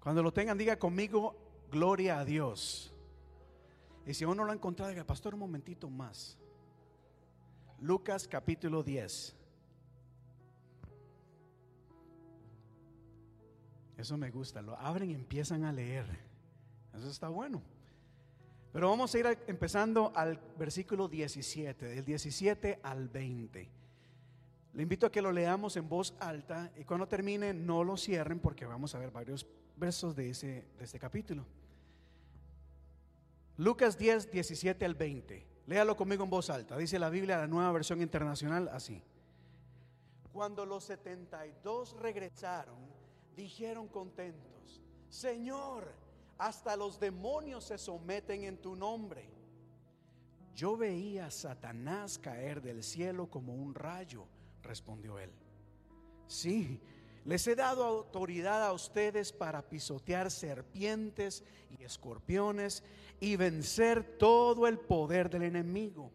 Cuando 0.00 0.22
lo 0.22 0.32
tengan, 0.32 0.56
diga 0.56 0.78
conmigo, 0.78 1.36
gloria 1.70 2.18
a 2.18 2.24
Dios. 2.24 2.94
Y 4.06 4.14
si 4.14 4.24
aún 4.24 4.36
no 4.36 4.44
lo 4.44 4.52
ha 4.52 4.54
encontrado, 4.54 4.90
diga, 4.90 5.04
pastor, 5.04 5.34
un 5.34 5.40
momentito 5.40 5.90
más. 5.90 6.38
Lucas 7.80 8.26
capítulo 8.26 8.82
10. 8.82 9.36
Eso 13.98 14.16
me 14.16 14.30
gusta, 14.30 14.62
lo 14.62 14.78
abren 14.78 15.10
y 15.10 15.14
empiezan 15.14 15.64
a 15.64 15.72
leer. 15.72 16.06
Eso 16.94 17.10
está 17.10 17.28
bueno. 17.28 17.62
Pero 18.72 18.88
vamos 18.88 19.14
a 19.14 19.18
ir 19.18 19.38
empezando 19.46 20.12
al 20.14 20.38
versículo 20.56 21.08
17, 21.08 21.86
del 21.86 22.04
17 22.04 22.80
al 22.82 23.08
20. 23.08 23.68
Le 24.72 24.82
invito 24.82 25.06
a 25.06 25.10
que 25.10 25.20
lo 25.20 25.32
leamos 25.32 25.76
en 25.76 25.88
voz 25.88 26.14
alta 26.20 26.70
y 26.76 26.84
cuando 26.84 27.08
termine 27.08 27.52
no 27.52 27.82
lo 27.82 27.96
cierren 27.96 28.38
porque 28.38 28.64
vamos 28.64 28.94
a 28.94 28.98
ver 28.98 29.10
varios 29.10 29.46
versos 29.76 30.14
de, 30.14 30.30
ese, 30.30 30.66
de 30.78 30.84
este 30.84 31.00
capítulo. 31.00 31.44
Lucas 33.56 33.98
10, 33.98 34.30
17 34.30 34.84
al 34.84 34.94
20. 34.94 35.46
Léalo 35.66 35.96
conmigo 35.96 36.22
en 36.22 36.30
voz 36.30 36.48
alta. 36.50 36.76
Dice 36.76 36.98
la 36.98 37.10
Biblia, 37.10 37.38
la 37.38 37.46
nueva 37.48 37.72
versión 37.72 38.00
internacional, 38.00 38.68
así. 38.72 39.02
Cuando 40.32 40.64
los 40.64 40.84
72 40.84 41.96
regresaron, 42.00 42.78
dijeron 43.34 43.88
contentos, 43.88 44.80
Señor, 45.08 45.92
hasta 46.40 46.74
los 46.74 46.98
demonios 46.98 47.64
se 47.64 47.76
someten 47.76 48.44
en 48.44 48.56
tu 48.56 48.74
nombre. 48.74 49.28
Yo 50.54 50.74
veía 50.74 51.26
a 51.26 51.30
Satanás 51.30 52.18
caer 52.18 52.62
del 52.62 52.82
cielo 52.82 53.28
como 53.28 53.54
un 53.54 53.74
rayo, 53.74 54.26
respondió 54.62 55.18
él. 55.18 55.30
Sí, 56.26 56.80
les 57.26 57.46
he 57.46 57.54
dado 57.54 57.84
autoridad 57.84 58.64
a 58.64 58.72
ustedes 58.72 59.32
para 59.32 59.68
pisotear 59.68 60.30
serpientes 60.30 61.44
y 61.78 61.84
escorpiones 61.84 62.82
y 63.20 63.36
vencer 63.36 64.16
todo 64.18 64.66
el 64.66 64.78
poder 64.78 65.28
del 65.28 65.42
enemigo. 65.42 66.10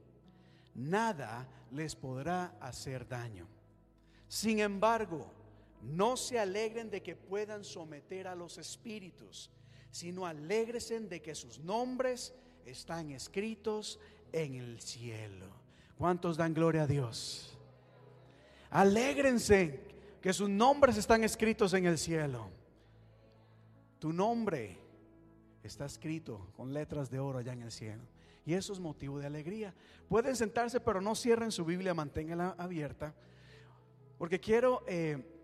Nada 0.73 1.47
les 1.69 1.95
podrá 1.95 2.57
hacer 2.59 3.07
daño. 3.07 3.47
Sin 4.27 4.59
embargo, 4.59 5.31
no 5.83 6.17
se 6.17 6.39
alegren 6.39 6.89
de 6.89 7.03
que 7.03 7.15
puedan 7.15 7.63
someter 7.63 8.27
a 8.27 8.33
los 8.33 8.57
espíritus 8.57 9.51
sino 9.95 10.25
alegresen 10.25 11.07
de 11.07 11.21
que 11.21 11.33
sus 11.33 11.57
nombres 11.59 12.33
están 12.65 13.11
escritos 13.11 13.97
en 14.33 14.55
el 14.55 14.81
cielo. 14.81 15.45
¿Cuántos 15.97 16.35
dan 16.35 16.53
gloria 16.53 16.83
a 16.83 16.87
Dios? 16.87 17.57
Alégrense 18.71 19.79
que 20.21 20.33
sus 20.33 20.49
nombres 20.49 20.97
están 20.97 21.23
escritos 21.23 21.73
en 21.73 21.85
el 21.85 21.97
cielo. 21.97 22.49
Tu 23.97 24.11
nombre 24.11 24.77
está 25.63 25.85
escrito 25.85 26.45
con 26.57 26.73
letras 26.73 27.09
de 27.09 27.19
oro 27.19 27.39
allá 27.39 27.53
en 27.53 27.61
el 27.61 27.71
cielo. 27.71 28.03
Y 28.45 28.53
eso 28.53 28.73
es 28.73 28.81
motivo 28.81 29.17
de 29.17 29.27
alegría. 29.27 29.73
Pueden 30.09 30.35
sentarse, 30.35 30.81
pero 30.81 30.99
no 30.99 31.15
cierren 31.15 31.53
su 31.53 31.63
Biblia, 31.63 31.93
manténganla 31.93 32.55
abierta. 32.57 33.15
Porque 34.17 34.41
quiero 34.41 34.83
eh, 34.89 35.34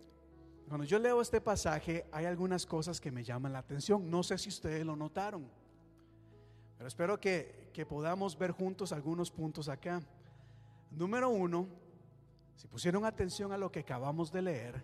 cuando 0.72 0.86
yo 0.86 0.98
leo 0.98 1.20
este 1.20 1.38
pasaje 1.38 2.06
hay 2.12 2.24
algunas 2.24 2.64
cosas 2.64 2.98
que 2.98 3.10
me 3.10 3.22
llaman 3.22 3.52
la 3.52 3.58
atención. 3.58 4.10
No 4.10 4.22
sé 4.22 4.38
si 4.38 4.48
ustedes 4.48 4.86
lo 4.86 4.96
notaron, 4.96 5.46
pero 6.78 6.88
espero 6.88 7.20
que, 7.20 7.68
que 7.74 7.84
podamos 7.84 8.38
ver 8.38 8.52
juntos 8.52 8.90
algunos 8.90 9.30
puntos 9.30 9.68
acá. 9.68 10.00
Número 10.90 11.28
uno, 11.28 11.68
si 12.56 12.66
pusieron 12.68 13.04
atención 13.04 13.52
a 13.52 13.58
lo 13.58 13.70
que 13.70 13.80
acabamos 13.80 14.32
de 14.32 14.40
leer, 14.40 14.82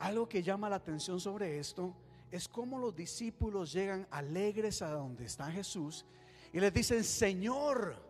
algo 0.00 0.28
que 0.28 0.42
llama 0.42 0.68
la 0.68 0.74
atención 0.74 1.20
sobre 1.20 1.60
esto 1.60 1.94
es 2.32 2.48
cómo 2.48 2.76
los 2.76 2.96
discípulos 2.96 3.72
llegan 3.72 4.08
alegres 4.10 4.82
a 4.82 4.90
donde 4.90 5.26
está 5.26 5.48
Jesús 5.52 6.04
y 6.52 6.58
les 6.58 6.74
dicen, 6.74 7.04
Señor, 7.04 8.02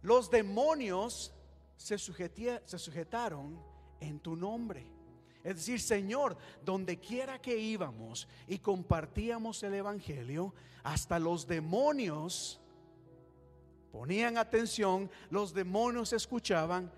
los 0.00 0.30
demonios 0.30 1.34
se, 1.76 1.98
se 1.98 2.78
sujetaron 2.78 3.75
en 4.00 4.20
tu 4.20 4.36
nombre. 4.36 4.86
Es 5.42 5.56
decir, 5.56 5.80
Señor, 5.80 6.36
donde 6.64 6.98
quiera 6.98 7.40
que 7.40 7.56
íbamos 7.56 8.26
y 8.48 8.58
compartíamos 8.58 9.62
el 9.62 9.74
Evangelio, 9.74 10.52
hasta 10.82 11.18
los 11.18 11.46
demonios 11.46 12.60
ponían 13.92 14.38
atención, 14.38 15.10
los 15.30 15.54
demonios 15.54 16.12
escuchaban 16.12 16.90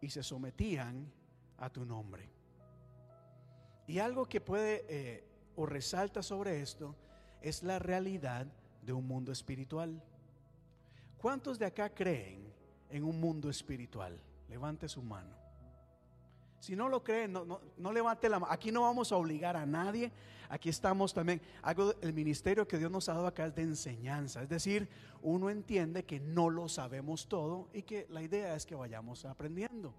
y 0.00 0.08
se 0.10 0.22
sometían 0.22 1.12
a 1.58 1.70
tu 1.70 1.84
nombre. 1.84 2.28
Y 3.86 3.98
algo 3.98 4.26
que 4.26 4.40
puede 4.40 4.84
eh, 4.88 5.24
o 5.56 5.66
resalta 5.66 6.22
sobre 6.22 6.62
esto 6.62 6.96
es 7.42 7.62
la 7.62 7.78
realidad 7.78 8.46
de 8.82 8.92
un 8.92 9.06
mundo 9.06 9.30
espiritual. 9.30 10.02
¿Cuántos 11.18 11.58
de 11.58 11.66
acá 11.66 11.90
creen 11.90 12.52
en 12.88 13.04
un 13.04 13.20
mundo 13.20 13.50
espiritual? 13.50 14.18
Levante 14.48 14.88
su 14.88 15.02
mano. 15.02 15.39
Si 16.60 16.76
no 16.76 16.90
lo 16.90 17.02
creen, 17.02 17.32
no, 17.32 17.92
levante 17.92 18.28
la 18.28 18.38
mano. 18.38 18.52
Aquí 18.52 18.70
no 18.70 18.82
vamos 18.82 19.10
a 19.12 19.16
obligar 19.16 19.56
a 19.56 19.64
nadie. 19.64 20.12
Aquí 20.50 20.68
estamos 20.68 21.14
también. 21.14 21.40
Algo, 21.62 21.94
el 22.02 22.12
ministerio 22.12 22.68
que 22.68 22.76
Dios 22.76 22.90
nos 22.90 23.08
ha 23.08 23.14
dado 23.14 23.26
acá 23.26 23.46
es 23.46 23.54
de 23.54 23.62
enseñanza. 23.62 24.42
Es 24.42 24.48
decir, 24.50 24.86
uno 25.22 25.48
entiende 25.48 26.04
que 26.04 26.20
no 26.20 26.50
lo 26.50 26.68
sabemos 26.68 27.28
todo 27.28 27.68
y 27.72 27.82
que 27.82 28.06
la 28.10 28.22
idea 28.22 28.54
es 28.54 28.66
que 28.66 28.74
vayamos 28.74 29.24
aprendiendo. 29.24 29.94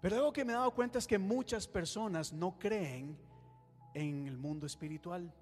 Pero 0.00 0.16
algo 0.16 0.32
que 0.32 0.44
me 0.44 0.52
he 0.52 0.56
dado 0.56 0.72
cuenta 0.72 0.98
es 0.98 1.06
que 1.06 1.18
muchas 1.18 1.68
personas 1.68 2.32
no 2.32 2.58
creen 2.58 3.16
en 3.94 4.26
el 4.26 4.36
mundo 4.36 4.66
espiritual. 4.66 5.32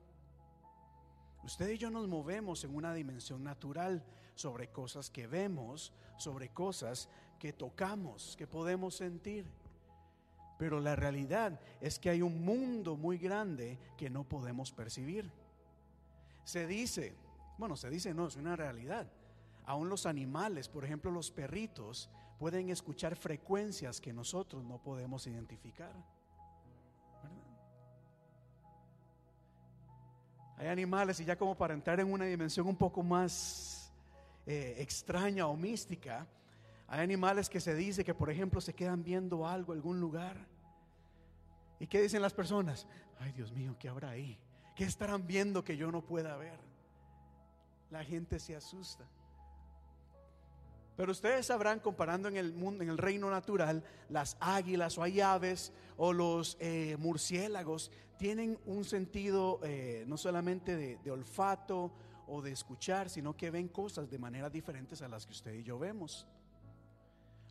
Usted 1.42 1.70
y 1.70 1.78
yo 1.78 1.90
nos 1.90 2.06
movemos 2.06 2.64
en 2.64 2.74
una 2.74 2.92
dimensión 2.92 3.42
natural 3.42 4.04
sobre 4.34 4.68
cosas 4.68 5.10
que 5.10 5.26
vemos, 5.26 5.92
sobre 6.18 6.50
cosas 6.50 7.08
que 7.38 7.52
tocamos, 7.52 8.34
que 8.36 8.46
podemos 8.46 8.96
sentir. 8.96 9.46
Pero 10.58 10.80
la 10.80 10.96
realidad 10.96 11.60
es 11.80 11.98
que 11.98 12.10
hay 12.10 12.22
un 12.22 12.44
mundo 12.44 12.96
muy 12.96 13.18
grande 13.18 13.78
que 13.96 14.08
no 14.10 14.24
podemos 14.24 14.72
percibir. 14.72 15.30
Se 16.44 16.66
dice 16.66 17.14
Bueno, 17.58 17.76
se 17.76 17.90
dice 17.90 18.14
no, 18.14 18.26
es 18.26 18.36
una 18.36 18.56
realidad. 18.56 19.06
Aún 19.66 19.88
los 19.88 20.06
animales, 20.06 20.68
por 20.68 20.84
ejemplo 20.84 21.10
los 21.10 21.30
perritos, 21.30 22.10
pueden 22.38 22.68
escuchar 22.70 23.16
frecuencias 23.16 24.00
que 24.00 24.12
nosotros 24.12 24.64
no 24.64 24.78
podemos 24.78 25.26
identificar. 25.26 25.92
Hay 30.56 30.68
animales, 30.68 31.18
y 31.20 31.24
ya 31.24 31.36
como 31.36 31.56
para 31.56 31.74
entrar 31.74 31.98
en 31.98 32.12
una 32.12 32.26
dimensión 32.26 32.66
un 32.68 32.76
poco 32.76 33.02
más 33.02 33.92
eh, 34.46 34.76
extraña 34.78 35.46
o 35.46 35.56
mística, 35.56 36.26
hay 36.94 37.00
animales 37.00 37.48
que 37.48 37.60
se 37.60 37.74
dice 37.74 38.04
que, 38.04 38.14
por 38.14 38.30
ejemplo, 38.30 38.60
se 38.60 38.72
quedan 38.72 39.02
viendo 39.02 39.48
algo, 39.48 39.72
algún 39.72 39.98
lugar. 39.98 40.46
¿Y 41.80 41.88
qué 41.88 42.00
dicen 42.00 42.22
las 42.22 42.32
personas? 42.32 42.86
Ay, 43.18 43.32
Dios 43.32 43.52
mío, 43.52 43.74
¿qué 43.80 43.88
habrá 43.88 44.10
ahí? 44.10 44.38
¿Qué 44.76 44.84
estarán 44.84 45.26
viendo 45.26 45.64
que 45.64 45.76
yo 45.76 45.90
no 45.90 46.02
pueda 46.02 46.36
ver? 46.36 46.60
La 47.90 48.04
gente 48.04 48.38
se 48.38 48.54
asusta. 48.54 49.04
Pero 50.96 51.10
ustedes 51.10 51.46
sabrán, 51.46 51.80
comparando 51.80 52.28
en 52.28 52.36
el 52.36 52.52
mundo, 52.52 52.84
en 52.84 52.90
el 52.90 52.98
reino 52.98 53.28
natural, 53.28 53.82
las 54.08 54.36
águilas 54.38 54.96
o 54.96 55.02
hay 55.02 55.20
aves 55.20 55.72
o 55.96 56.12
los 56.12 56.56
eh, 56.60 56.96
murciélagos 57.00 57.90
tienen 58.16 58.56
un 58.66 58.84
sentido 58.84 59.58
eh, 59.64 60.04
no 60.06 60.16
solamente 60.16 60.76
de, 60.76 61.10
olfato 61.10 61.92
o 62.28 62.40
de 62.40 62.52
escuchar, 62.52 63.10
sino 63.10 63.36
que 63.36 63.50
ven 63.50 63.66
cosas 63.66 64.08
de 64.08 64.18
maneras 64.20 64.52
diferentes 64.52 65.02
a 65.02 65.08
las 65.08 65.26
que 65.26 65.32
usted 65.32 65.54
y 65.54 65.64
yo 65.64 65.76
vemos. 65.76 66.28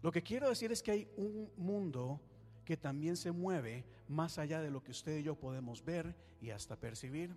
Lo 0.04 0.12
que 0.12 0.22
quiero 0.22 0.50
decir 0.50 0.70
es 0.74 0.84
que 0.84 0.92
hay 0.92 1.08
un 1.16 1.50
mundo 1.56 2.20
que 2.66 2.76
también 2.76 3.16
se 3.16 3.32
mueve 3.32 3.86
más 4.10 4.38
allá 4.38 4.62
de 4.62 4.70
lo 4.70 4.84
que 4.84 4.92
usted 4.92 5.18
y 5.18 5.24
yo 5.24 5.36
podemos 5.36 5.84
ver 5.84 6.14
y 6.42 6.50
hasta 6.50 6.76
percibir. 6.76 7.34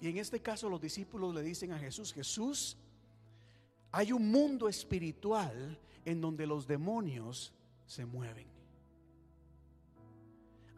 Y 0.00 0.08
en 0.08 0.18
este 0.18 0.40
caso 0.40 0.68
los 0.68 0.80
discípulos 0.80 1.34
le 1.34 1.42
dicen 1.42 1.72
a 1.72 1.78
Jesús, 1.80 2.12
Jesús, 2.12 2.78
hay 3.90 4.12
un 4.12 4.30
mundo 4.30 4.68
espiritual 4.68 5.76
en 6.04 6.20
donde 6.20 6.46
los 6.46 6.68
demonios 6.68 7.52
se 7.84 8.06
mueven. 8.06 8.46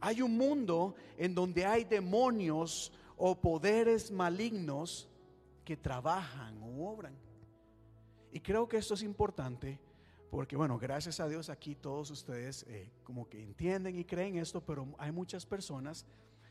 Hay 0.00 0.22
un 0.22 0.38
mundo 0.38 0.94
en 1.18 1.34
donde 1.34 1.66
hay 1.66 1.84
demonios 1.84 2.92
o 3.18 3.38
poderes 3.38 4.10
malignos 4.10 5.06
que 5.66 5.76
trabajan 5.76 6.62
o 6.62 6.88
obran. 6.88 7.14
Y 8.32 8.40
creo 8.40 8.66
que 8.66 8.78
esto 8.78 8.94
es 8.94 9.02
importante 9.02 9.78
porque, 10.30 10.56
bueno, 10.56 10.78
gracias 10.78 11.20
a 11.20 11.28
Dios 11.28 11.48
aquí 11.48 11.74
todos 11.74 12.10
ustedes 12.10 12.64
eh, 12.68 12.90
como 13.04 13.28
que 13.28 13.42
entienden 13.42 13.96
y 13.96 14.04
creen 14.04 14.36
esto, 14.36 14.60
pero 14.60 14.86
hay 14.98 15.12
muchas 15.12 15.46
personas 15.46 16.06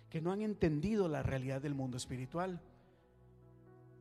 que 0.09 0.21
no 0.21 0.31
han 0.31 0.41
entendido 0.41 1.07
la 1.07 1.23
realidad 1.23 1.61
del 1.61 1.75
mundo 1.75 1.97
espiritual. 1.97 2.61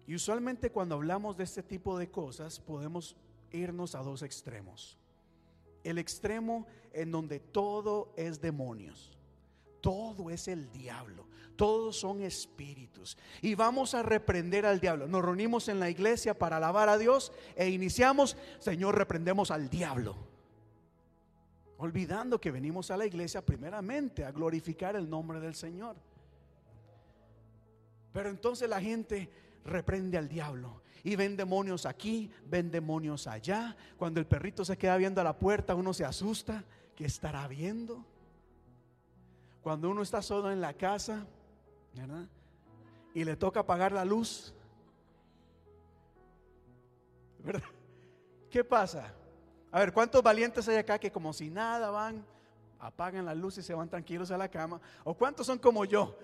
Y 0.07 0.15
usualmente 0.15 0.71
cuando 0.71 0.95
hablamos 0.95 1.37
de 1.37 1.45
este 1.45 1.63
tipo 1.63 1.99
de 1.99 2.11
cosas 2.11 2.61
podemos 2.61 3.17
irnos 3.51 3.95
a 3.95 4.03
dos 4.03 4.23
extremos. 4.23 4.97
El 5.85 5.99
extremo 5.99 6.67
en 6.93 7.11
donde 7.11 7.41
todo 7.41 8.13
es 8.17 8.41
demonios 8.41 9.16
todo 9.87 10.31
es 10.31 10.49
el 10.49 10.69
diablo, 10.73 11.29
todos 11.55 11.97
son 11.97 12.21
espíritus. 12.21 13.17
Y 13.41 13.55
vamos 13.55 13.95
a 13.95 14.03
reprender 14.03 14.67
al 14.67 14.81
diablo. 14.81 15.07
Nos 15.07 15.25
reunimos 15.25 15.69
en 15.69 15.79
la 15.79 15.89
iglesia 15.89 16.37
para 16.37 16.57
alabar 16.57 16.89
a 16.89 16.99
Dios 16.99 17.33
e 17.55 17.69
iniciamos, 17.69 18.37
Señor, 18.59 18.99
reprendemos 18.99 19.53
al 19.53 19.71
diablo. 19.71 20.17
Olvidando 21.79 22.41
que 22.41 22.51
venimos 22.51 22.91
a 22.91 22.97
la 22.97 23.07
iglesia 23.07 23.47
primeramente 23.47 24.25
a 24.25 24.33
glorificar 24.33 24.97
el 24.97 25.09
nombre 25.09 25.39
del 25.39 25.55
Señor. 25.55 25.95
Pero 28.13 28.29
entonces 28.29 28.69
la 28.69 28.81
gente 28.81 29.31
reprende 29.65 30.19
al 30.19 30.29
diablo. 30.29 30.83
Y 31.05 31.15
ven 31.15 31.37
demonios 31.37 31.87
aquí, 31.87 32.29
ven 32.45 32.73
demonios 32.73 33.29
allá. 33.29 33.77
Cuando 33.97 34.19
el 34.19 34.27
perrito 34.27 34.65
se 34.65 34.77
queda 34.77 34.97
viendo 34.97 35.21
a 35.21 35.25
la 35.25 35.39
puerta, 35.39 35.77
uno 35.77 35.95
se 35.95 36.05
asusta. 36.05 36.65
¿Qué 36.97 37.05
estará 37.05 37.47
viendo? 37.47 38.05
Cuando 39.67 39.91
uno 39.91 40.03
está 40.03 40.23
solo 40.23 40.53
en 40.53 40.61
la 40.61 40.75
casa, 40.75 41.27
¿verdad? 41.93 42.25
Y 43.13 43.25
le 43.25 43.35
toca 43.35 43.59
apagar 43.59 43.91
la 43.91 44.05
luz, 44.05 44.55
¿verdad? 47.41 47.69
¿Qué 48.49 48.63
pasa? 48.63 49.13
A 49.73 49.81
ver, 49.81 49.93
¿cuántos 49.93 50.23
valientes 50.23 50.69
hay 50.69 50.77
acá 50.77 51.01
que 51.01 51.11
como 51.11 51.33
si 51.33 51.51
nada 51.51 51.91
van, 51.91 52.25
apagan 52.79 53.25
la 53.25 53.35
luz 53.35 53.59
y 53.59 53.63
se 53.65 53.75
van 53.75 53.89
tranquilos 53.89 54.31
a 54.31 54.39
la 54.39 54.49
cama? 54.49 54.81
¿O 55.03 55.15
cuántos 55.15 55.45
son 55.49 55.59
como 55.59 55.85
yo? 55.85 56.17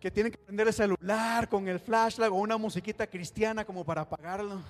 Que 0.00 0.10
tienen 0.10 0.32
que 0.32 0.38
prender 0.38 0.68
el 0.68 0.72
celular 0.72 1.50
con 1.50 1.68
el 1.68 1.80
flashlight 1.80 2.32
o 2.32 2.36
una 2.36 2.56
musiquita 2.56 3.06
cristiana 3.06 3.66
como 3.66 3.84
para 3.84 4.00
apagarlo. 4.00 4.62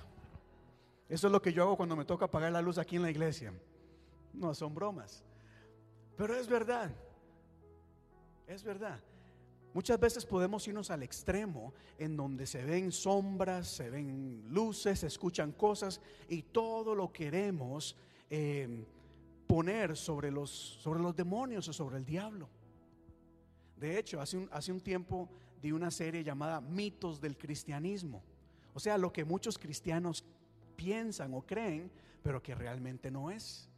Eso 1.09 1.28
es 1.28 1.32
lo 1.32 1.40
que 1.40 1.52
yo 1.52 1.62
hago 1.62 1.76
cuando 1.76 1.94
me 1.94 2.05
toca 2.05 2.24
apagar 2.24 2.51
la 2.51 2.60
luz 2.60 2.76
aquí 2.76 2.97
en 2.97 3.02
la 3.02 3.10
iglesia. 3.12 3.52
No 4.32 4.52
son 4.52 4.74
bromas. 4.74 5.22
Pero 6.16 6.34
es 6.34 6.48
verdad. 6.48 6.90
Es 8.52 8.62
verdad. 8.62 9.00
Muchas 9.72 9.98
veces 9.98 10.26
podemos 10.26 10.68
irnos 10.68 10.90
al 10.90 11.02
extremo 11.02 11.72
en 11.96 12.14
donde 12.18 12.46
se 12.46 12.62
ven 12.62 12.92
sombras, 12.92 13.66
se 13.66 13.88
ven 13.88 14.44
luces, 14.50 14.98
se 14.98 15.06
escuchan 15.06 15.52
cosas 15.52 16.02
y 16.28 16.42
todo 16.42 16.94
lo 16.94 17.10
queremos 17.10 17.96
eh, 18.28 18.84
poner 19.46 19.96
sobre 19.96 20.30
los, 20.30 20.50
sobre 20.50 21.00
los 21.00 21.16
demonios 21.16 21.66
o 21.68 21.72
sobre 21.72 21.96
el 21.96 22.04
diablo. 22.04 22.50
De 23.74 23.98
hecho, 23.98 24.20
hace 24.20 24.36
un, 24.36 24.50
hace 24.52 24.70
un 24.70 24.82
tiempo 24.82 25.30
di 25.62 25.72
una 25.72 25.90
serie 25.90 26.22
llamada 26.22 26.60
Mitos 26.60 27.22
del 27.22 27.38
Cristianismo. 27.38 28.22
O 28.74 28.80
sea, 28.80 28.98
lo 28.98 29.14
que 29.14 29.24
muchos 29.24 29.56
cristianos 29.56 30.26
piensan 30.76 31.32
o 31.32 31.40
creen, 31.40 31.90
pero 32.22 32.42
que 32.42 32.54
realmente 32.54 33.10
no 33.10 33.30
es. 33.30 33.70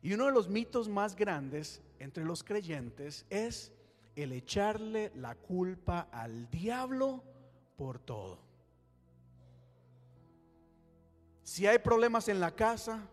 Y 0.00 0.12
uno 0.12 0.26
de 0.26 0.32
los 0.32 0.48
mitos 0.48 0.88
más 0.88 1.16
grandes 1.16 1.82
entre 1.98 2.24
los 2.24 2.44
creyentes 2.44 3.26
es 3.28 3.72
el 4.16 4.32
echarle 4.32 5.12
la 5.14 5.34
culpa 5.34 6.08
al 6.10 6.50
diablo 6.50 7.22
por 7.76 7.98
todo. 7.98 8.38
Si 11.42 11.66
hay 11.66 11.78
problemas 11.78 12.28
en 12.28 12.40
la 12.40 12.50
casa, 12.50 13.06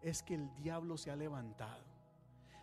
es 0.00 0.22
que 0.22 0.34
el 0.34 0.54
diablo 0.54 0.96
se 0.96 1.10
ha 1.10 1.16
levantado. 1.16 1.82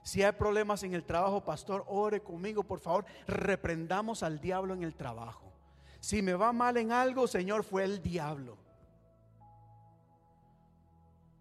Si 0.03 0.23
hay 0.23 0.31
problemas 0.31 0.81
en 0.83 0.93
el 0.93 1.03
trabajo, 1.03 1.43
pastor, 1.43 1.85
ore 1.87 2.21
conmigo, 2.21 2.63
por 2.63 2.79
favor, 2.79 3.05
reprendamos 3.27 4.23
al 4.23 4.39
diablo 4.39 4.73
en 4.73 4.83
el 4.83 4.95
trabajo. 4.95 5.51
Si 5.99 6.21
me 6.23 6.33
va 6.33 6.51
mal 6.53 6.77
en 6.77 6.91
algo, 6.91 7.27
Señor, 7.27 7.63
fue 7.63 7.83
el 7.83 8.01
diablo. 8.01 8.57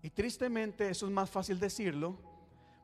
Y 0.03 0.11
tristemente 0.11 0.91
eso 0.91 1.07
es 1.07 1.13
más 1.13 1.31
fácil 1.31 1.59
decirlo, 1.59 2.17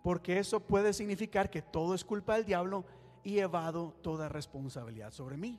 porque 0.03 0.39
eso 0.39 0.61
puede 0.61 0.93
significar 0.93 1.51
que 1.51 1.63
todo 1.63 1.95
es 1.95 2.05
culpa 2.05 2.37
del 2.37 2.47
diablo 2.47 2.85
y 3.27 3.41
evado 3.41 3.93
toda 4.03 4.29
responsabilidad 4.29 5.11
sobre 5.11 5.37
mí. 5.37 5.59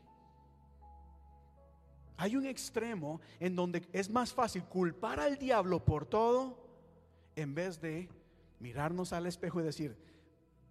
Hay 2.15 2.37
un 2.37 2.45
extremo 2.45 3.19
en 3.41 3.57
donde 3.57 3.85
es 3.91 4.09
más 4.09 4.33
fácil 4.33 4.63
culpar 4.63 5.19
al 5.19 5.37
diablo 5.37 5.83
por 5.83 6.05
todo 6.05 6.65
en 7.35 7.53
vez 7.53 7.81
de 7.81 8.07
mirarnos 8.61 9.11
al 9.11 9.25
espejo 9.25 9.59
y 9.59 9.65
decir, 9.65 9.97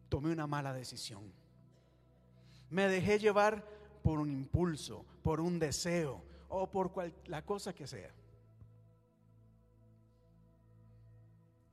tomé 0.08 0.32
una 0.32 0.46
mala 0.46 0.72
decisión. 0.72 1.30
Me 2.70 2.88
dejé 2.88 3.18
llevar 3.18 3.62
por 4.02 4.18
un 4.18 4.30
impulso, 4.30 5.04
por 5.22 5.40
un 5.40 5.58
deseo 5.58 6.22
o 6.48 6.70
por 6.70 6.90
la 7.26 7.44
cosa 7.44 7.74
que 7.74 7.86
sea. 7.86 8.10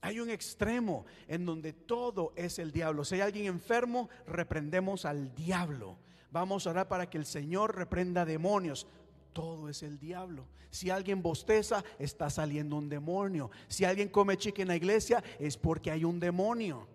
Hay 0.03 0.19
un 0.19 0.30
extremo 0.30 1.05
en 1.30 1.45
donde 1.45 1.71
todo 1.71 2.34
es 2.35 2.59
el 2.59 2.73
diablo. 2.73 3.05
Si 3.05 3.15
hay 3.15 3.21
alguien 3.21 3.45
enfermo, 3.45 4.09
reprendemos 4.27 5.05
al 5.05 5.34
diablo. 5.34 5.95
Vamos 6.30 6.67
a 6.67 6.71
orar 6.71 6.89
para 6.89 7.09
que 7.09 7.17
el 7.17 7.25
Señor 7.25 7.73
reprenda 7.73 8.25
demonios. 8.25 8.85
Todo 9.31 9.69
es 9.69 9.81
el 9.81 9.97
diablo. 9.97 10.45
Si 10.71 10.89
alguien 10.89 11.21
bosteza, 11.21 11.85
está 11.99 12.30
saliendo 12.30 12.75
un 12.75 12.89
demonio. 12.89 13.49
Si 13.69 13.85
alguien 13.85 14.09
come 14.09 14.35
chica 14.35 14.61
en 14.61 14.67
la 14.67 14.75
iglesia, 14.75 15.23
es 15.39 15.55
porque 15.55 15.89
hay 15.89 16.03
un 16.03 16.19
demonio. 16.19 16.85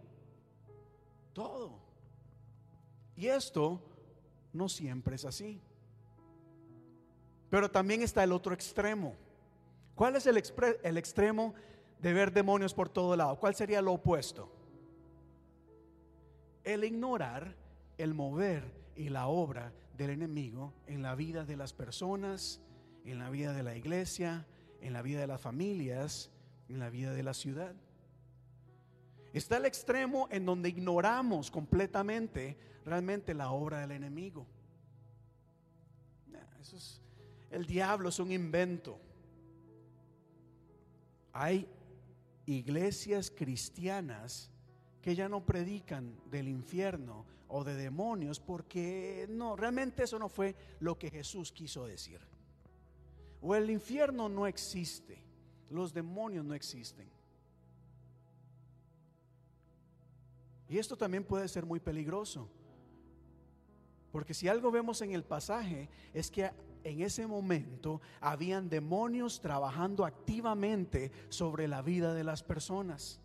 Todo. 1.33 1.79
Y 3.17 3.29
esto 3.29 3.81
no 4.53 4.69
siempre 4.69 5.17
es 5.17 5.25
así. 5.25 5.63
Pero 7.49 7.71
también 7.71 8.03
está 8.03 8.23
el 8.23 8.33
otro 8.33 8.53
extremo. 8.53 9.17
¿Cuál 9.95 10.17
es 10.17 10.27
el, 10.27 10.43
el 10.83 10.99
extremo 10.99 11.55
de 12.01 12.13
ver 12.13 12.33
demonios 12.33 12.75
por 12.75 12.89
todo 12.89 13.17
lado. 13.17 13.37
¿Cuál 13.37 13.55
sería 13.55 13.83
lo 13.83 13.93
opuesto? 13.93 14.53
El 16.65 16.85
ignorar 16.85 17.57
el 17.99 18.15
mover 18.15 18.73
y 18.95 19.09
la 19.09 19.27
obra 19.27 19.73
del 19.97 20.11
enemigo 20.11 20.73
en 20.87 21.03
la 21.03 21.15
vida 21.15 21.45
de 21.45 21.57
las 21.57 21.73
personas, 21.73 22.61
en 23.05 23.19
la 23.19 23.29
vida 23.29 23.53
de 23.53 23.63
la 23.65 23.77
iglesia, 23.77 24.47
en 24.81 24.93
la 24.93 25.03
vida 25.03 25.21
de 25.21 25.27
las 25.27 25.41
familias, 25.41 26.31
en 26.69 26.79
la 26.79 26.89
vida 26.91 27.13
de 27.13 27.23
la 27.23 27.35
ciudad. 27.35 27.75
Está 29.33 29.57
el 29.57 29.67
extremo 29.67 30.29
en 30.31 30.47
donde 30.47 30.69
ignoramos 30.69 31.51
completamente 31.51 32.57
realmente 32.85 33.35
la 33.35 33.51
obra 33.51 33.81
del 33.81 33.93
enemigo. 33.93 34.47
Eso 36.61 36.77
es, 36.77 37.01
el 37.51 37.67
diablo 37.67 38.09
es 38.09 38.19
un 38.19 38.33
invento. 38.33 38.99
Hay 41.33 41.69
iglesias 42.49 43.31
cristianas 43.31 44.51
que 45.03 45.15
ya 45.15 45.29
no 45.29 45.45
predican 45.45 46.19
del 46.31 46.49
infierno 46.49 47.27
o 47.47 47.63
de 47.63 47.75
demonios 47.75 48.41
porque 48.41 49.27
no, 49.29 49.55
realmente 49.55 50.05
eso 50.05 50.19
no 50.19 50.31
fue 50.31 50.57
lo 50.81 50.99
que 50.99 51.11
Jesús 51.11 51.53
quiso 51.53 51.87
decir. 51.87 52.21
O 53.43 53.55
el 53.55 53.71
infierno 53.71 54.29
no 54.29 54.47
existe, 54.47 55.23
los 55.71 55.93
demonios 55.93 56.45
no 56.45 56.55
existen. 56.55 57.09
Y 60.71 60.79
esto 60.79 60.97
también 60.97 61.25
puede 61.25 61.49
ser 61.49 61.67
muy 61.67 61.81
peligroso. 61.81 62.49
Porque 64.11 64.33
si 64.33 64.49
algo 64.49 64.71
vemos 64.71 65.03
en 65.03 65.13
el 65.13 65.23
pasaje 65.23 65.89
es 66.15 66.31
que 66.31 66.51
en 66.85 67.03
ese 67.03 67.27
momento 67.27 68.01
habían 68.21 68.69
demonios 68.69 69.41
trabajando 69.41 70.05
activamente 70.05 71.11
sobre 71.29 71.69
la 71.69 71.83
vida 71.83 72.15
de 72.15 72.25
las 72.25 72.43
personas. 72.43 73.21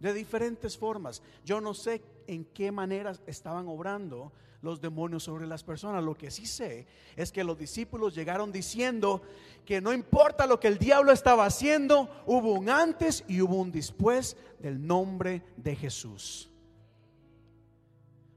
De 0.00 0.12
diferentes 0.12 0.76
formas. 0.76 1.22
Yo 1.44 1.60
no 1.60 1.74
sé 1.74 2.02
en 2.26 2.44
qué 2.44 2.72
maneras 2.72 3.22
estaban 3.26 3.68
obrando 3.68 4.32
los 4.62 4.80
demonios 4.80 5.24
sobre 5.24 5.46
las 5.46 5.62
personas. 5.62 6.02
Lo 6.02 6.14
que 6.14 6.30
sí 6.30 6.46
sé 6.46 6.86
es 7.16 7.30
que 7.30 7.44
los 7.44 7.58
discípulos 7.58 8.14
llegaron 8.14 8.50
diciendo 8.50 9.22
que 9.66 9.80
no 9.80 9.92
importa 9.92 10.46
lo 10.46 10.58
que 10.58 10.68
el 10.68 10.78
diablo 10.78 11.12
estaba 11.12 11.44
haciendo, 11.44 12.08
hubo 12.26 12.54
un 12.54 12.70
antes 12.70 13.24
y 13.28 13.40
hubo 13.40 13.56
un 13.56 13.72
después 13.72 14.36
del 14.60 14.84
nombre 14.86 15.42
de 15.56 15.76
Jesús. 15.76 16.50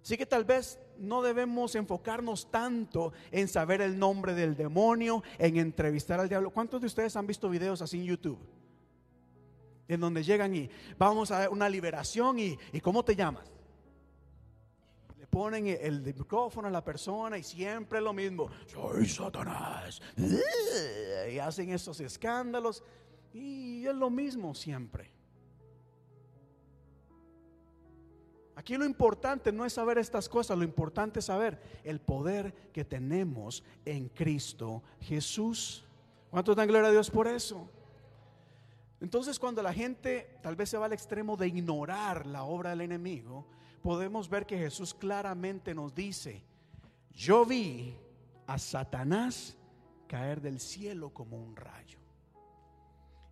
Así 0.04 0.18
que 0.18 0.26
tal 0.26 0.46
vez 0.46 0.80
no 1.00 1.22
debemos 1.22 1.76
enfocarnos 1.76 2.52
tanto 2.52 3.14
en 3.32 3.48
saber 3.48 3.82
el 3.82 3.98
nombre 3.98 4.34
del 4.34 4.56
demonio, 4.56 5.24
en 5.38 5.58
entrevistar 5.58 6.20
al 6.20 6.30
diablo. 6.30 6.50
¿Cuántos 6.50 6.82
de 6.82 6.88
ustedes 6.88 7.16
han 7.16 7.28
visto 7.28 7.50
videos 7.50 7.82
así 7.82 7.98
en 7.98 8.06
YouTube? 8.06 8.40
En 9.88 10.00
donde 10.00 10.24
llegan 10.24 10.56
y 10.56 10.70
vamos 10.98 11.32
a 11.32 11.50
una 11.50 11.70
liberación 11.70 12.40
y, 12.40 12.58
¿cómo 12.82 13.04
te 13.04 13.16
llamas? 13.16 13.52
Le 15.18 15.28
ponen 15.28 15.68
el 15.68 16.02
micrófono 16.02 16.68
a 16.68 16.72
la 16.72 16.84
persona 16.84 17.38
y 17.38 17.44
siempre 17.44 18.02
lo 18.02 18.14
mismo. 18.14 18.50
Soy 18.68 19.08
Satanás. 19.08 20.02
Y 21.32 21.38
hacen 21.40 21.72
esos 21.72 22.00
escándalos 22.00 22.84
y 23.34 23.86
es 23.86 23.96
lo 23.96 24.10
mismo 24.10 24.56
siempre. 24.56 25.15
Aquí 28.66 28.78
lo 28.78 28.86
importante 28.86 29.52
no 29.52 29.64
es 29.64 29.74
saber 29.74 30.00
estas 30.00 30.28
cosas, 30.28 30.58
lo 30.58 30.64
importante 30.64 31.20
es 31.20 31.26
saber 31.26 31.62
el 31.84 32.00
poder 32.00 32.52
que 32.74 32.84
tenemos 32.84 33.64
en 33.86 34.10
Cristo 34.10 34.82
Jesús. 35.02 35.86
¿Cuánto 36.32 36.56
dan 36.56 36.68
gloria 36.68 36.88
a 36.88 36.92
Dios 36.92 37.12
por 37.12 37.28
eso? 37.28 37.70
Entonces 39.00 39.38
cuando 39.38 39.62
la 39.62 39.72
gente 39.72 40.40
tal 40.42 40.56
vez 40.56 40.72
se 40.72 40.80
va 40.80 40.88
al 40.88 40.94
extremo 40.94 41.38
de 41.38 41.48
ignorar 41.48 42.26
la 42.26 42.44
obra 42.44 42.72
del 42.72 42.82
enemigo, 42.82 43.46
podemos 43.84 44.28
ver 44.30 44.48
que 44.48 44.58
Jesús 44.58 44.96
claramente 44.96 45.76
nos 45.76 45.94
dice, 45.94 46.42
yo 47.12 47.46
vi 47.46 47.96
a 48.48 48.58
Satanás 48.58 49.56
caer 50.08 50.42
del 50.42 50.60
cielo 50.60 51.12
como 51.12 51.38
un 51.38 51.56
rayo. 51.56 52.00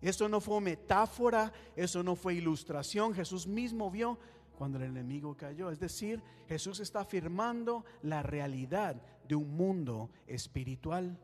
Eso 0.00 0.28
no 0.28 0.40
fue 0.40 0.60
metáfora, 0.60 1.52
eso 1.74 2.04
no 2.04 2.14
fue 2.14 2.34
ilustración, 2.34 3.14
Jesús 3.14 3.48
mismo 3.48 3.90
vio 3.90 4.16
cuando 4.56 4.78
el 4.78 4.84
enemigo 4.84 5.36
cayó. 5.36 5.70
Es 5.70 5.78
decir, 5.78 6.22
Jesús 6.48 6.80
está 6.80 7.00
afirmando 7.00 7.84
la 8.02 8.22
realidad 8.22 8.96
de 9.26 9.34
un 9.34 9.56
mundo 9.56 10.10
espiritual, 10.26 11.18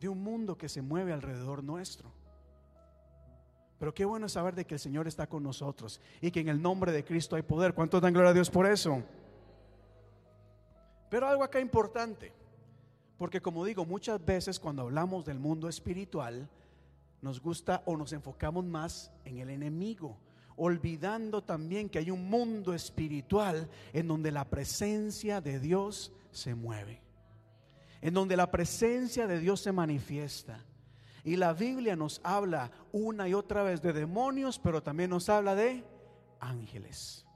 de 0.00 0.08
un 0.08 0.22
mundo 0.22 0.56
que 0.56 0.68
se 0.68 0.82
mueve 0.82 1.12
alrededor 1.12 1.64
nuestro. 1.64 2.12
Pero 3.78 3.92
qué 3.92 4.04
bueno 4.04 4.28
saber 4.28 4.54
de 4.54 4.64
que 4.64 4.74
el 4.74 4.80
Señor 4.80 5.06
está 5.06 5.26
con 5.26 5.42
nosotros 5.42 6.00
y 6.20 6.30
que 6.30 6.40
en 6.40 6.48
el 6.48 6.62
nombre 6.62 6.92
de 6.92 7.04
Cristo 7.04 7.36
hay 7.36 7.42
poder. 7.42 7.74
¿Cuánto 7.74 8.00
dan 8.00 8.12
gloria 8.12 8.30
a 8.30 8.34
Dios 8.34 8.50
por 8.50 8.66
eso? 8.66 9.02
Pero 11.10 11.28
algo 11.28 11.44
acá 11.44 11.60
importante, 11.60 12.32
porque 13.18 13.40
como 13.40 13.64
digo, 13.64 13.84
muchas 13.84 14.24
veces 14.24 14.58
cuando 14.58 14.82
hablamos 14.82 15.24
del 15.24 15.38
mundo 15.38 15.68
espiritual, 15.68 16.48
nos 17.20 17.40
gusta 17.40 17.82
o 17.86 17.96
nos 17.96 18.12
enfocamos 18.12 18.64
más 18.64 19.12
en 19.24 19.38
el 19.38 19.50
enemigo 19.50 20.16
olvidando 20.56 21.42
también 21.42 21.88
que 21.88 21.98
hay 21.98 22.10
un 22.10 22.28
mundo 22.28 22.74
espiritual 22.74 23.68
en 23.92 24.08
donde 24.08 24.30
la 24.30 24.44
presencia 24.44 25.40
de 25.40 25.60
Dios 25.60 26.12
se 26.30 26.54
mueve, 26.54 27.02
en 28.00 28.14
donde 28.14 28.36
la 28.36 28.50
presencia 28.50 29.26
de 29.26 29.38
Dios 29.38 29.60
se 29.60 29.72
manifiesta. 29.72 30.64
Y 31.24 31.36
la 31.36 31.52
Biblia 31.52 31.96
nos 31.96 32.20
habla 32.22 32.70
una 32.92 33.28
y 33.28 33.34
otra 33.34 33.62
vez 33.62 33.82
de 33.82 33.92
demonios, 33.92 34.58
pero 34.58 34.82
también 34.82 35.10
nos 35.10 35.28
habla 35.28 35.54
de 35.54 35.84
ángeles, 36.40 37.26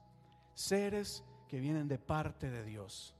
seres 0.55 1.25
que 1.49 1.61
vienen 1.61 1.89
de 1.89 1.99
parte 1.99 2.51
de 2.51 2.65
Dios, 2.65 3.17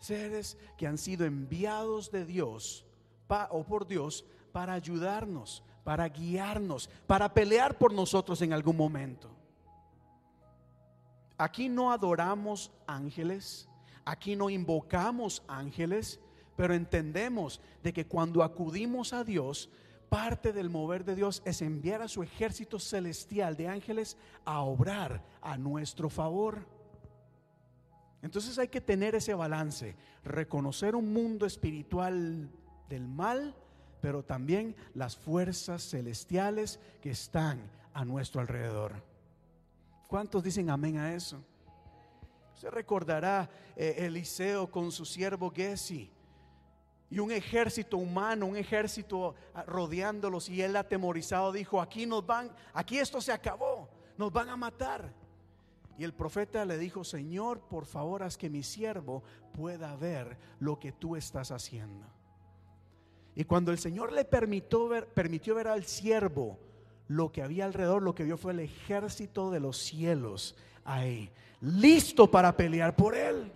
seres 0.00 0.56
que 0.78 0.86
han 0.86 0.96
sido 0.96 1.26
enviados 1.26 2.10
de 2.10 2.24
Dios 2.24 2.86
o 3.50 3.64
por 3.64 3.86
Dios 3.86 4.24
para 4.52 4.72
ayudarnos, 4.74 5.62
para 5.84 6.08
guiarnos, 6.08 6.88
para 7.06 7.32
pelear 7.32 7.76
por 7.78 7.92
nosotros 7.92 8.40
en 8.42 8.52
algún 8.52 8.76
momento. 8.76 9.30
Aquí 11.36 11.68
no 11.68 11.92
adoramos 11.92 12.70
ángeles, 12.86 13.68
aquí 14.04 14.36
no 14.36 14.48
invocamos 14.48 15.42
ángeles, 15.48 16.20
pero 16.56 16.74
entendemos 16.74 17.60
de 17.82 17.92
que 17.92 18.06
cuando 18.06 18.42
acudimos 18.42 19.12
a 19.12 19.24
Dios, 19.24 19.68
parte 20.08 20.52
del 20.52 20.70
mover 20.70 21.04
de 21.04 21.16
Dios 21.16 21.42
es 21.44 21.62
enviar 21.62 22.02
a 22.02 22.08
su 22.08 22.22
ejército 22.22 22.78
celestial 22.78 23.56
de 23.56 23.68
ángeles 23.68 24.16
a 24.44 24.60
obrar 24.60 25.24
a 25.40 25.56
nuestro 25.56 26.10
favor. 26.10 26.66
Entonces 28.20 28.58
hay 28.58 28.68
que 28.68 28.80
tener 28.80 29.14
ese 29.14 29.34
balance, 29.34 29.96
reconocer 30.22 30.94
un 30.94 31.12
mundo 31.12 31.44
espiritual 31.44 32.50
del 32.88 33.08
mal 33.08 33.56
pero 34.02 34.24
también 34.24 34.74
las 34.94 35.16
fuerzas 35.16 35.88
celestiales 35.88 36.80
que 37.00 37.10
están 37.10 37.62
a 37.94 38.04
nuestro 38.04 38.40
alrededor. 38.40 38.92
¿Cuántos 40.08 40.42
dicen 40.42 40.68
amén 40.68 40.98
a 40.98 41.14
eso? 41.14 41.42
Se 42.56 42.68
recordará 42.68 43.48
eh, 43.76 43.94
Eliseo 43.98 44.70
con 44.70 44.90
su 44.90 45.04
siervo 45.06 45.50
Gesi 45.50 46.10
y 47.10 47.18
un 47.20 47.30
ejército 47.30 47.96
humano, 47.96 48.46
un 48.46 48.56
ejército 48.56 49.36
rodeándolos 49.66 50.48
y 50.48 50.62
él 50.62 50.74
atemorizado 50.74 51.52
dijo, 51.52 51.80
aquí 51.80 52.04
nos 52.04 52.26
van, 52.26 52.50
aquí 52.74 52.98
esto 52.98 53.20
se 53.20 53.32
acabó, 53.32 53.88
nos 54.18 54.32
van 54.32 54.48
a 54.48 54.56
matar. 54.56 55.12
Y 55.96 56.02
el 56.04 56.12
profeta 56.12 56.64
le 56.64 56.76
dijo, 56.76 57.04
Señor, 57.04 57.60
por 57.60 57.84
favor, 57.84 58.24
haz 58.24 58.36
que 58.36 58.50
mi 58.50 58.64
siervo 58.64 59.22
pueda 59.52 59.94
ver 59.94 60.36
lo 60.58 60.80
que 60.80 60.90
tú 60.90 61.14
estás 61.14 61.52
haciendo. 61.52 62.06
Y 63.34 63.44
cuando 63.44 63.72
el 63.72 63.78
Señor 63.78 64.12
le 64.12 64.24
permitió 64.24 64.88
ver, 64.88 65.06
permitió 65.06 65.54
ver 65.54 65.68
al 65.68 65.84
siervo, 65.84 66.58
lo 67.08 67.30
que 67.30 67.42
había 67.42 67.64
alrededor, 67.64 68.02
lo 68.02 68.14
que 68.14 68.24
vio 68.24 68.36
fue 68.36 68.52
el 68.52 68.60
ejército 68.60 69.50
de 69.50 69.60
los 69.60 69.76
cielos 69.78 70.56
ahí, 70.84 71.30
listo 71.60 72.30
para 72.30 72.56
pelear 72.56 72.96
por 72.96 73.14
él. 73.14 73.52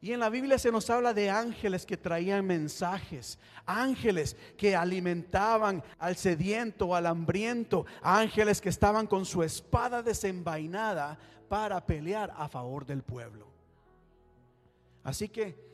Y 0.00 0.12
en 0.12 0.20
la 0.20 0.28
Biblia 0.28 0.58
se 0.58 0.70
nos 0.70 0.88
habla 0.90 1.14
de 1.14 1.30
ángeles 1.30 1.86
que 1.86 1.96
traían 1.96 2.46
mensajes, 2.46 3.38
ángeles 3.64 4.36
que 4.56 4.76
alimentaban 4.76 5.82
al 5.98 6.16
sediento, 6.16 6.94
al 6.94 7.06
hambriento, 7.06 7.86
ángeles 8.02 8.60
que 8.60 8.68
estaban 8.68 9.06
con 9.06 9.24
su 9.24 9.42
espada 9.42 10.02
desenvainada 10.02 11.18
para 11.48 11.84
pelear 11.84 12.32
a 12.36 12.48
favor 12.48 12.84
del 12.84 13.02
pueblo. 13.02 13.48
Así 15.02 15.28
que 15.28 15.65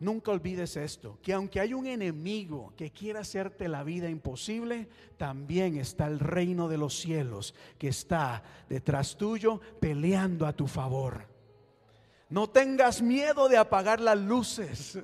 Nunca 0.00 0.30
olvides 0.30 0.76
esto, 0.76 1.18
que 1.22 1.32
aunque 1.32 1.58
hay 1.58 1.74
un 1.74 1.86
enemigo 1.86 2.72
que 2.76 2.92
quiera 2.92 3.20
hacerte 3.20 3.66
la 3.66 3.82
vida 3.82 4.08
imposible, 4.08 4.88
también 5.16 5.76
está 5.76 6.06
el 6.06 6.20
reino 6.20 6.68
de 6.68 6.78
los 6.78 6.96
cielos 7.00 7.52
que 7.78 7.88
está 7.88 8.44
detrás 8.68 9.16
tuyo 9.16 9.60
peleando 9.80 10.46
a 10.46 10.52
tu 10.52 10.68
favor. 10.68 11.26
No 12.30 12.48
tengas 12.48 13.02
miedo 13.02 13.48
de 13.48 13.56
apagar 13.56 14.00
las 14.00 14.18
luces, 14.18 15.00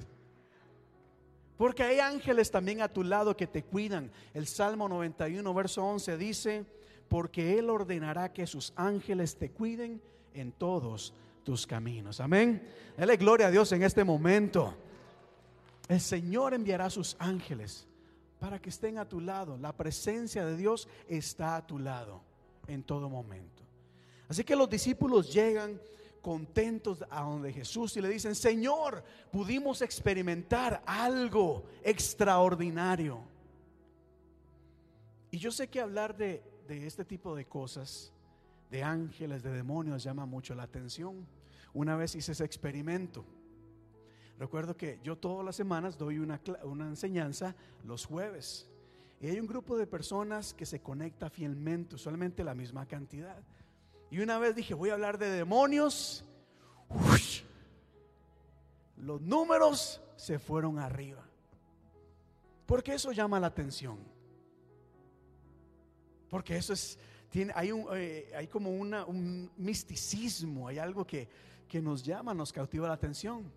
porque 1.56 1.82
hay 1.82 1.98
ángeles 1.98 2.52
también 2.52 2.80
a 2.80 2.88
tu 2.88 3.02
lado 3.02 3.36
que 3.36 3.48
te 3.48 3.64
cuidan. 3.64 4.12
El 4.32 4.46
Salmo 4.46 4.88
91, 4.88 5.54
verso 5.54 5.84
11 5.84 6.16
dice, 6.16 6.64
porque 7.08 7.58
Él 7.58 7.68
ordenará 7.68 8.32
que 8.32 8.46
sus 8.46 8.72
ángeles 8.76 9.36
te 9.36 9.50
cuiden 9.50 10.00
en 10.34 10.52
todos 10.52 11.14
tus 11.42 11.66
caminos. 11.66 12.20
Amén. 12.20 12.66
Dale 12.96 13.16
gloria 13.16 13.48
a 13.48 13.50
Dios 13.50 13.70
en 13.72 13.82
este 13.82 14.04
momento. 14.04 14.74
El 15.88 16.00
Señor 16.00 16.54
enviará 16.54 16.88
sus 16.90 17.16
ángeles 17.18 17.86
para 18.38 18.60
que 18.60 18.70
estén 18.70 18.98
a 18.98 19.08
tu 19.08 19.20
lado. 19.20 19.56
La 19.58 19.76
presencia 19.76 20.44
de 20.44 20.56
Dios 20.56 20.88
está 21.08 21.56
a 21.56 21.66
tu 21.66 21.78
lado 21.78 22.22
en 22.66 22.82
todo 22.82 23.08
momento. 23.08 23.62
Así 24.28 24.44
que 24.44 24.56
los 24.56 24.68
discípulos 24.68 25.32
llegan 25.32 25.80
contentos 26.22 27.04
a 27.10 27.22
donde 27.22 27.52
Jesús 27.52 27.96
y 27.96 28.00
le 28.00 28.08
dicen, 28.08 28.34
Señor, 28.34 29.04
pudimos 29.30 29.82
experimentar 29.82 30.82
algo 30.86 31.64
extraordinario. 31.82 33.20
Y 35.30 35.38
yo 35.38 35.50
sé 35.50 35.68
que 35.68 35.80
hablar 35.80 36.16
de, 36.16 36.42
de 36.66 36.86
este 36.86 37.04
tipo 37.04 37.34
de 37.36 37.44
cosas, 37.44 38.10
de 38.70 38.82
ángeles, 38.82 39.42
de 39.42 39.50
demonios, 39.50 40.02
llama 40.02 40.24
mucho 40.24 40.54
la 40.54 40.62
atención. 40.62 41.26
Una 41.74 41.96
vez 41.96 42.14
hice 42.14 42.32
ese 42.32 42.44
experimento. 42.44 43.26
Recuerdo 44.38 44.76
que 44.76 44.98
yo 45.02 45.16
todas 45.16 45.44
las 45.44 45.56
semanas 45.56 45.96
doy 45.96 46.18
una, 46.18 46.40
enseñanza 46.88 47.54
los 47.84 48.04
jueves. 48.04 48.68
Y 49.20 49.28
hay 49.28 49.38
un 49.38 49.46
grupo 49.46 49.76
de 49.76 49.86
personas 49.86 50.52
que 50.54 50.66
se 50.66 50.80
conecta 50.80 51.30
fielmente, 51.30 51.94
usualmente 51.94 52.42
la 52.42 52.54
misma 52.54 52.86
cantidad. 52.86 53.42
Y 54.10 54.20
una 54.20 54.38
vez 54.38 54.56
dije, 54.56 54.74
voy 54.74 54.90
a 54.90 54.94
hablar 54.94 55.18
de 55.18 55.30
demonios. 55.30 56.24
Los 58.96 59.20
números 59.20 60.02
se 60.16 60.38
fueron 60.38 60.78
arriba. 60.78 61.24
Porque 62.66 62.94
eso 62.94 63.12
llama 63.12 63.38
la 63.38 63.46
atención. 63.48 63.98
Porque 66.28 66.56
eso 66.56 66.72
es, 66.72 66.98
tiene, 67.30 67.52
hay, 67.54 67.70
un, 67.70 67.86
eh, 67.94 68.32
hay 68.36 68.48
como 68.48 68.70
un 68.70 69.50
misticismo, 69.56 70.66
hay 70.66 70.78
algo 70.78 71.06
que, 71.06 71.28
que 71.68 71.80
nos 71.80 72.02
llama, 72.02 72.34
nos 72.34 72.52
cautiva 72.52 72.88
la 72.88 72.94
atención. 72.94 73.50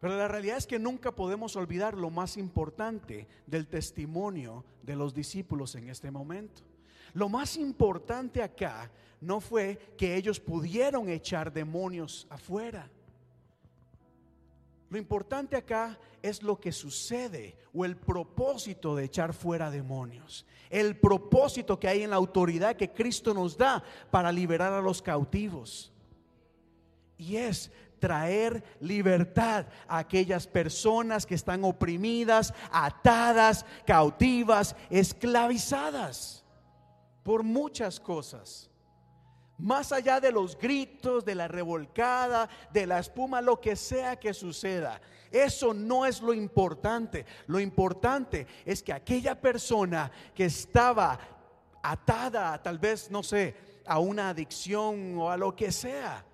Pero 0.00 0.16
la 0.16 0.28
realidad 0.28 0.56
es 0.56 0.66
que 0.66 0.78
nunca 0.78 1.14
podemos 1.14 1.56
olvidar 1.56 1.94
lo 1.94 2.08
más 2.08 2.38
importante 2.38 3.28
del 3.46 3.66
testimonio 3.66 4.64
de 4.82 4.96
los 4.96 5.14
discípulos 5.14 5.74
en 5.74 5.90
este 5.90 6.10
momento. 6.10 6.62
Lo 7.12 7.28
más 7.28 7.56
importante 7.56 8.42
acá 8.42 8.90
no 9.20 9.40
fue 9.40 9.94
que 9.98 10.16
ellos 10.16 10.40
pudieron 10.40 11.08
echar 11.10 11.52
demonios 11.52 12.26
afuera. 12.30 12.90
Lo 14.88 14.98
importante 14.98 15.56
acá 15.56 15.98
es 16.22 16.42
lo 16.42 16.58
que 16.58 16.72
sucede 16.72 17.56
o 17.72 17.84
el 17.84 17.96
propósito 17.96 18.96
de 18.96 19.04
echar 19.04 19.34
fuera 19.34 19.70
demonios. 19.70 20.46
El 20.68 20.98
propósito 20.98 21.78
que 21.78 21.88
hay 21.88 22.02
en 22.02 22.10
la 22.10 22.16
autoridad 22.16 22.74
que 22.74 22.90
Cristo 22.90 23.34
nos 23.34 23.56
da 23.56 23.84
para 24.10 24.32
liberar 24.32 24.72
a 24.72 24.80
los 24.80 25.02
cautivos. 25.02 25.92
Y 27.18 27.36
es 27.36 27.70
traer 28.00 28.64
libertad 28.80 29.66
a 29.86 29.98
aquellas 29.98 30.46
personas 30.46 31.26
que 31.26 31.36
están 31.36 31.62
oprimidas, 31.62 32.52
atadas, 32.72 33.64
cautivas, 33.86 34.74
esclavizadas 34.88 36.44
por 37.22 37.44
muchas 37.44 38.00
cosas. 38.00 38.68
Más 39.58 39.92
allá 39.92 40.20
de 40.20 40.32
los 40.32 40.58
gritos, 40.58 41.24
de 41.24 41.34
la 41.34 41.46
revolcada, 41.46 42.48
de 42.72 42.86
la 42.86 42.98
espuma, 42.98 43.42
lo 43.42 43.60
que 43.60 43.76
sea 43.76 44.16
que 44.16 44.32
suceda. 44.32 45.00
Eso 45.30 45.74
no 45.74 46.06
es 46.06 46.22
lo 46.22 46.32
importante. 46.32 47.26
Lo 47.46 47.60
importante 47.60 48.46
es 48.64 48.82
que 48.82 48.94
aquella 48.94 49.38
persona 49.38 50.10
que 50.34 50.46
estaba 50.46 51.18
atada, 51.82 52.60
tal 52.62 52.78
vez, 52.78 53.10
no 53.10 53.22
sé, 53.22 53.54
a 53.86 53.98
una 53.98 54.30
adicción 54.30 55.18
o 55.18 55.30
a 55.30 55.36
lo 55.36 55.54
que 55.54 55.70
sea, 55.72 56.24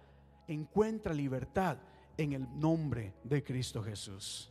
encuentra 0.48 1.12
libertad 1.12 1.78
en 2.16 2.32
el 2.32 2.59
nombre 2.59 3.14
de 3.24 3.43
Cristo 3.43 3.82
Jesús. 3.82 4.51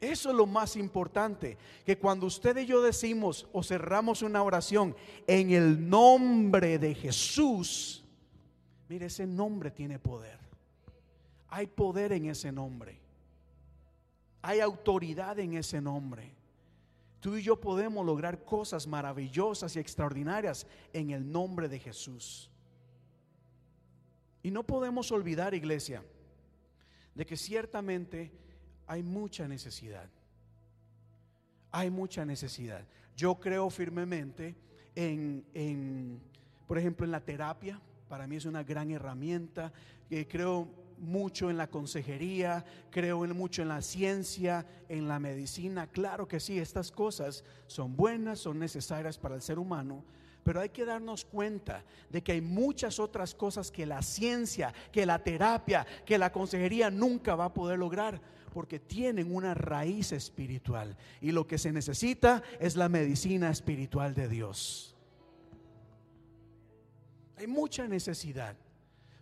Eso 0.00 0.30
es 0.30 0.34
lo 0.34 0.46
más 0.46 0.76
importante, 0.76 1.58
que 1.84 1.98
cuando 1.98 2.26
usted 2.26 2.56
y 2.56 2.66
yo 2.66 2.80
decimos 2.80 3.46
o 3.52 3.62
cerramos 3.62 4.22
una 4.22 4.42
oración 4.42 4.96
en 5.26 5.50
el 5.50 5.90
nombre 5.90 6.78
de 6.78 6.94
Jesús, 6.94 8.02
mire, 8.88 9.06
ese 9.06 9.26
nombre 9.26 9.70
tiene 9.70 9.98
poder. 9.98 10.38
Hay 11.48 11.66
poder 11.66 12.12
en 12.12 12.26
ese 12.26 12.50
nombre. 12.50 12.98
Hay 14.40 14.60
autoridad 14.60 15.38
en 15.38 15.54
ese 15.54 15.82
nombre. 15.82 16.32
Tú 17.20 17.36
y 17.36 17.42
yo 17.42 17.60
podemos 17.60 18.06
lograr 18.06 18.42
cosas 18.44 18.86
maravillosas 18.86 19.76
y 19.76 19.78
extraordinarias 19.78 20.66
en 20.94 21.10
el 21.10 21.30
nombre 21.30 21.68
de 21.68 21.78
Jesús. 21.78 22.49
Y 24.42 24.50
no 24.50 24.62
podemos 24.64 25.12
olvidar, 25.12 25.54
iglesia, 25.54 26.02
de 27.14 27.26
que 27.26 27.36
ciertamente 27.36 28.32
hay 28.86 29.02
mucha 29.02 29.46
necesidad. 29.46 30.08
Hay 31.72 31.90
mucha 31.90 32.24
necesidad. 32.24 32.86
Yo 33.16 33.36
creo 33.38 33.70
firmemente 33.70 34.56
en, 34.94 36.20
por 36.66 36.78
ejemplo, 36.78 37.04
en 37.04 37.12
la 37.12 37.20
terapia. 37.20 37.80
Para 38.08 38.26
mí 38.26 38.36
es 38.36 38.46
una 38.46 38.64
gran 38.64 38.90
herramienta. 38.90 39.72
Eh, 40.10 40.26
creo 40.28 40.68
mucho 41.00 41.50
en 41.50 41.56
la 41.56 41.68
consejería, 41.68 42.64
creo 42.90 43.24
en 43.24 43.36
mucho 43.36 43.62
en 43.62 43.68
la 43.68 43.82
ciencia, 43.82 44.66
en 44.88 45.08
la 45.08 45.18
medicina. 45.18 45.86
Claro 45.86 46.28
que 46.28 46.40
sí, 46.40 46.58
estas 46.58 46.90
cosas 46.90 47.44
son 47.66 47.96
buenas, 47.96 48.40
son 48.40 48.58
necesarias 48.58 49.18
para 49.18 49.34
el 49.34 49.42
ser 49.42 49.58
humano, 49.58 50.04
pero 50.42 50.60
hay 50.60 50.70
que 50.70 50.84
darnos 50.84 51.24
cuenta 51.24 51.84
de 52.08 52.22
que 52.22 52.32
hay 52.32 52.40
muchas 52.40 52.98
otras 52.98 53.34
cosas 53.34 53.70
que 53.70 53.86
la 53.86 54.02
ciencia, 54.02 54.72
que 54.90 55.06
la 55.06 55.22
terapia, 55.22 55.86
que 56.04 56.18
la 56.18 56.32
consejería 56.32 56.90
nunca 56.90 57.34
va 57.34 57.46
a 57.46 57.54
poder 57.54 57.78
lograr 57.78 58.20
porque 58.52 58.78
tienen 58.78 59.34
una 59.34 59.54
raíz 59.54 60.12
espiritual. 60.12 60.96
Y 61.20 61.32
lo 61.32 61.46
que 61.46 61.58
se 61.58 61.72
necesita 61.72 62.42
es 62.58 62.76
la 62.76 62.88
medicina 62.88 63.50
espiritual 63.50 64.14
de 64.14 64.28
Dios. 64.28 64.96
Hay 67.36 67.46
mucha 67.46 67.86
necesidad. 67.88 68.56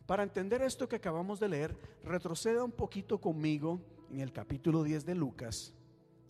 Para 0.07 0.23
entender 0.23 0.63
esto 0.63 0.89
que 0.89 0.97
acabamos 0.97 1.39
de 1.39 1.49
leer, 1.49 1.77
retroceda 2.03 2.65
un 2.65 2.73
poquito 2.73 3.21
conmigo 3.21 3.81
en 4.11 4.21
el 4.21 4.33
capítulo 4.33 4.83
10 4.83 5.05
de 5.05 5.15
Lucas, 5.15 5.75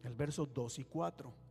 el 0.02 0.14
verso 0.14 0.46
2 0.46 0.80
y 0.80 0.84
4. 0.84 1.47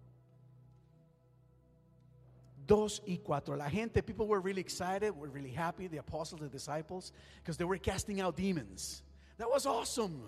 2 2.68 3.02
y 3.08 3.18
4. 3.24 3.56
La 3.56 3.70
gente, 3.70 4.04
people 4.04 4.28
were 4.28 4.42
really 4.42 4.62
excited, 4.62 5.16
were 5.16 5.30
really 5.30 5.52
happy, 5.52 5.88
the 5.88 5.98
apostles, 5.98 6.42
the 6.42 6.50
disciples, 6.50 7.14
because 7.42 7.58
they 7.58 7.66
were 7.66 7.78
casting 7.78 8.22
out 8.22 8.36
demons. 8.36 9.04
That 9.38 9.50
was 9.50 9.66
awesome. 9.66 10.22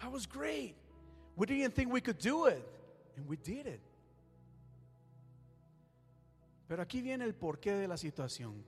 That 0.00 0.12
was 0.12 0.26
great. 0.26 0.76
We 1.36 1.46
didn't 1.46 1.74
think 1.74 1.92
we 1.92 2.00
could 2.00 2.18
do 2.18 2.46
it, 2.46 2.62
and 3.16 3.26
we 3.26 3.36
did 3.36 3.66
it. 3.66 3.80
Pero 6.68 6.82
aquí 6.82 7.02
viene 7.02 7.24
el 7.24 7.34
porqué 7.34 7.76
de 7.76 7.88
la 7.88 7.96
situación. 7.96 8.62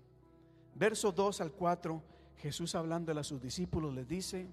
Verso 0.75 1.13
2 1.13 1.41
al 1.41 1.53
4, 1.53 2.03
Jesús 2.39 2.75
hablando 2.75 3.17
a 3.17 3.23
sus 3.23 3.41
discípulos 3.41 3.95
les 3.95 4.09
dice, 4.09 4.49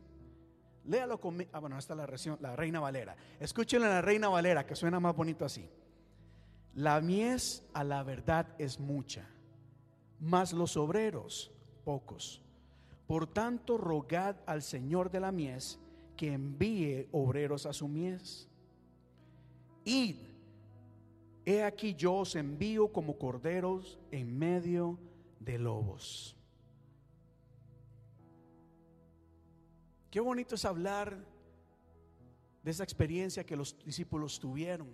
léalo 0.86 1.20
conmigo. 1.20 1.50
Ah, 1.54 1.60
bueno, 1.60 1.78
es 1.78 1.90
la, 1.90 2.08
la 2.41 2.56
Reina 2.56 2.80
Valera. 2.80 3.16
Escúchenlo 3.40 3.88
en 3.88 3.94
la 3.94 4.02
Reina 4.02 4.28
Valera, 4.28 4.66
que 4.66 4.76
suena 4.76 5.00
más 5.00 5.16
bonito 5.16 5.46
así. 5.46 5.68
La 6.76 7.02
mies 7.02 7.64
a 7.74 7.84
la 7.84 8.04
verdad 8.04 8.48
es 8.58 8.80
mucha, 8.80 9.28
mas 10.20 10.54
los 10.54 10.78
obreros 10.78 11.52
pocos. 11.84 12.41
Por 13.08 13.28
tanto, 13.28 13.78
rogad 13.78 14.36
al 14.46 14.62
Señor 14.62 15.10
de 15.10 15.20
la 15.20 15.32
mies 15.32 15.80
que 16.16 16.34
envíe 16.34 17.08
obreros 17.12 17.66
a 17.66 17.74
su 17.74 17.88
mies. 17.88 18.48
Id, 19.84 20.18
he 21.46 21.64
aquí 21.64 21.96
yo 21.96 22.16
os 22.16 22.36
envío 22.36 22.91
como 22.91 23.18
corderos 23.18 23.98
en 24.12 24.38
medio 24.38 25.00
de 25.40 25.58
lobos. 25.58 26.36
Qué 30.12 30.20
bonito 30.20 30.56
es 30.56 30.66
hablar 30.66 31.18
de 32.64 32.72
esa 32.72 32.84
experiencia 32.84 33.46
que 33.46 33.56
los 33.56 33.78
discípulos 33.84 34.40
tuvieron. 34.40 34.90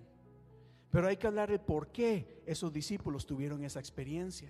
Pero 0.95 1.09
hay 1.09 1.17
que 1.17 1.27
hablar 1.27 1.51
de 1.51 1.59
por 1.59 1.89
qué 1.89 2.41
esos 2.45 2.71
discípulos 2.71 3.25
tuvieron 3.25 3.65
esa 3.65 3.81
experiencia. 3.81 4.49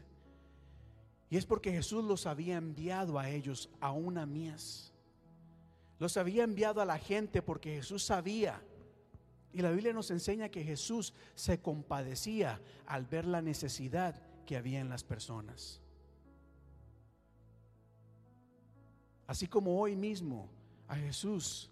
Y 1.27 1.38
es 1.38 1.45
porque 1.47 1.72
Jesús 1.72 2.05
los 2.05 2.27
había 2.27 2.57
enviado 2.57 3.17
a 3.17 3.31
ellos 3.31 3.67
a 3.80 3.91
una 3.91 4.27
mies. 4.27 4.93
Los 5.97 6.17
había 6.17 6.43
enviado 6.43 6.81
a 6.81 6.85
la 6.85 6.99
gente 6.99 7.41
porque 7.41 7.77
Jesús 7.77 8.03
sabía. 8.03 8.61
Y 9.53 9.63
la 9.63 9.72
Biblia 9.72 9.91
nos 9.91 10.11
enseña 10.11 10.49
que 10.49 10.63
Jesús 10.63 11.15
se 11.34 11.61
compadecía 11.63 12.61
al 12.85 13.07
ver 13.07 13.26
la 13.26 13.41
necesidad 13.41 14.22
que 14.45 14.55
había 14.55 14.81
en 14.81 14.89
las 14.89 15.03
personas. 15.03 15.81
Así 19.26 19.47
como 19.47 19.81
hoy 19.81 19.95
mismo 19.95 20.51
a 20.88 20.95
Jesús 20.95 21.72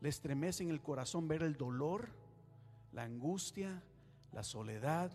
le 0.00 0.08
estremece 0.08 0.64
en 0.64 0.70
el 0.70 0.82
corazón 0.82 1.28
ver 1.28 1.44
el 1.44 1.56
dolor, 1.56 2.08
la 2.90 3.04
angustia, 3.04 3.80
la 4.32 4.42
soledad, 4.42 5.12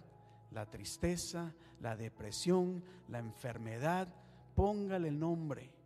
la 0.52 0.70
tristeza, 0.70 1.54
la 1.80 1.96
depresión, 1.96 2.84
la 3.08 3.20
enfermedad, 3.20 4.08
póngale 4.56 5.10
el 5.10 5.20
nombre 5.20 5.78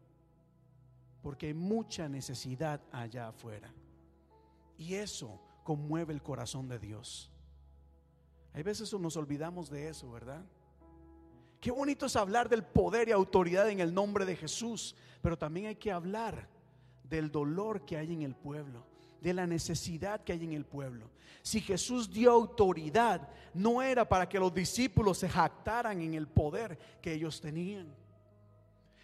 porque 1.22 1.48
hay 1.48 1.54
mucha 1.54 2.10
necesidad 2.10 2.82
allá 2.92 3.30
afuera. 3.30 3.72
Y 4.78 4.96
eso 4.96 5.40
conmueve 5.64 6.14
el 6.14 6.24
corazón 6.24 6.68
de 6.68 6.80
Dios. 6.80 7.32
Hay 8.54 8.64
veces 8.64 8.92
nos 8.94 9.16
olvidamos 9.16 9.70
de 9.70 9.88
eso, 9.88 10.12
¿verdad? 10.12 10.44
Qué 11.60 11.72
bonito 11.72 12.08
es 12.08 12.16
hablar 12.16 12.50
del 12.50 12.64
poder 12.64 13.08
y 13.08 13.12
autoridad 13.12 13.70
en 13.70 13.80
el 13.80 13.94
nombre 13.94 14.26
de 14.26 14.36
Jesús, 14.36 14.96
pero 15.22 15.38
también 15.38 15.68
hay 15.68 15.76
que 15.76 15.92
hablar 15.92 16.50
del 17.04 17.32
dolor 17.32 17.86
que 17.86 17.98
hay 17.98 18.14
en 18.14 18.24
el 18.24 18.36
pueblo, 18.36 18.84
de 19.22 19.34
la 19.34 19.48
necesidad 19.48 20.24
que 20.24 20.34
hay 20.34 20.44
en 20.44 20.54
el 20.54 20.66
pueblo. 20.66 21.10
Si 21.42 21.62
Jesús 21.62 22.12
dio 22.12 22.32
autoridad, 22.32 23.28
no 23.54 23.82
era 23.82 24.08
para 24.08 24.28
que 24.28 24.40
los 24.40 24.54
discípulos 24.54 25.20
se 25.20 25.30
jactaran 25.30 26.02
en 26.02 26.14
el 26.14 26.28
poder 26.28 26.78
que 27.02 27.14
ellos 27.14 27.40
tenían. 27.40 27.88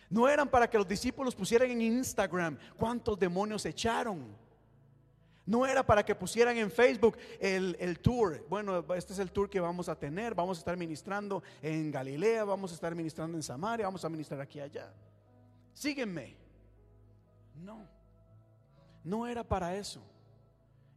No 0.09 0.27
eran 0.27 0.49
para 0.49 0.69
que 0.69 0.77
los 0.77 0.87
discípulos 0.87 1.35
pusieran 1.35 1.69
en 1.69 1.81
Instagram 1.81 2.57
cuántos 2.77 3.19
demonios 3.19 3.65
echaron. 3.65 4.35
No 5.45 5.65
era 5.65 5.85
para 5.85 6.03
que 6.03 6.13
pusieran 6.13 6.57
en 6.57 6.69
Facebook 6.69 7.17
el, 7.39 7.99
tour. 7.99 8.45
Bueno, 8.49 8.85
este 8.95 9.13
es 9.13 9.19
el 9.19 9.31
tour 9.31 9.49
que 9.49 9.59
vamos 9.59 9.87
a 9.87 9.97
tener. 9.97 10.35
Vamos 10.35 10.57
a 10.57 10.59
estar 10.59 10.75
ministrando 10.75 11.41
en 11.61 11.89
Galilea, 11.89 12.43
vamos 12.43 12.71
a 12.71 12.75
estar 12.75 12.93
ministrando 12.93 13.37
en 13.37 13.43
Samaria, 13.43 13.85
vamos 13.85 14.03
a 14.03 14.09
ministrar 14.09 14.41
aquí 14.41 14.59
y 14.59 14.61
allá. 14.61 14.93
Sígueme. 15.73 16.35
No, 17.55 17.87
no 19.03 19.27
era 19.27 19.43
para 19.43 19.75
eso. 19.75 20.01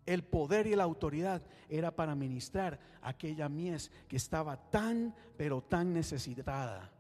El 0.07 0.25
poder 0.25 0.67
y 0.67 0.75
la 0.75 0.85
autoridad 0.85 1.43
era 1.69 1.95
para 1.95 2.15
ministrar 2.15 2.81
aquella 3.03 3.49
mies 3.49 3.91
que 4.09 4.17
estaba 4.17 4.57
tan, 4.71 5.15
pero 5.37 5.63
tan 5.63 5.93
necesitada 5.93 6.91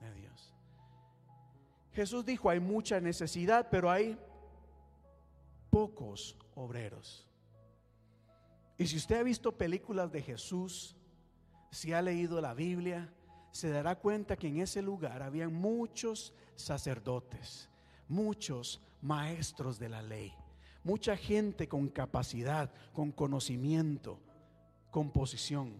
de 0.00 0.14
Dios. 0.14 0.52
Jesús 1.92 2.24
dijo, 2.24 2.50
hay 2.50 2.60
mucha 2.60 3.00
necesidad, 3.00 3.68
pero 3.70 3.90
hay 3.90 4.18
pocos 5.70 6.36
obreros. 6.54 7.28
Y 8.76 8.86
si 8.86 8.96
usted 8.96 9.20
ha 9.20 9.22
visto 9.22 9.52
películas 9.52 10.10
de 10.10 10.22
Jesús, 10.22 10.96
si 11.70 11.92
ha 11.92 12.02
leído 12.02 12.40
la 12.40 12.54
Biblia, 12.54 13.12
se 13.52 13.70
dará 13.70 13.96
cuenta 13.96 14.36
que 14.36 14.48
en 14.48 14.60
ese 14.60 14.82
lugar 14.82 15.22
había 15.22 15.48
muchos 15.48 16.34
sacerdotes, 16.56 17.68
muchos 18.08 18.80
maestros 19.02 19.78
de 19.78 19.88
la 19.88 20.02
ley, 20.02 20.32
mucha 20.82 21.16
gente 21.16 21.68
con 21.68 21.88
capacidad, 21.88 22.72
con 22.92 23.12
conocimiento, 23.12 24.18
con 24.90 25.10
posición. 25.10 25.74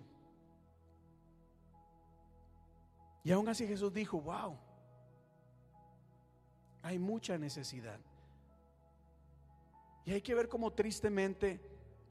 Y 3.22 3.32
aún 3.32 3.48
así 3.48 3.66
Jesús 3.66 3.92
dijo, 3.92 4.20
wow, 4.20 4.56
hay 6.82 6.98
mucha 6.98 7.38
necesidad. 7.38 7.98
Y 10.04 10.12
hay 10.12 10.20
que 10.20 10.34
ver 10.34 10.48
cómo 10.48 10.70
tristemente, 10.70 11.60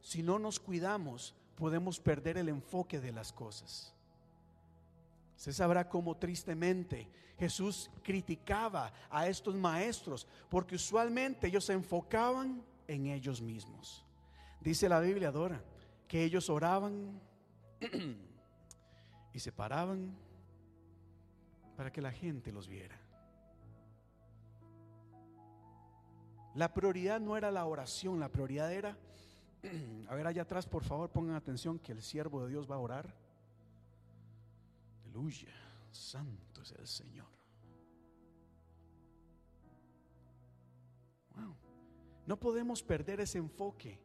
si 0.02 0.24
no 0.24 0.40
nos 0.40 0.60
cuidamos, 0.60 1.36
podemos 1.56 2.00
perder 2.00 2.38
el 2.38 2.50
enfoque 2.50 3.00
de 3.00 3.12
las 3.12 3.32
cosas. 3.32 3.93
Se 5.36 5.52
sabrá 5.52 5.88
cómo 5.88 6.16
tristemente 6.16 7.10
Jesús 7.38 7.90
criticaba 8.04 8.94
a 9.10 9.28
estos 9.28 9.56
maestros, 9.56 10.28
porque 10.50 10.76
usualmente 10.76 11.48
ellos 11.48 11.66
se 11.66 11.74
enfocaban 11.74 12.64
en 12.88 13.08
ellos 13.08 13.42
mismos. 13.42 14.06
Dice 14.62 14.88
la 14.88 15.00
Biblia, 15.00 15.32
Dora, 15.32 15.62
que 16.08 16.24
ellos 16.24 16.50
oraban 16.50 17.20
y 19.34 19.40
se 19.40 19.52
paraban 19.52 20.16
para 21.76 21.92
que 21.92 22.02
la 22.02 22.12
gente 22.12 22.52
los 22.52 22.68
viera. 22.68 23.00
La 26.56 26.72
prioridad 26.72 27.20
no 27.20 27.36
era 27.36 27.50
la 27.50 27.66
oración, 27.66 28.20
la 28.20 28.30
prioridad 28.30 28.72
era, 28.72 28.96
a 30.08 30.16
ver 30.16 30.28
allá 30.28 30.44
atrás 30.44 30.68
por 30.68 30.84
favor 30.84 31.10
pongan 31.10 31.36
atención 31.36 31.80
que 31.80 31.92
el 31.92 32.04
siervo 32.04 32.44
de 32.44 32.50
Dios 32.52 32.70
va 32.70 32.76
a 32.76 32.80
orar. 32.80 33.23
Aleluya, 35.14 35.54
santo 35.92 36.64
es 36.64 36.72
el 36.72 36.88
Señor. 36.88 37.28
No 42.26 42.40
podemos 42.40 42.82
perder 42.82 43.20
ese 43.20 43.38
enfoque. 43.38 44.00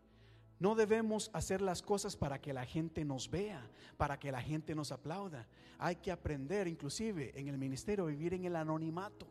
No 0.59 0.75
debemos 0.75 1.31
hacer 1.33 1.63
las 1.63 1.81
cosas 1.81 2.15
para 2.15 2.41
que 2.41 2.53
la 2.53 2.67
gente 2.67 3.07
nos 3.07 3.31
vea, 3.31 3.71
para 3.97 4.19
que 4.19 4.31
la 4.31 4.43
gente 4.43 4.75
nos 4.75 4.93
aplauda. 4.93 5.47
Hay 5.79 5.97
que 5.97 6.13
aprender, 6.13 6.69
inclusive 6.69 7.33
en 7.39 7.49
el 7.49 7.57
ministerio, 7.57 8.05
a 8.05 8.09
vivir 8.09 8.35
en 8.35 8.45
el 8.45 8.57
anonimato. 8.57 9.27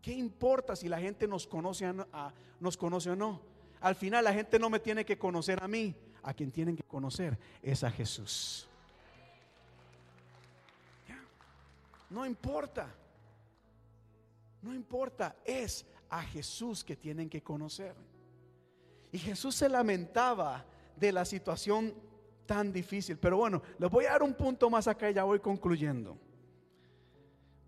¿Qué 0.00 0.14
importa 0.14 0.76
si 0.76 0.88
la 0.88 0.98
gente 0.98 1.28
nos 1.28 1.46
conoce, 1.46 1.92
nos 2.60 2.76
conoce 2.78 3.10
o 3.10 3.16
no? 3.16 3.42
Al 3.80 3.96
final 3.96 4.24
la 4.24 4.32
gente 4.32 4.58
no 4.58 4.70
me 4.70 4.78
tiene 4.80 5.04
que 5.04 5.18
conocer 5.18 5.62
a 5.62 5.68
mí, 5.68 5.94
a 6.22 6.32
quien 6.32 6.50
tienen 6.50 6.76
que 6.76 6.84
conocer 6.84 7.38
es 7.60 7.84
a 7.84 7.90
Jesús. 7.90 8.68
No 12.14 12.24
importa, 12.24 12.94
no 14.62 14.72
importa, 14.72 15.34
es 15.44 15.84
a 16.08 16.22
Jesús 16.22 16.84
que 16.84 16.94
tienen 16.94 17.28
que 17.28 17.42
conocer. 17.42 17.96
Y 19.10 19.18
Jesús 19.18 19.56
se 19.56 19.68
lamentaba 19.68 20.64
de 20.96 21.10
la 21.10 21.24
situación 21.24 21.92
tan 22.46 22.72
difícil. 22.72 23.18
Pero 23.18 23.38
bueno, 23.38 23.60
les 23.80 23.90
voy 23.90 24.04
a 24.04 24.12
dar 24.12 24.22
un 24.22 24.34
punto 24.34 24.70
más 24.70 24.86
acá 24.86 25.10
y 25.10 25.14
ya 25.14 25.24
voy 25.24 25.40
concluyendo 25.40 26.16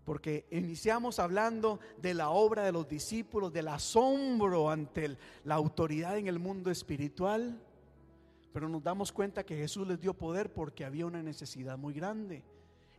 porque 0.05 0.47
iniciamos 0.51 1.19
hablando 1.19 1.81
de 2.01 2.13
la 2.13 2.29
obra 2.29 2.63
de 2.63 2.71
los 2.71 2.87
discípulos, 2.87 3.51
del 3.51 3.67
asombro 3.67 4.69
ante 4.69 5.17
la 5.43 5.55
autoridad 5.55 6.17
en 6.17 6.27
el 6.27 6.39
mundo 6.39 6.71
espiritual, 6.71 7.61
pero 8.53 8.69
nos 8.69 8.81
damos 8.81 9.11
cuenta 9.11 9.45
que 9.45 9.57
Jesús 9.57 9.85
les 9.85 9.99
dio 9.99 10.13
poder 10.13 10.53
porque 10.53 10.85
había 10.85 11.05
una 11.05 11.21
necesidad 11.21 11.77
muy 11.77 11.93
grande. 11.93 12.41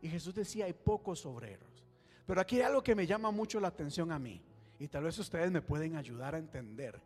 Y 0.01 0.09
Jesús 0.09 0.35
decía, 0.35 0.67
hay 0.67 0.73
pocos 0.73 1.25
obreros. 1.27 1.85
Pero 2.27 2.41
aquí 2.41 2.57
hay 2.57 2.63
algo 2.63 2.83
que 2.83 2.95
me 2.95 3.07
llama 3.07 3.31
mucho 3.31 3.59
la 3.59 3.69
atención 3.69 4.13
a 4.13 4.19
mí, 4.19 4.41
y 4.79 4.89
tal 4.89 5.05
vez 5.05 5.19
ustedes 5.19 5.51
me 5.51 5.63
pueden 5.63 5.97
ayudar 5.97 6.35
a 6.35 6.39
entender. 6.39 7.01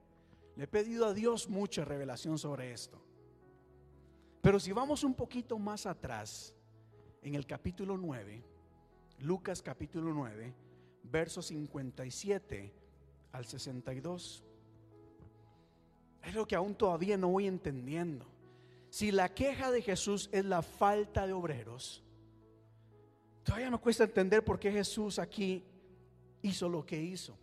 Le 0.56 0.64
he 0.64 0.68
pedido 0.68 1.06
a 1.06 1.14
Dios 1.14 1.48
mucha 1.48 1.84
revelación 1.84 2.38
sobre 2.38 2.72
esto. 2.72 3.00
Pero 4.40 4.58
si 4.58 4.72
vamos 4.72 5.04
un 5.04 5.14
poquito 5.14 5.58
más 5.58 5.86
atrás, 5.86 6.54
en 7.22 7.36
el 7.36 7.46
capítulo 7.46 7.96
9, 7.96 8.42
Lucas 9.20 9.62
capítulo 9.62 10.12
9, 10.12 10.52
versos 11.04 11.46
57 11.46 12.72
al 13.30 13.46
62. 13.46 14.44
Es 16.24 16.34
lo 16.34 16.46
que 16.46 16.56
aún 16.56 16.74
todavía 16.74 17.16
no 17.16 17.28
voy 17.28 17.46
entendiendo. 17.46 18.26
Si 18.90 19.12
la 19.12 19.32
queja 19.32 19.70
de 19.70 19.82
Jesús 19.82 20.28
es 20.32 20.44
la 20.44 20.62
falta 20.62 21.26
de 21.26 21.32
obreros, 21.32 22.01
todavía 23.42 23.70
me 23.70 23.78
cuesta 23.78 24.04
entender 24.04 24.44
por 24.44 24.58
qué 24.58 24.70
Jesús 24.70 25.18
aquí 25.18 25.64
hizo 26.42 26.68
lo 26.68 26.84
que 26.84 27.00
hizo. 27.00 27.36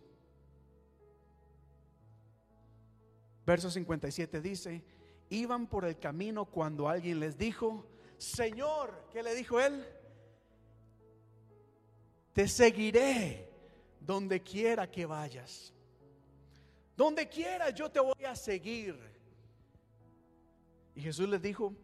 Verso 3.46 3.70
57 3.70 4.40
dice, 4.40 4.84
iban 5.28 5.66
por 5.66 5.84
el 5.84 5.98
camino 5.98 6.44
cuando 6.44 6.88
alguien 6.88 7.20
les 7.20 7.36
dijo, 7.36 7.86
Señor, 8.18 9.08
¿qué 9.12 9.22
le 9.22 9.34
dijo 9.34 9.60
él? 9.60 9.84
te 12.32 12.46
seguiré 12.48 13.48
donde 14.00 14.42
quiera 14.42 14.90
que 14.90 15.06
vayas. 15.06 15.72
Donde 16.96 17.28
quiera 17.28 17.70
yo 17.70 17.90
te 17.90 18.00
voy 18.00 18.24
a 18.24 18.34
seguir. 18.34 18.98
Y 20.94 21.02
Jesús 21.02 21.28
les 21.28 21.40
dijo, 21.40 21.74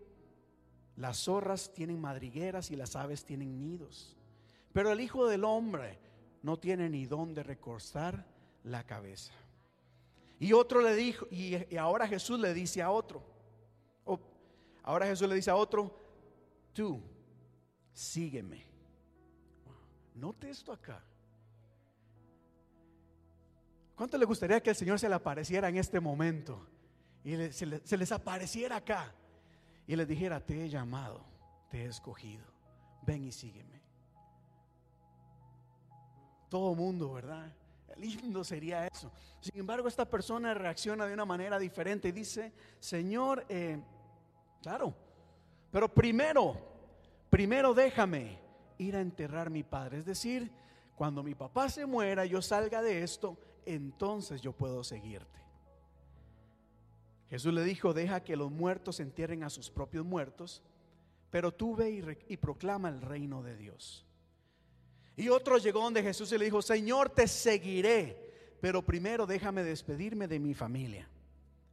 las 0.96 1.18
zorras 1.18 1.72
tienen 1.74 2.00
madrigueras 2.00 2.70
y 2.70 2.76
las 2.76 2.96
aves 2.96 3.24
tienen 3.24 3.58
nidos, 3.60 4.16
pero 4.72 4.90
el 4.90 5.00
Hijo 5.00 5.26
del 5.26 5.44
Hombre 5.44 5.98
no 6.42 6.58
tiene 6.58 6.88
ni 6.88 7.06
dónde 7.06 7.42
recostar 7.42 8.26
la 8.64 8.84
cabeza. 8.84 9.32
Y 10.38 10.52
otro 10.52 10.80
le 10.80 10.94
dijo, 10.94 11.26
y, 11.30 11.76
ahora 11.76 12.06
Jesús 12.06 12.38
le 12.38 12.52
dice 12.52 12.82
a 12.82 12.90
otro, 12.90 13.22
ahora 14.82 15.06
Jesús 15.06 15.28
le 15.28 15.34
dice 15.34 15.50
a 15.50 15.56
otro, 15.56 15.94
tú, 16.72 17.02
sígueme. 17.92 18.64
Note 20.14 20.48
esto 20.48 20.72
acá. 20.72 21.02
¿Cuánto 23.94 24.18
le 24.18 24.24
gustaría 24.26 24.62
que 24.62 24.70
el 24.70 24.76
Señor 24.76 24.98
se 24.98 25.08
le 25.08 25.14
apareciera 25.14 25.68
en 25.68 25.76
este 25.76 26.00
momento? 26.00 26.66
Y 27.24 27.34
se 27.50 27.96
les 27.96 28.12
apareciera 28.12 28.76
acá. 28.76 29.12
Y 29.86 29.96
les 29.96 30.08
dijera, 30.08 30.40
te 30.40 30.64
he 30.64 30.68
llamado, 30.68 31.20
te 31.70 31.82
he 31.82 31.86
escogido. 31.86 32.44
Ven 33.02 33.24
y 33.24 33.32
sígueme. 33.32 33.80
Todo 36.48 36.74
mundo, 36.74 37.12
¿verdad? 37.12 37.52
Lindo 37.96 38.44
sería 38.44 38.86
eso. 38.86 39.10
Sin 39.40 39.58
embargo, 39.58 39.88
esta 39.88 40.04
persona 40.04 40.54
reacciona 40.54 41.06
de 41.06 41.14
una 41.14 41.24
manera 41.24 41.58
diferente 41.58 42.08
y 42.08 42.12
dice, 42.12 42.52
Señor, 42.78 43.46
eh, 43.48 43.80
claro, 44.60 44.94
pero 45.70 45.92
primero, 45.92 46.56
primero 47.30 47.74
déjame 47.74 48.38
ir 48.78 48.96
a 48.96 49.00
enterrar 49.00 49.46
a 49.46 49.50
mi 49.50 49.62
padre. 49.62 49.98
Es 49.98 50.04
decir, 50.04 50.50
cuando 50.94 51.22
mi 51.22 51.34
papá 51.34 51.68
se 51.68 51.86
muera, 51.86 52.24
yo 52.26 52.42
salga 52.42 52.82
de 52.82 53.02
esto, 53.02 53.36
entonces 53.64 54.40
yo 54.40 54.52
puedo 54.52 54.82
seguirte. 54.84 55.45
Jesús 57.28 57.52
le 57.52 57.64
dijo, 57.64 57.92
deja 57.92 58.22
que 58.22 58.36
los 58.36 58.50
muertos 58.50 59.00
entierren 59.00 59.42
a 59.42 59.50
sus 59.50 59.70
propios 59.70 60.04
muertos, 60.04 60.62
pero 61.30 61.52
tú 61.52 61.74
ve 61.74 62.20
y, 62.28 62.36
proclama 62.36 62.88
el 62.88 63.00
reino 63.00 63.42
de 63.42 63.56
Dios. 63.56 64.06
Y 65.16 65.28
otro 65.28 65.58
llegó 65.58 65.80
donde 65.80 66.02
Jesús 66.02 66.30
y 66.32 66.38
le 66.38 66.44
dijo, 66.44 66.62
Señor, 66.62 67.10
te 67.10 67.26
seguiré, 67.26 68.56
pero 68.60 68.82
primero 68.82 69.26
déjame 69.26 69.64
despedirme 69.64 70.28
de 70.28 70.38
mi 70.38 70.54
familia. 70.54 71.08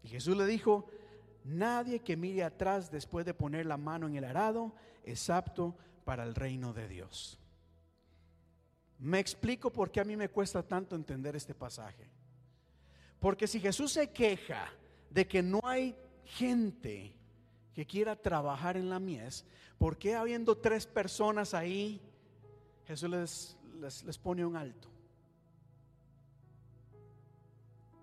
Y 0.02 0.08
Jesús 0.08 0.36
le 0.36 0.46
dijo, 0.46 0.90
nadie 1.44 2.00
que 2.00 2.18
mire 2.18 2.44
atrás 2.44 2.90
después 2.90 3.26
de 3.26 3.34
poner 3.34 3.66
la 3.66 3.78
mano 3.78 4.08
en 4.08 4.16
el 4.16 4.24
arado 4.24 4.74
es 5.04 5.30
apto 5.30 5.78
para 6.04 6.24
el 6.24 6.34
reino 6.34 6.74
de 6.74 6.88
Dios. 6.88 7.40
Me 9.00 9.20
explico 9.20 9.72
por 9.72 9.92
qué 9.92 10.00
a 10.00 10.06
mí 10.06 10.16
me 10.16 10.30
cuesta 10.30 10.64
tanto 10.64 10.96
entender 10.96 11.36
este 11.36 11.54
pasaje. 11.54 12.10
Porque 13.20 13.48
si 13.48 13.60
Jesús 13.60 13.92
se 13.92 14.10
queja 14.12 14.72
de 15.14 15.28
que 15.28 15.44
no 15.44 15.60
hay 15.64 15.96
gente 16.26 17.14
que 17.74 17.86
quiera 17.86 18.16
trabajar 18.16 18.78
en 18.78 18.90
la 18.90 19.00
mies, 19.00 19.46
¿por 19.78 19.98
qué 19.98 20.16
habiendo 20.16 20.58
tres 20.58 20.88
personas 20.88 21.54
ahí, 21.54 22.02
Jesús 22.88 23.10
les, 23.10 23.58
les, 24.04 24.18
pone 24.18 24.44
un 24.44 24.56
alto? 24.56 24.90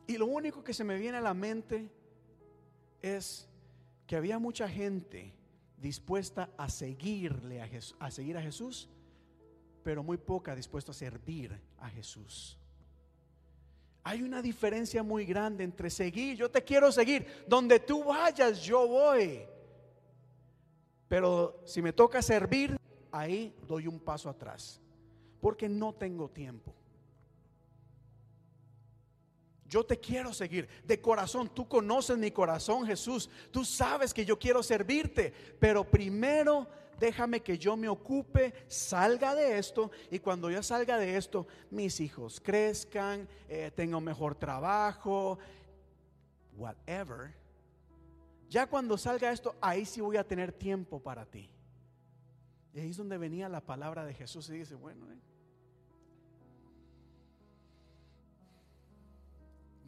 Y 0.07 0.19
lo 0.19 0.27
único 0.27 0.63
que 0.63 0.73
se 0.73 0.85
me 0.85 0.99
viene 0.99 1.19
a 1.19 1.21
la 1.21 1.35
mente 1.35 1.89
es 3.03 3.49
que 4.07 4.17
había 4.17 4.39
mucha 4.39 4.69
gente 4.69 5.33
dispuesta 5.79 6.51
a 6.57 6.69
seguirle 6.69 7.61
a, 7.61 7.67
Jesús, 7.67 7.97
a 7.99 8.11
seguir 8.11 8.37
a 8.37 8.43
Jesús, 8.43 8.89
pero 9.83 10.03
muy 10.05 10.17
poca 10.17 10.55
dispuesta 10.55 10.93
a 10.93 10.95
servir 10.95 11.61
a 11.79 11.89
Jesús. 11.89 12.60
Hay 14.03 14.23
una 14.23 14.41
diferencia 14.41 15.03
muy 15.03 15.25
grande 15.25 15.63
entre 15.63 15.91
seguir, 15.91 16.37
yo 16.37 16.51
te 16.51 16.65
quiero 16.65 16.91
seguir, 16.91 17.45
donde 17.47 17.81
tú 17.81 18.05
vayas, 18.05 18.63
yo 18.63 18.87
voy. 18.87 19.43
Pero 21.07 21.61
si 21.67 21.83
me 21.83 21.93
toca 21.93 22.23
servir, 22.23 22.77
ahí 23.13 23.55
doy 23.67 23.87
un 23.87 24.01
paso 24.01 24.29
atrás, 24.31 24.81
porque 25.41 25.69
no 25.69 25.93
tengo 25.93 26.29
tiempo. 26.31 26.75
Yo 29.71 29.85
te 29.85 30.01
quiero 30.01 30.33
seguir 30.33 30.69
de 30.85 31.01
corazón. 31.01 31.49
Tú 31.55 31.69
conoces 31.69 32.19
mi 32.19 32.33
corazón, 32.33 32.85
Jesús. 32.85 33.31
Tú 33.53 33.65
sabes 33.65 34.13
que 34.13 34.25
yo 34.25 34.37
quiero 34.37 34.65
servirte. 34.65 35.33
Pero 35.61 35.89
primero 35.89 36.67
déjame 37.01 37.41
que 37.41 37.59
yo 37.59 37.77
me 37.77 37.89
ocupe, 37.89 38.53
salga 38.69 39.35
de 39.35 39.59
esto. 39.59 39.91
Y 40.11 40.21
cuando 40.21 40.51
yo 40.51 40.63
salga 40.63 40.99
de 40.99 41.17
esto, 41.17 41.47
mis 41.71 41.99
hijos 42.01 42.41
crezcan, 42.41 43.27
eh, 43.49 43.73
tenga 43.75 43.97
un 43.97 44.05
mejor 44.05 44.37
trabajo, 44.37 45.39
whatever. 46.57 47.35
Ya 48.49 48.67
cuando 48.69 48.99
salga 48.99 49.33
esto, 49.33 49.57
ahí 49.61 49.85
sí 49.85 50.01
voy 50.01 50.19
a 50.19 50.27
tener 50.27 50.53
tiempo 50.53 51.01
para 51.01 51.25
ti. 51.25 51.51
Y 52.75 52.81
ahí 52.81 52.91
es 52.91 52.97
donde 52.97 53.19
venía 53.19 53.49
la 53.49 53.61
palabra 53.61 54.05
de 54.05 54.15
Jesús 54.15 54.49
y 54.51 54.59
dice, 54.59 54.75
bueno, 54.77 55.11
eh, 55.11 55.19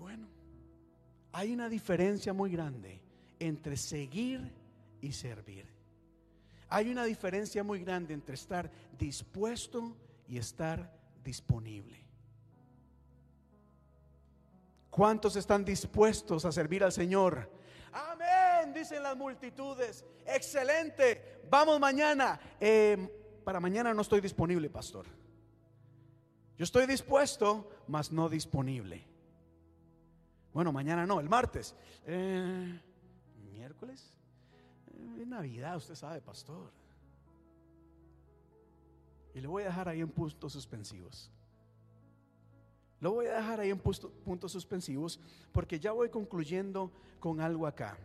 Bueno, 0.03 0.27
hay 1.31 1.53
una 1.53 1.69
diferencia 1.69 2.33
muy 2.33 2.51
grande 2.51 3.01
entre 3.39 3.77
seguir 3.77 4.53
y 5.01 5.13
servir. 5.13 5.72
Hay 6.75 6.89
una 6.89 7.05
diferencia 7.05 7.63
muy 7.63 7.81
grande 7.81 8.15
entre 8.15 8.35
estar 8.35 8.71
dispuesto 8.99 9.95
y 10.27 10.39
estar 10.39 10.91
disponible. 11.23 12.03
¿Cuántos 14.89 15.37
están 15.37 15.67
dispuestos 15.67 16.47
a 16.47 16.51
servir 16.51 16.83
al 16.83 16.91
Señor? 16.91 17.51
Amén, 17.93 18.73
dicen 18.73 19.03
las 19.03 19.15
multitudes. 19.15 20.03
Excelente, 20.25 21.43
vamos 21.51 21.79
mañana. 21.79 22.41
Em, 22.59 23.07
para 23.45 23.61
mañana 23.61 23.93
no 23.93 24.01
estoy 24.01 24.23
disponible, 24.23 24.71
pastor. 24.71 25.05
Yo 26.57 26.65
estoy 26.65 26.87
dispuesto, 26.87 27.69
mas 27.87 28.11
no 28.11 28.31
disponible. 28.31 29.07
Bueno, 30.55 30.73
mañana 30.73 31.05
no, 31.05 31.21
el 31.21 31.29
martes. 31.29 31.75
Eh, 32.07 32.81
miércoles. 33.53 34.22
Es 35.23 35.29
Navidad, 35.29 35.77
usted 35.77 35.95
sabe, 35.95 36.21
pastor. 36.21 36.73
Y 39.35 39.41
le 39.41 39.47
voy 39.47 39.63
a 39.63 39.67
dejar 39.67 39.89
ahí 39.89 40.01
en 40.01 40.09
puntos 40.09 40.53
suspensivos. 40.53 41.31
Lo 43.01 43.13
voy 43.13 43.27
a 43.27 43.37
dejar 43.37 43.61
ahí 43.61 43.71
en 43.71 43.79
puntos 43.79 44.53
suspensivos 44.53 45.21
porque 45.53 45.79
ya 45.81 45.93
voy 45.93 46.09
concluyendo 46.09 46.91
con 47.21 47.41
algo 47.41 47.67
acá. 47.67 47.97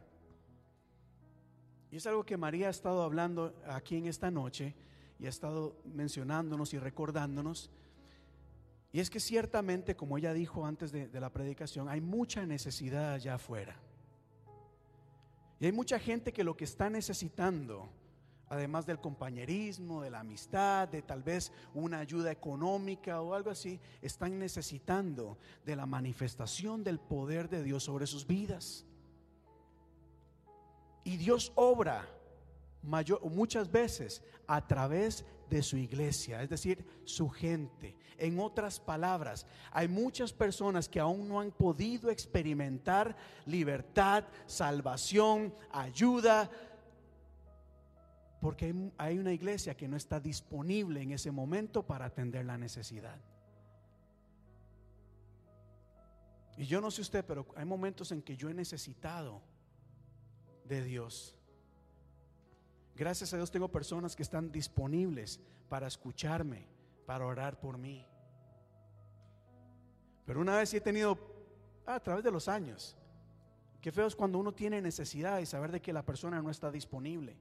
Y 1.91 1.98
es 1.98 2.07
algo 2.07 2.23
que 2.23 2.38
María 2.38 2.68
ha 2.68 2.72
estado 2.72 3.02
hablando 3.02 3.53
aquí 3.68 3.98
en 3.98 4.06
esta 4.07 4.30
noche 4.30 4.76
y 5.19 5.26
ha 5.26 5.30
estado 5.30 5.76
mencionándonos 5.85 6.73
y 6.73 6.80
recordándonos 6.80 7.72
y 8.91 8.99
es 8.99 9.10
que 9.10 9.19
ciertamente, 9.19 9.95
como 9.95 10.18
ella 10.18 10.34
dijo 10.34 10.65
antes 10.65 10.91
de, 10.91 11.10
la 11.19 11.31
predicación, 11.31 11.89
hay 11.89 12.02
mucha 12.02 12.45
necesidad 12.45 13.14
allá 13.14 13.35
afuera. 13.35 13.76
Y 15.60 15.66
hay 15.66 15.72
mucha 15.72 16.00
gente 16.00 16.32
que 16.32 16.44
lo 16.44 16.56
que 16.56 16.66
está 16.66 16.90
necesitando, 16.90 17.90
además 18.48 18.86
del 18.86 19.00
compañerismo, 19.00 20.02
de 20.02 20.12
la 20.12 20.20
amistad, 20.20 20.88
de 20.88 21.02
tal 21.02 21.24
vez 21.24 21.52
una 21.74 22.00
ayuda 22.00 22.32
económica 22.32 23.22
o 23.22 23.34
algo 23.34 23.50
así, 23.50 23.80
están 24.02 24.38
necesitando 24.38 25.38
de 25.66 25.76
la 25.76 25.86
manifestación 25.86 26.84
del 26.84 27.00
poder 27.00 27.50
de 27.50 27.64
Dios 27.64 27.84
sobre 27.84 28.06
sus 28.06 28.28
vidas. 28.28 28.86
Y 31.04 31.18
Dios 31.18 31.52
obra 31.56 32.08
muchas 33.24 33.72
veces 33.72 34.22
a 34.46 34.66
través 34.68 35.26
de 35.49 35.64
su 35.64 35.78
iglesia, 35.78 36.41
es 36.41 36.49
decir, 36.49 36.86
su 37.06 37.30
gente. 37.30 37.95
En 38.18 38.40
otras 38.40 38.80
palabras, 38.80 39.45
hay 39.72 39.88
muchas 39.88 40.34
personas 40.34 40.90
que 40.90 40.99
aún 40.99 41.28
no 41.28 41.40
han 41.40 41.52
podido 41.52 42.10
experimentar 42.10 43.15
libertad, 43.45 44.26
salvación, 44.45 45.53
ayuda, 45.72 46.49
porque 48.41 48.74
hay 48.98 49.18
una 49.18 49.34
iglesia 49.34 49.76
que 49.76 49.88
no 49.88 49.98
está 49.98 50.19
disponible 50.19 51.02
en 51.02 51.11
ese 51.11 51.32
momento 51.32 51.84
para 51.86 52.06
atender 52.06 52.45
la 52.45 52.57
necesidad. 52.57 53.19
Y 56.57 56.65
yo 56.65 56.82
no 56.82 56.90
sé 56.90 57.02
usted, 57.02 57.24
pero 57.24 57.45
hay 57.56 57.65
momentos 57.65 58.11
en 58.11 58.22
que 58.22 58.36
yo 58.36 58.49
he 58.49 58.53
necesitado 58.53 59.41
de 60.65 60.84
Dios. 60.84 61.36
Gracias 62.98 63.32
a 63.32 63.38
Dios 63.38 63.52
tengo 63.52 63.68
personas 63.68 64.15
que 64.15 64.24
están 64.24 64.52
disponibles 64.52 65.40
para 65.69 65.86
escucharme, 65.86 66.65
para 67.06 67.28
orar 67.28 67.60
por 67.60 67.78
mí. 67.78 68.03
Pero 70.26 70.41
una 70.41 70.57
vez 70.57 70.69
sí 70.69 70.78
he 70.78 70.82
tenido, 70.82 71.15
a 71.86 71.99
través 71.99 72.24
de 72.24 72.32
los 72.32 72.48
años, 72.48 72.98
qué 73.82 73.91
feo 73.91 74.07
es 74.07 74.15
cuando 74.15 74.40
uno 74.40 74.52
tiene 74.52 74.82
necesidad 74.82 75.38
y 75.38 75.45
saber 75.45 75.72
de 75.72 75.80
que 75.80 75.94
la 75.94 76.03
persona 76.03 76.41
no 76.41 76.49
está 76.49 76.72
disponible. 76.72 77.38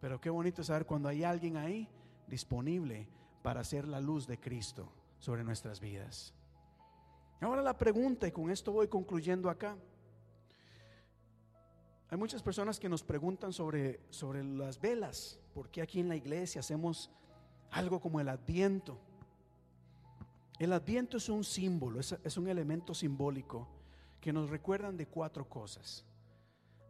Pero 0.00 0.20
qué 0.20 0.28
bonito 0.28 0.64
saber 0.64 0.84
cuando 0.84 1.08
hay 1.08 1.22
alguien 1.22 1.56
ahí 1.56 1.88
disponible 2.26 3.06
para 3.42 3.60
hacer 3.60 3.86
la 3.86 4.00
luz 4.00 4.26
de 4.26 4.40
Cristo 4.40 4.92
sobre 5.20 5.44
nuestras 5.44 5.78
vidas. 5.78 6.34
Ahora 7.40 7.62
la 7.62 7.78
pregunta, 7.78 8.26
y 8.26 8.32
con 8.32 8.50
esto 8.50 8.72
voy 8.72 8.88
concluyendo 8.88 9.48
acá. 9.48 9.76
Hay 12.10 12.18
muchas 12.18 12.42
personas 12.42 12.80
que 12.80 12.88
nos 12.88 13.04
preguntan 13.04 13.52
sobre, 13.52 14.00
sobre 14.10 14.42
las 14.42 14.80
velas, 14.80 15.38
porque 15.54 15.80
aquí 15.80 16.00
en 16.00 16.08
la 16.08 16.16
iglesia 16.16 16.58
hacemos 16.58 17.08
algo 17.70 18.00
como 18.00 18.18
el 18.18 18.28
adviento. 18.28 18.98
El 20.58 20.72
adviento 20.72 21.18
es 21.18 21.28
un 21.28 21.44
símbolo, 21.44 22.00
es, 22.00 22.16
es 22.24 22.36
un 22.36 22.48
elemento 22.48 22.94
simbólico 22.94 23.68
que 24.20 24.32
nos 24.32 24.50
recuerdan 24.50 24.96
de 24.96 25.06
cuatro 25.06 25.48
cosas. 25.48 26.04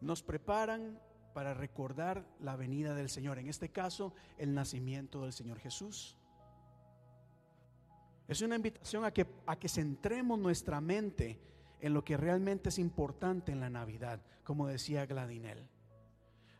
Nos 0.00 0.22
preparan 0.22 0.98
para 1.34 1.52
recordar 1.52 2.26
la 2.40 2.56
venida 2.56 2.94
del 2.94 3.10
Señor, 3.10 3.38
en 3.38 3.48
este 3.48 3.68
caso 3.68 4.14
el 4.38 4.54
nacimiento 4.54 5.24
del 5.24 5.34
Señor 5.34 5.58
Jesús. 5.58 6.16
Es 8.26 8.40
una 8.40 8.56
invitación 8.56 9.04
a 9.04 9.12
que, 9.12 9.26
a 9.44 9.56
que 9.56 9.68
centremos 9.68 10.38
nuestra 10.38 10.80
mente 10.80 11.38
en 11.80 11.94
lo 11.94 12.04
que 12.04 12.16
realmente 12.16 12.68
es 12.68 12.78
importante 12.78 13.52
en 13.52 13.60
la 13.60 13.70
Navidad, 13.70 14.20
como 14.44 14.66
decía 14.66 15.06
Gladinel. 15.06 15.68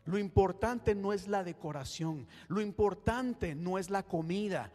Lo 0.05 0.17
importante 0.17 0.95
no 0.95 1.13
es 1.13 1.27
la 1.27 1.43
decoración, 1.43 2.27
lo 2.47 2.61
importante 2.61 3.53
no 3.53 3.77
es 3.77 3.89
la 3.89 4.03
comida, 4.03 4.71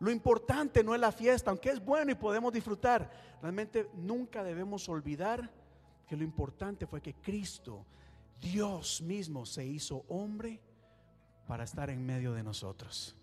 lo 0.00 0.10
importante 0.10 0.84
no 0.84 0.94
es 0.94 1.00
la 1.00 1.10
fiesta, 1.10 1.50
aunque 1.50 1.70
es 1.70 1.84
bueno 1.84 2.12
y 2.12 2.14
podemos 2.14 2.52
disfrutar. 2.52 3.10
Realmente 3.42 3.90
nunca 3.94 4.44
debemos 4.44 4.88
olvidar 4.88 5.50
que 6.06 6.16
lo 6.16 6.22
importante 6.22 6.86
fue 6.86 7.02
que 7.02 7.14
Cristo, 7.14 7.84
Dios 8.40 9.02
mismo, 9.02 9.44
se 9.44 9.66
hizo 9.66 10.04
hombre 10.08 10.60
para 11.46 11.64
estar 11.64 11.90
en 11.90 12.04
medio 12.06 12.32
de 12.32 12.44
nosotros. 12.44 13.16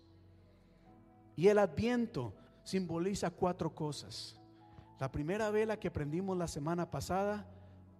Y 1.36 1.48
el 1.48 1.58
adviento 1.58 2.34
simboliza 2.64 3.30
cuatro 3.30 3.74
cosas. 3.74 4.35
La 4.98 5.10
primera 5.10 5.50
vela 5.50 5.78
que 5.78 5.90
prendimos 5.90 6.36
la 6.36 6.48
semana 6.48 6.90
pasada 6.90 7.46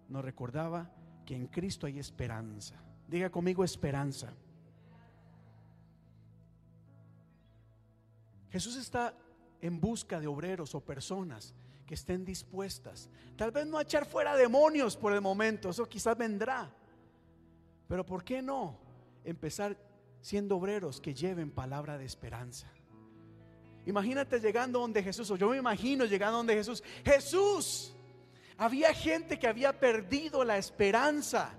nos 0.09 0.23
recordaba 0.23 0.89
que 1.25 1.35
en 1.35 1.47
Cristo 1.47 1.85
hay 1.85 1.99
esperanza. 1.99 2.75
Diga 3.07 3.29
conmigo 3.29 3.63
esperanza. 3.63 4.33
Jesús 8.49 8.75
está 8.77 9.13
en 9.61 9.79
busca 9.79 10.19
de 10.19 10.27
obreros 10.27 10.73
o 10.73 10.81
personas 10.81 11.53
que 11.85 11.93
estén 11.93 12.25
dispuestas. 12.25 13.09
Tal 13.35 13.51
vez 13.51 13.65
no 13.65 13.77
a 13.77 13.83
echar 13.83 14.05
fuera 14.05 14.35
demonios 14.35 14.97
por 14.97 15.13
el 15.13 15.21
momento, 15.21 15.69
eso 15.69 15.87
quizás 15.87 16.17
vendrá. 16.17 16.69
Pero 17.87 18.05
¿por 18.05 18.23
qué 18.23 18.41
no 18.41 18.79
empezar 19.23 19.77
siendo 20.21 20.57
obreros 20.57 20.99
que 20.99 21.13
lleven 21.13 21.51
palabra 21.51 21.97
de 21.97 22.05
esperanza? 22.05 22.67
Imagínate 23.87 24.41
llegando 24.41 24.81
donde 24.81 25.01
Jesús, 25.01 25.31
o 25.31 25.37
yo 25.37 25.49
me 25.49 25.57
imagino 25.57 26.03
llegando 26.03 26.39
donde 26.39 26.55
Jesús. 26.55 26.83
Jesús, 27.05 27.95
había 28.57 28.93
gente 28.93 29.39
que 29.39 29.47
había 29.47 29.79
perdido 29.79 30.43
la 30.43 30.57
esperanza 30.57 31.53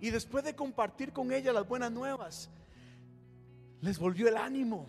y 0.00 0.10
después 0.10 0.44
de 0.44 0.54
compartir 0.54 1.12
con 1.12 1.32
ella 1.32 1.52
las 1.52 1.66
buenas 1.66 1.90
nuevas, 1.90 2.48
les 3.80 3.98
volvió 3.98 4.28
el 4.28 4.36
ánimo. 4.36 4.86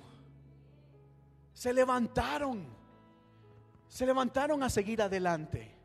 Se 1.52 1.74
levantaron, 1.74 2.64
se 3.88 4.06
levantaron 4.06 4.62
a 4.62 4.70
seguir 4.70 5.02
adelante. 5.02 5.76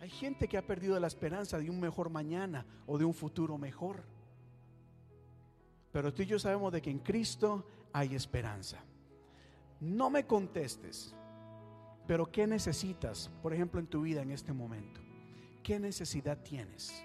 Hay 0.00 0.10
gente 0.10 0.46
que 0.46 0.56
ha 0.56 0.64
perdido 0.64 1.00
la 1.00 1.08
esperanza 1.08 1.58
de 1.58 1.68
un 1.68 1.80
mejor 1.80 2.10
mañana 2.10 2.64
o 2.86 2.96
de 2.96 3.04
un 3.04 3.14
futuro 3.14 3.58
mejor. 3.58 4.04
Pero 5.90 6.14
tú 6.14 6.22
y 6.22 6.26
yo 6.26 6.38
sabemos 6.38 6.72
de 6.72 6.80
que 6.80 6.90
en 6.90 7.00
Cristo 7.00 7.66
hay 7.92 8.14
esperanza. 8.14 8.84
No 9.80 10.10
me 10.10 10.26
contestes, 10.26 11.14
pero 12.06 12.30
¿qué 12.30 12.46
necesitas, 12.46 13.30
por 13.42 13.54
ejemplo, 13.54 13.80
en 13.80 13.86
tu 13.86 14.02
vida 14.02 14.20
en 14.20 14.30
este 14.30 14.52
momento? 14.52 15.00
¿Qué 15.62 15.80
necesidad 15.80 16.38
tienes? 16.42 17.04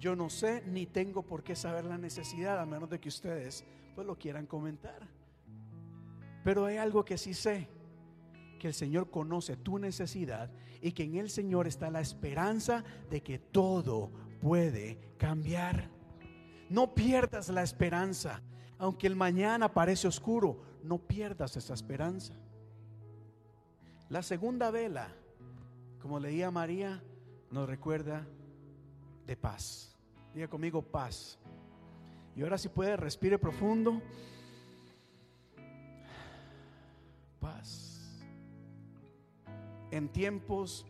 Yo 0.00 0.16
no 0.16 0.28
sé 0.28 0.64
ni 0.66 0.86
tengo 0.86 1.22
por 1.22 1.44
qué 1.44 1.54
saber 1.54 1.84
la 1.84 1.98
necesidad, 1.98 2.58
a 2.58 2.66
menos 2.66 2.90
de 2.90 2.98
que 2.98 3.08
ustedes 3.08 3.64
pues 3.94 4.04
lo 4.04 4.18
quieran 4.18 4.46
comentar. 4.46 5.06
Pero 6.42 6.64
hay 6.64 6.76
algo 6.76 7.04
que 7.04 7.16
sí 7.16 7.34
sé, 7.34 7.68
que 8.58 8.68
el 8.68 8.74
Señor 8.74 9.10
conoce 9.10 9.56
tu 9.56 9.78
necesidad 9.78 10.50
y 10.80 10.90
que 10.90 11.04
en 11.04 11.16
el 11.16 11.30
Señor 11.30 11.68
está 11.68 11.90
la 11.90 12.00
esperanza 12.00 12.82
de 13.10 13.22
que 13.22 13.38
todo 13.38 14.10
puede 14.40 14.98
cambiar. 15.18 15.88
No 16.68 16.94
pierdas 16.94 17.48
la 17.50 17.62
esperanza 17.62 18.42
aunque 18.82 19.06
el 19.06 19.14
mañana 19.14 19.72
parece 19.72 20.08
oscuro, 20.08 20.60
no 20.82 20.98
pierdas 20.98 21.56
esa 21.56 21.72
esperanza. 21.72 22.34
La 24.08 24.24
segunda 24.24 24.72
vela, 24.72 25.14
como 26.00 26.18
leía 26.18 26.50
María, 26.50 27.00
nos 27.52 27.68
recuerda 27.68 28.26
de 29.24 29.36
paz. 29.36 29.96
Diga 30.34 30.48
conmigo 30.48 30.82
paz. 30.82 31.38
Y 32.34 32.42
ahora 32.42 32.58
si 32.58 32.68
puede, 32.68 32.96
respire 32.96 33.38
profundo. 33.38 34.02
Paz. 37.38 38.20
En 39.92 40.08
tiempos 40.08 40.84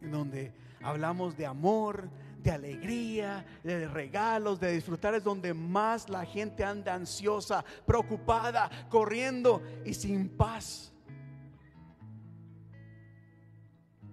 en 0.00 0.10
donde 0.10 0.54
hablamos 0.80 1.36
de 1.36 1.44
amor, 1.44 2.08
de 2.46 2.52
alegría, 2.52 3.44
de 3.64 3.88
regalos, 3.88 4.60
de 4.60 4.70
disfrutar 4.70 5.16
es 5.16 5.24
donde 5.24 5.52
más 5.52 6.08
la 6.08 6.24
gente 6.24 6.62
anda 6.62 6.94
ansiosa, 6.94 7.64
preocupada, 7.84 8.70
corriendo 8.88 9.60
y 9.84 9.92
sin 9.92 10.28
paz. 10.28 10.92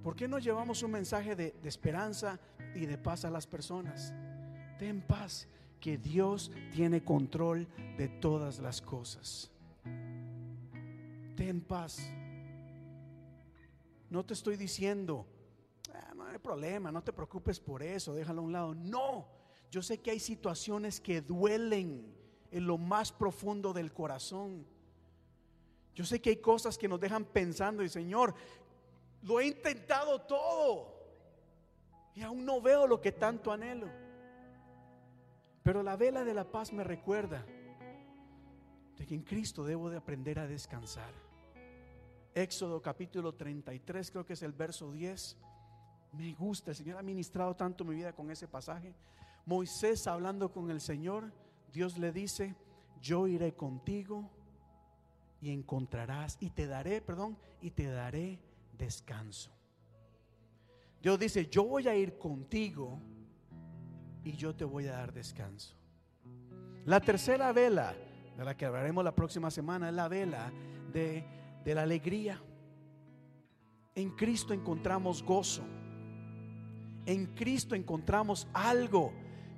¿Por 0.02 0.16
qué 0.16 0.28
no 0.28 0.40
llevamos 0.40 0.82
un 0.82 0.92
mensaje 0.92 1.36
de, 1.36 1.54
esperanza 1.64 2.40
y 2.74 2.88
de 2.88 2.98
paz 2.98 3.24
a 3.24 3.30
las 3.30 3.46
personas? 3.46 4.12
Ten 4.80 5.02
paz, 5.02 5.48
que 5.80 6.00
Dios 6.00 6.52
tiene 6.74 7.04
control 7.04 7.68
de 7.98 8.08
todas 8.08 8.58
las 8.58 8.82
cosas. 8.82 9.52
Ten 11.36 11.62
paz. 11.62 12.10
No 14.10 14.26
te 14.26 14.34
estoy 14.34 14.58
diciendo 14.58 15.28
hay 16.34 16.40
problema, 16.40 16.92
no 16.92 17.04
te 17.04 17.14
preocupes 17.14 17.60
por 17.60 17.84
eso, 17.84 18.14
déjalo 18.14 18.42
a 18.42 18.46
un 18.46 18.52
lado. 18.52 18.76
No, 18.76 19.28
yo 19.72 19.82
sé 19.82 20.00
que 20.00 20.12
hay 20.12 20.20
situaciones 20.20 21.00
que 21.00 21.22
duelen 21.22 22.14
en 22.52 22.68
lo 22.68 22.78
más 22.78 23.12
profundo 23.12 23.74
del 23.74 23.92
corazón. 23.92 24.66
Yo 25.96 26.06
sé 26.06 26.22
que 26.22 26.32
hay 26.32 26.38
cosas 26.38 26.78
que 26.78 26.88
nos 26.88 27.00
dejan 27.00 27.26
pensando 27.26 27.84
y 27.84 27.90
Señor, 27.90 28.34
lo 29.22 29.40
he 29.40 29.48
intentado 29.48 30.22
todo 30.22 30.94
y 32.16 32.22
aún 32.22 32.46
no 32.46 32.62
veo 32.62 32.88
lo 32.88 33.02
que 33.02 33.12
tanto 33.12 33.52
anhelo. 33.52 33.88
Pero 35.64 35.82
la 35.82 35.96
vela 35.96 36.24
de 36.24 36.34
la 36.34 36.52
paz 36.52 36.74
me 36.74 36.84
recuerda 36.84 37.46
de 38.98 39.06
que 39.06 39.16
en 39.16 39.24
Cristo 39.24 39.64
debo 39.64 39.90
de 39.90 39.98
aprender 39.98 40.40
a 40.40 40.48
descansar. 40.48 41.14
Éxodo 42.36 42.82
capítulo 42.82 43.34
33, 43.34 44.12
creo 44.12 44.26
que 44.26 44.34
es 44.34 44.44
el 44.44 44.54
verso 44.54 44.92
10. 44.92 45.38
Me 46.14 46.34
gusta, 46.34 46.72
el 46.72 46.78
Señor 46.78 46.98
ha 46.98 47.04
ministrado 47.04 47.56
tanto 47.56 47.84
mi 47.84 47.96
vida 47.96 48.14
con 48.14 48.30
ese 48.30 48.48
pasaje. 48.48 48.94
Moisés 49.46 50.06
hablando 50.06 50.52
con 50.52 50.70
el 50.70 50.80
Señor, 50.80 51.34
Dios 51.72 51.98
le 51.98 52.12
dice, 52.12 52.56
yo 53.02 53.28
iré 53.28 53.56
contigo 53.56 54.30
y 55.42 55.50
encontrarás, 55.50 56.38
y 56.40 56.52
te 56.52 56.68
daré, 56.68 57.02
perdón, 57.02 57.38
y 57.62 57.72
te 57.72 57.88
daré 57.88 58.40
descanso. 58.78 59.52
Dios 61.02 61.20
dice, 61.20 61.48
yo 61.48 61.66
voy 61.66 61.88
a 61.88 61.96
ir 61.96 62.18
contigo 62.18 63.00
y 64.24 64.34
yo 64.34 64.56
te 64.56 64.64
voy 64.64 64.88
a 64.88 64.94
dar 64.94 65.12
descanso. 65.12 65.76
La 66.86 67.02
tercera 67.02 67.52
vela, 67.52 67.96
de 68.38 68.46
la 68.46 68.56
que 68.56 68.66
hablaremos 68.66 69.04
la 69.04 69.16
próxima 69.16 69.50
semana, 69.50 69.90
es 69.90 69.96
la 69.96 70.08
vela 70.08 70.54
de, 70.94 71.26
de 71.66 71.76
la 71.76 71.82
alegría. 71.82 72.40
En 73.96 74.12
Cristo 74.12 74.54
encontramos 74.54 75.24
gozo 75.24 75.64
en 77.06 77.26
Cristo 77.28 77.76
encontramos 77.76 78.48
algo 78.54 79.12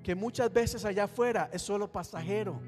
que 0.03 0.15
muchas 0.15 0.51
veces 0.51 0.85
allá 0.85 1.05
afuera 1.05 1.49
es 1.51 1.61
solo 1.61 1.91
pasajero. 1.91 2.59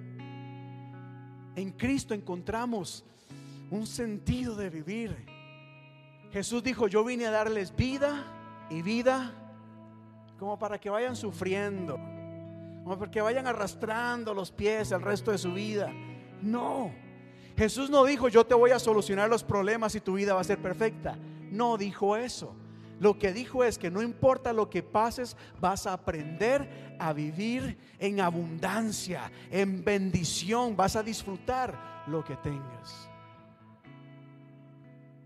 En 1.55 1.71
Cristo 1.71 2.13
encontramos 2.13 3.03
un 3.71 3.85
sentido 3.87 4.55
de 4.55 4.69
vivir. 4.69 5.15
Jesús 6.31 6.63
dijo, 6.63 6.87
yo 6.87 7.03
vine 7.03 7.25
a 7.25 7.31
darles 7.31 7.75
vida 7.75 8.65
y 8.69 8.81
vida 8.81 9.33
como 10.39 10.59
para 10.59 10.79
que 10.79 10.89
vayan 10.89 11.15
sufriendo, 11.15 11.95
como 12.83 12.97
para 12.97 13.09
que 13.09 13.21
vayan 13.21 13.47
arrastrando 13.47 14.33
los 14.33 14.51
pies 14.51 14.91
el 14.91 15.01
resto 15.01 15.31
de 15.31 15.37
su 15.37 15.53
vida. 15.53 15.91
No, 16.41 16.91
Jesús 17.57 17.89
no 17.89 18.05
dijo, 18.05 18.27
yo 18.29 18.45
te 18.45 18.53
voy 18.53 18.69
a 18.69 18.77
solucionar 18.77 19.29
los 19.29 19.43
problemas 19.43 19.95
y 19.95 19.99
tu 19.99 20.13
vida 20.13 20.35
va 20.35 20.41
a 20.41 20.43
ser 20.43 20.59
perfecta. 20.61 21.17
No 21.51 21.75
dijo 21.77 22.15
eso. 22.15 22.55
Lo 22.99 23.19
que 23.19 23.31
dijo 23.31 23.63
es 23.63 23.77
que 23.77 23.91
no 23.91 24.01
importa 24.01 24.53
lo 24.53 24.69
que 24.69 24.81
pases, 24.81 25.37
vas 25.59 25.85
a 25.85 25.93
aprender 25.93 26.95
a 26.99 27.13
vivir 27.13 27.77
en 27.99 28.19
abundancia, 28.21 29.31
en 29.51 29.83
bendición, 29.83 30.75
vas 30.75 30.95
a 30.95 31.03
disfrutar 31.03 32.03
lo 32.07 32.23
que 32.23 32.35
tengas. 32.37 33.09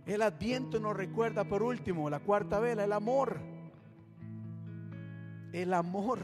El 0.05 0.21
adviento 0.21 0.79
nos 0.79 0.95
recuerda 0.95 1.45
por 1.45 1.63
último, 1.63 2.09
la 2.09 2.19
cuarta 2.19 2.59
vela, 2.59 2.83
el 2.83 2.91
amor. 2.91 3.39
El 5.53 5.73
amor 5.73 6.19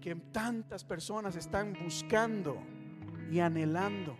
que 0.00 0.14
tantas 0.14 0.84
personas 0.84 1.34
están 1.34 1.72
buscando 1.82 2.58
y 3.30 3.40
anhelando. 3.40 4.16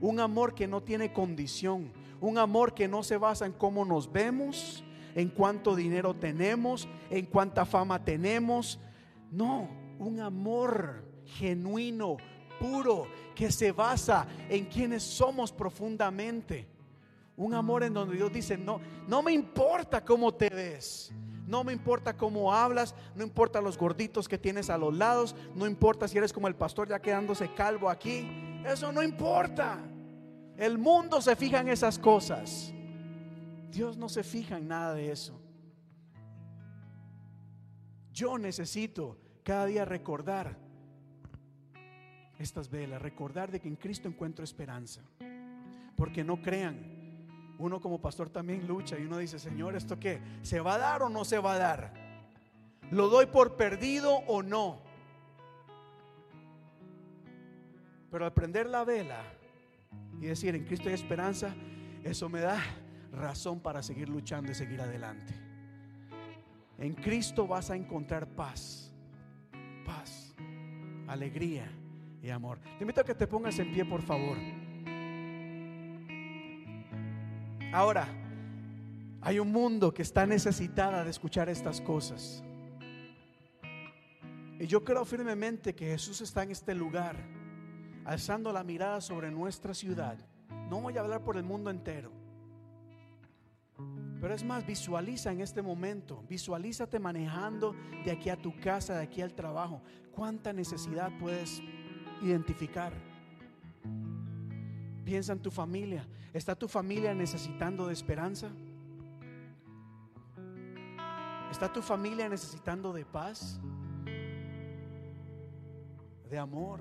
Un 0.00 0.18
amor 0.18 0.54
que 0.54 0.66
no 0.66 0.82
tiene 0.82 1.12
condición, 1.12 1.92
un 2.20 2.38
amor 2.38 2.74
que 2.74 2.88
no 2.88 3.02
se 3.04 3.16
basa 3.16 3.46
en 3.46 3.52
cómo 3.52 3.84
nos 3.84 4.10
vemos, 4.10 4.84
en 5.14 5.28
cuánto 5.28 5.74
dinero 5.74 6.14
tenemos, 6.14 6.88
en 7.10 7.26
cuánta 7.26 7.64
fama 7.64 8.04
tenemos. 8.04 8.78
No, 9.30 9.68
un 9.98 10.20
amor 10.20 11.04
genuino, 11.24 12.16
puro, 12.60 13.06
que 13.34 13.50
se 13.50 13.72
basa 13.72 14.26
en 14.48 14.66
quienes 14.66 15.02
somos 15.02 15.52
profundamente. 15.52 16.66
Un 17.36 17.54
amor 17.54 17.82
en 17.82 17.94
donde 17.94 18.16
Dios 18.16 18.32
dice, 18.32 18.56
no, 18.56 18.80
no 19.08 19.22
me 19.22 19.32
importa 19.32 20.04
cómo 20.04 20.32
te 20.32 20.48
ves. 20.48 21.12
No 21.46 21.62
me 21.62 21.72
importa 21.72 22.16
cómo 22.16 22.54
hablas, 22.54 22.94
no 23.14 23.22
importa 23.22 23.60
los 23.60 23.76
gorditos 23.76 24.28
que 24.28 24.38
tienes 24.38 24.70
a 24.70 24.78
los 24.78 24.94
lados, 24.94 25.36
no 25.54 25.66
importa 25.66 26.08
si 26.08 26.16
eres 26.16 26.32
como 26.32 26.48
el 26.48 26.54
pastor 26.54 26.88
ya 26.88 27.02
quedándose 27.02 27.52
calvo 27.52 27.90
aquí. 27.90 28.26
Eso 28.64 28.90
no 28.92 29.02
importa. 29.02 29.78
El 30.56 30.78
mundo 30.78 31.20
se 31.20 31.36
fija 31.36 31.60
en 31.60 31.68
esas 31.68 31.98
cosas. 31.98 32.73
Dios 33.74 33.96
no 33.96 34.08
se 34.08 34.22
fija 34.22 34.56
en 34.56 34.68
nada 34.68 34.94
de 34.94 35.10
eso. 35.10 35.40
Yo 38.12 38.38
necesito 38.38 39.18
cada 39.42 39.66
día 39.66 39.84
recordar 39.84 40.56
estas 42.38 42.70
velas, 42.70 43.02
recordar 43.02 43.50
de 43.50 43.58
que 43.58 43.66
en 43.66 43.74
Cristo 43.74 44.06
encuentro 44.06 44.44
esperanza. 44.44 45.02
Porque 45.96 46.22
no 46.22 46.40
crean, 46.40 46.78
uno 47.58 47.80
como 47.80 48.00
pastor 48.00 48.30
también 48.30 48.68
lucha 48.68 48.96
y 48.96 49.06
uno 49.06 49.18
dice, 49.18 49.40
Señor, 49.40 49.74
¿esto 49.74 49.98
qué? 49.98 50.20
¿Se 50.42 50.60
va 50.60 50.74
a 50.74 50.78
dar 50.78 51.02
o 51.02 51.08
no 51.08 51.24
se 51.24 51.40
va 51.40 51.54
a 51.54 51.58
dar? 51.58 51.94
¿Lo 52.92 53.08
doy 53.08 53.26
por 53.26 53.56
perdido 53.56 54.18
o 54.28 54.40
no? 54.44 54.78
Pero 58.08 58.24
al 58.24 58.32
prender 58.32 58.68
la 58.68 58.84
vela 58.84 59.24
y 60.20 60.26
decir 60.26 60.54
en 60.54 60.64
Cristo 60.64 60.88
hay 60.88 60.94
esperanza, 60.94 61.52
eso 62.04 62.28
me 62.28 62.38
da 62.38 62.62
razón 63.14 63.60
para 63.60 63.82
seguir 63.82 64.08
luchando 64.08 64.52
y 64.52 64.54
seguir 64.54 64.80
adelante. 64.80 65.34
En 66.78 66.94
Cristo 66.94 67.46
vas 67.46 67.70
a 67.70 67.76
encontrar 67.76 68.26
paz, 68.26 68.92
paz, 69.84 70.34
alegría 71.06 71.70
y 72.22 72.30
amor. 72.30 72.58
Te 72.78 72.82
invito 72.82 73.00
a 73.00 73.04
que 73.04 73.14
te 73.14 73.26
pongas 73.26 73.58
en 73.58 73.72
pie, 73.72 73.84
por 73.84 74.02
favor. 74.02 74.36
Ahora, 77.72 78.08
hay 79.20 79.38
un 79.38 79.50
mundo 79.50 79.92
que 79.94 80.02
está 80.02 80.26
necesitada 80.26 81.04
de 81.04 81.10
escuchar 81.10 81.48
estas 81.48 81.80
cosas. 81.80 82.42
Y 84.58 84.66
yo 84.66 84.84
creo 84.84 85.04
firmemente 85.04 85.74
que 85.74 85.86
Jesús 85.86 86.20
está 86.20 86.42
en 86.42 86.50
este 86.50 86.74
lugar, 86.74 87.16
alzando 88.04 88.52
la 88.52 88.62
mirada 88.62 89.00
sobre 89.00 89.30
nuestra 89.30 89.74
ciudad. 89.74 90.18
No 90.68 90.80
voy 90.80 90.96
a 90.96 91.00
hablar 91.00 91.22
por 91.24 91.36
el 91.36 91.42
mundo 91.42 91.70
entero. 91.70 92.23
Pero 94.24 94.36
es 94.36 94.42
más, 94.42 94.64
visualiza 94.64 95.32
en 95.32 95.42
este 95.42 95.60
momento, 95.60 96.24
visualízate 96.26 96.98
manejando 96.98 97.76
de 98.06 98.10
aquí 98.10 98.30
a 98.30 98.36
tu 98.38 98.58
casa, 98.58 98.96
de 98.96 99.02
aquí 99.02 99.20
al 99.20 99.34
trabajo. 99.34 99.82
¿Cuánta 100.12 100.50
necesidad 100.50 101.12
puedes 101.18 101.60
identificar? 102.22 102.94
Piensa 105.04 105.34
en 105.34 105.40
tu 105.40 105.50
familia. 105.50 106.08
¿Está 106.32 106.54
tu 106.54 106.68
familia 106.68 107.12
necesitando 107.12 107.86
de 107.86 107.92
esperanza? 107.92 108.48
¿Está 111.50 111.70
tu 111.70 111.82
familia 111.82 112.26
necesitando 112.26 112.94
de 112.94 113.04
paz? 113.04 113.60
De 116.30 116.38
amor, 116.38 116.80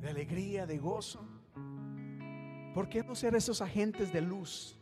de 0.00 0.08
alegría, 0.08 0.66
de 0.66 0.78
gozo. 0.78 1.26
¿Por 2.74 2.88
qué 2.88 3.02
no 3.02 3.16
ser 3.16 3.34
esos 3.34 3.60
agentes 3.60 4.12
de 4.12 4.20
luz? 4.20 4.78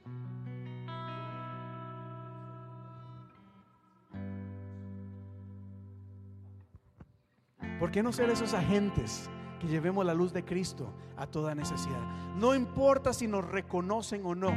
¿Por 7.78 7.90
qué 7.92 8.02
no 8.02 8.12
ser 8.12 8.28
esos 8.30 8.54
agentes 8.54 9.30
que 9.60 9.68
llevemos 9.68 10.04
la 10.04 10.14
luz 10.14 10.32
de 10.32 10.44
Cristo 10.44 10.92
a 11.16 11.26
toda 11.26 11.54
necesidad? 11.54 12.02
No 12.36 12.54
importa 12.54 13.12
si 13.12 13.28
nos 13.28 13.44
reconocen 13.44 14.22
o 14.24 14.34
no. 14.34 14.52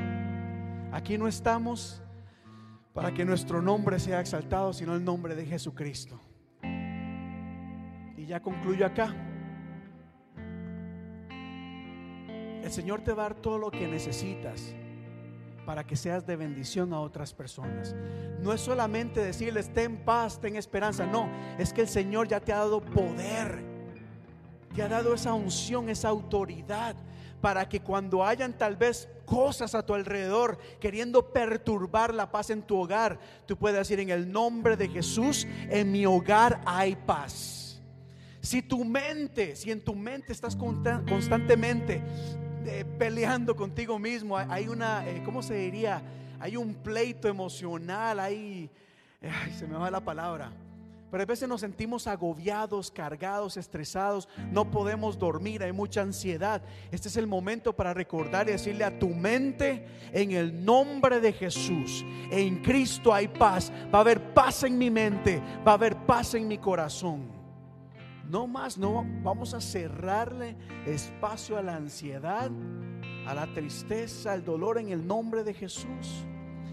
Aquí 0.91 1.17
no 1.17 1.27
estamos 1.27 2.01
para 2.93 3.13
que 3.13 3.23
nuestro 3.23 3.61
nombre 3.61 3.99
sea 3.99 4.19
exaltado, 4.19 4.73
sino 4.73 4.95
el 4.95 5.03
nombre 5.03 5.35
de 5.35 5.45
Jesucristo. 5.45 6.19
Y 8.17 8.25
ya 8.25 8.41
concluyo 8.41 8.85
acá. 8.85 9.15
El 12.63 12.71
Señor 12.71 13.01
te 13.01 13.13
va 13.13 13.25
a 13.25 13.29
dar 13.29 13.35
todo 13.35 13.57
lo 13.57 13.71
que 13.71 13.87
necesitas 13.87 14.75
para 15.65 15.85
que 15.85 15.95
seas 15.95 16.25
de 16.25 16.35
bendición 16.35 16.93
a 16.93 16.99
otras 16.99 17.33
personas. 17.33 17.95
No 18.41 18.53
es 18.53 18.61
solamente 18.61 19.19
decirles, 19.21 19.71
ten 19.73 19.97
paz, 19.97 20.39
ten 20.39 20.55
esperanza. 20.55 21.05
No, 21.05 21.29
es 21.57 21.73
que 21.73 21.81
el 21.81 21.87
Señor 21.87 22.27
ya 22.27 22.39
te 22.39 22.53
ha 22.53 22.57
dado 22.57 22.81
poder. 22.81 23.63
Te 24.75 24.81
ha 24.81 24.87
dado 24.87 25.13
esa 25.13 25.33
unción, 25.33 25.89
esa 25.89 26.09
autoridad 26.09 26.95
para 27.41 27.67
que 27.67 27.81
cuando 27.81 28.23
hayan 28.23 28.53
tal 28.57 28.75
vez 28.75 29.09
cosas 29.25 29.73
a 29.75 29.85
tu 29.85 29.93
alrededor 29.93 30.59
queriendo 30.79 31.33
perturbar 31.33 32.13
la 32.13 32.31
paz 32.31 32.51
en 32.51 32.61
tu 32.61 32.77
hogar, 32.77 33.19
tú 33.45 33.57
puedas 33.57 33.79
decir 33.79 33.99
en 33.99 34.11
el 34.11 34.31
nombre 34.31 34.77
de 34.77 34.87
Jesús, 34.87 35.47
en 35.69 35.91
mi 35.91 36.05
hogar 36.05 36.61
hay 36.65 36.95
paz. 36.95 37.81
Si 38.41 38.61
tu 38.61 38.85
mente, 38.85 39.55
si 39.55 39.71
en 39.71 39.81
tu 39.81 39.95
mente 39.95 40.31
estás 40.31 40.55
constantemente 40.55 42.01
eh, 42.65 42.85
peleando 42.97 43.55
contigo 43.55 43.99
mismo, 43.99 44.37
hay 44.37 44.67
una, 44.67 45.07
eh, 45.07 45.21
¿cómo 45.23 45.41
se 45.41 45.55
diría? 45.55 46.01
Hay 46.39 46.57
un 46.57 46.75
pleito 46.75 47.27
emocional, 47.27 48.19
hay, 48.19 48.69
ay, 49.21 49.53
se 49.53 49.67
me 49.67 49.75
va 49.75 49.91
la 49.91 50.01
palabra 50.01 50.51
pero 51.11 51.23
a 51.23 51.25
veces 51.25 51.47
nos 51.47 51.59
sentimos 51.59 52.07
agobiados, 52.07 52.89
cargados, 52.89 53.57
estresados, 53.57 54.29
no 54.49 54.71
podemos 54.71 55.19
dormir, 55.19 55.61
hay 55.61 55.73
mucha 55.73 56.01
ansiedad. 56.01 56.61
Este 56.89 57.09
es 57.09 57.17
el 57.17 57.27
momento 57.27 57.73
para 57.73 57.93
recordar 57.93 58.47
y 58.47 58.53
decirle 58.53 58.85
a 58.85 58.97
tu 58.97 59.09
mente, 59.09 59.85
en 60.13 60.31
el 60.31 60.63
nombre 60.63 61.19
de 61.19 61.33
Jesús, 61.33 62.05
en 62.31 62.63
Cristo 62.63 63.13
hay 63.13 63.27
paz. 63.27 63.73
Va 63.93 63.99
a 63.99 64.01
haber 64.01 64.33
paz 64.33 64.63
en 64.63 64.77
mi 64.77 64.89
mente, 64.89 65.41
va 65.67 65.71
a 65.71 65.75
haber 65.75 65.97
paz 65.97 66.33
en 66.35 66.47
mi 66.47 66.57
corazón. 66.57 67.40
No 68.31 68.47
más, 68.47 68.77
no, 68.77 69.05
vamos 69.21 69.53
a 69.53 69.59
cerrarle 69.59 70.55
espacio 70.85 71.57
a 71.57 71.61
la 71.61 71.75
ansiedad, 71.75 72.49
a 73.27 73.35
la 73.35 73.53
tristeza, 73.53 74.31
al 74.31 74.45
dolor 74.45 74.79
en 74.79 74.89
el 74.89 75.05
nombre 75.05 75.43
de 75.43 75.53
Jesús. 75.53 76.25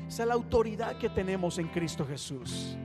Esa 0.06 0.22
es 0.22 0.28
la 0.28 0.34
autoridad 0.34 0.96
que 0.98 1.10
tenemos 1.10 1.58
en 1.58 1.66
Cristo 1.68 2.06
Jesús 2.06 2.78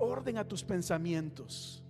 orden 0.00 0.38
a 0.38 0.44
tus 0.44 0.64
pensamientos. 0.64 1.82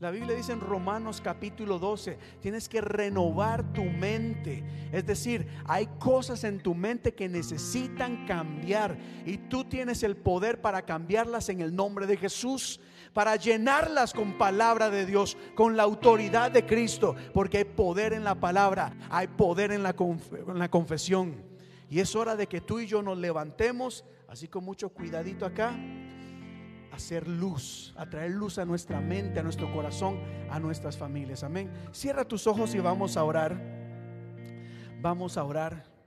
La 0.00 0.12
Biblia 0.12 0.36
dice 0.36 0.52
en 0.52 0.60
Romanos 0.60 1.20
capítulo 1.20 1.80
12, 1.80 2.18
tienes 2.40 2.68
que 2.68 2.80
renovar 2.80 3.72
tu 3.72 3.82
mente. 3.82 4.62
Es 4.92 5.04
decir, 5.04 5.48
hay 5.64 5.88
cosas 5.98 6.44
en 6.44 6.60
tu 6.60 6.72
mente 6.72 7.14
que 7.14 7.28
necesitan 7.28 8.24
cambiar 8.24 8.96
y 9.26 9.38
tú 9.38 9.64
tienes 9.64 10.04
el 10.04 10.16
poder 10.16 10.60
para 10.60 10.82
cambiarlas 10.82 11.48
en 11.48 11.60
el 11.62 11.74
nombre 11.74 12.06
de 12.06 12.16
Jesús, 12.16 12.80
para 13.12 13.36
llenarlas 13.36 14.12
con 14.12 14.38
palabra 14.38 14.90
de 14.90 15.06
Dios, 15.06 15.36
con 15.54 15.76
la 15.76 15.82
autoridad 15.82 16.50
de 16.50 16.66
Cristo, 16.66 17.16
porque 17.32 17.58
hay 17.58 17.64
poder 17.64 18.12
en 18.12 18.24
la 18.24 18.34
palabra, 18.34 18.96
hay 19.10 19.28
poder 19.28 19.72
en 19.72 19.82
la, 19.82 19.94
confesión. 20.68 21.42
Y 21.90 22.00
es 22.00 22.14
hora 22.14 22.36
de 22.36 22.46
que 22.46 22.60
tú 22.60 22.80
y 22.80 22.86
yo 22.86 23.02
nos 23.02 23.18
levantemos, 23.18 24.04
así 24.28 24.48
con 24.48 24.64
mucho 24.64 24.90
cuidadito 24.90 25.46
acá 25.46 25.76
hacer 26.90 27.28
luz, 27.28 27.94
a 27.96 28.06
traer 28.06 28.32
luz 28.32 28.58
a 28.58 28.64
nuestra 28.64 29.00
mente, 29.00 29.38
a 29.38 29.42
nuestro 29.42 29.72
corazón, 29.72 30.18
a 30.50 30.58
nuestras 30.58 30.96
familias. 30.96 31.44
Amén. 31.44 31.70
Cierra 31.92 32.24
tus 32.24 32.46
ojos 32.46 32.74
y 32.74 32.80
vamos 32.80 33.16
a 33.16 33.24
orar. 33.24 33.56
Vamos 35.00 35.36
a 35.36 35.44
orar. 35.44 35.97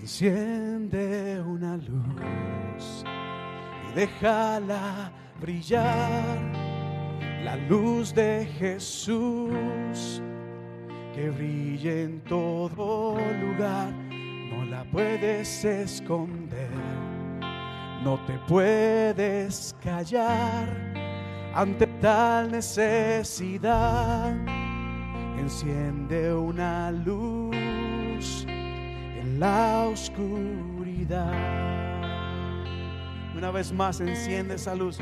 Enciende 0.00 1.42
una 1.42 1.76
luz 1.76 3.04
y 3.90 3.94
déjala 3.94 5.12
brillar. 5.38 6.38
La 7.44 7.56
luz 7.68 8.14
de 8.14 8.46
Jesús 8.58 10.22
que 11.14 11.28
brille 11.28 12.04
en 12.04 12.22
todo 12.22 13.18
lugar 13.42 13.92
no 13.92 14.64
la 14.64 14.84
puedes 14.90 15.66
esconder, 15.66 16.70
no 18.02 18.18
te 18.24 18.38
puedes 18.48 19.76
callar 19.82 20.66
ante 21.54 21.86
tal 22.00 22.52
necesidad. 22.52 24.34
Enciende 25.38 26.32
una 26.32 26.90
luz 26.90 27.49
la 29.40 29.86
oscuridad. 29.86 31.32
Una 33.34 33.50
vez 33.50 33.72
más, 33.72 33.98
enciende 34.02 34.56
esa 34.56 34.74
luz. 34.74 34.98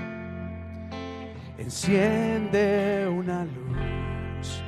Enciende 1.58 3.08
una 3.12 3.44
luz 3.44 4.62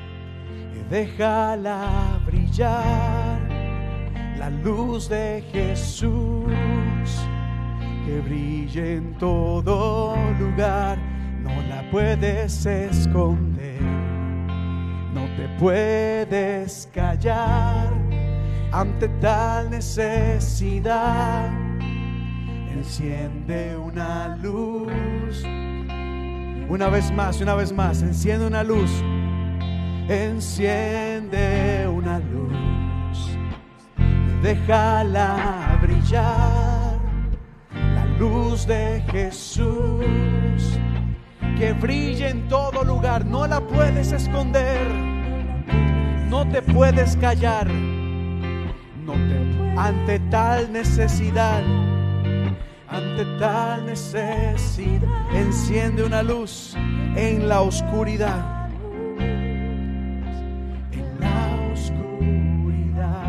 y 0.74 0.90
déjala 0.90 2.20
brillar 2.26 3.38
la 4.36 4.50
luz 4.50 5.08
de 5.08 5.44
Jesús 5.52 6.50
que 8.04 8.20
brille 8.24 8.96
en 8.96 9.16
todo 9.18 10.16
lugar, 10.40 10.98
no 11.44 11.62
la 11.68 11.88
puedes 11.92 12.66
esconder, 12.66 13.80
no 15.14 15.26
te 15.36 15.48
puedes 15.60 16.88
callar 16.92 17.99
ante 18.72 19.08
tal 19.20 19.70
necesidad. 19.70 21.50
Enciende 22.72 23.76
una 23.76 24.36
luz, 24.36 25.44
una 26.68 26.88
vez 26.88 27.10
más, 27.12 27.40
una 27.40 27.54
vez 27.54 27.72
más, 27.72 28.02
enciende 28.02 28.46
una 28.46 28.62
luz, 28.62 28.90
enciende 30.08 31.86
una 31.88 32.18
luz. 32.18 33.36
Déjala 34.42 35.78
brillar. 35.82 36.98
La 37.94 38.04
luz 38.18 38.66
de 38.66 39.02
Jesús. 39.10 40.04
Que 41.58 41.74
brille 41.74 42.30
en 42.30 42.48
todo 42.48 42.82
lugar, 42.84 43.26
no 43.26 43.46
la 43.46 43.60
puedes 43.60 44.12
esconder, 44.12 44.88
no 46.30 46.48
te 46.48 46.62
puedes 46.62 47.16
callar, 47.16 47.68
te, 49.12 49.78
ante 49.78 50.18
tal 50.30 50.72
necesidad, 50.72 51.62
ante 52.88 53.24
tal 53.38 53.86
necesidad. 53.86 55.08
Enciende 55.34 56.02
una 56.04 56.22
luz 56.22 56.74
en 57.16 57.48
la 57.48 57.60
oscuridad. 57.62 58.68
En 60.92 61.20
la 61.20 61.72
oscuridad. 61.72 63.24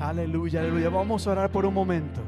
Aleluya, 0.00 0.60
aleluya. 0.60 0.88
Vamos 0.90 1.26
a 1.26 1.32
orar 1.32 1.50
por 1.50 1.66
un 1.66 1.74
momento. 1.74 2.20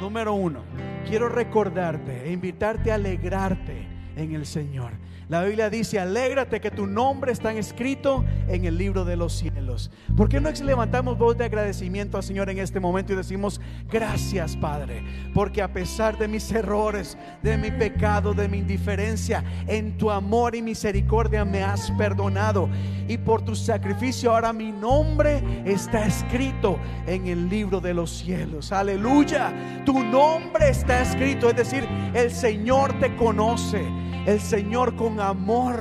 Número 0.00 0.34
uno, 0.34 0.60
quiero 1.08 1.28
recordarte 1.28 2.28
e 2.28 2.32
invitarte 2.32 2.92
a 2.92 2.96
alegrarte 2.96 3.86
en 4.16 4.34
el 4.34 4.44
Señor. 4.44 4.92
La 5.28 5.42
Biblia 5.42 5.68
dice, 5.70 5.98
alégrate 5.98 6.60
que 6.60 6.70
tu 6.70 6.86
nombre 6.86 7.32
está 7.32 7.52
escrito 7.52 8.24
en 8.46 8.64
el 8.64 8.78
libro 8.78 9.04
de 9.04 9.16
los 9.16 9.32
cielos. 9.32 9.90
¿Por 10.16 10.28
qué 10.28 10.40
no 10.40 10.50
levantamos 10.50 11.18
voz 11.18 11.36
de 11.36 11.44
agradecimiento 11.44 12.16
al 12.16 12.22
Señor 12.22 12.48
en 12.48 12.58
este 12.58 12.78
momento 12.78 13.12
y 13.12 13.16
decimos, 13.16 13.60
gracias 13.90 14.56
Padre? 14.56 15.02
Porque 15.34 15.62
a 15.62 15.72
pesar 15.72 16.16
de 16.16 16.28
mis 16.28 16.52
errores, 16.52 17.18
de 17.42 17.58
mi 17.58 17.72
pecado, 17.72 18.34
de 18.34 18.48
mi 18.48 18.58
indiferencia, 18.58 19.42
en 19.66 19.98
tu 19.98 20.12
amor 20.12 20.54
y 20.54 20.62
misericordia 20.62 21.44
me 21.44 21.64
has 21.64 21.90
perdonado. 21.92 22.68
Y 23.08 23.18
por 23.18 23.42
tu 23.42 23.56
sacrificio 23.56 24.30
ahora 24.30 24.52
mi 24.52 24.70
nombre 24.70 25.42
está 25.64 26.06
escrito 26.06 26.78
en 27.04 27.26
el 27.26 27.48
libro 27.48 27.80
de 27.80 27.94
los 27.94 28.10
cielos. 28.10 28.70
Aleluya. 28.70 29.82
Tu 29.84 30.04
nombre 30.04 30.70
está 30.70 31.02
escrito. 31.02 31.50
Es 31.50 31.56
decir, 31.56 31.84
el 32.14 32.30
Señor 32.30 32.96
te 33.00 33.16
conoce. 33.16 33.84
El 34.26 34.40
Señor 34.40 34.96
con 34.96 35.20
amor 35.20 35.78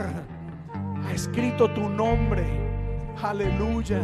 ha 1.03 1.11
escrito 1.11 1.67
tu 1.71 1.89
nombre. 1.89 2.45
Aleluya. 3.19 4.01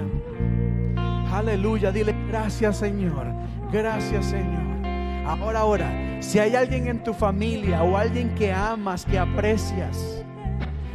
Aleluya. 1.31 1.91
Dile 1.91 2.15
gracias 2.27 2.77
Señor. 2.77 3.27
Gracias 3.71 4.25
Señor. 4.25 4.87
Ahora, 5.27 5.59
ahora, 5.59 6.17
si 6.21 6.39
hay 6.39 6.55
alguien 6.55 6.87
en 6.87 7.03
tu 7.03 7.13
familia 7.13 7.83
o 7.83 7.95
alguien 7.95 8.33
que 8.33 8.51
amas, 8.51 9.05
que 9.05 9.19
aprecias, 9.19 10.25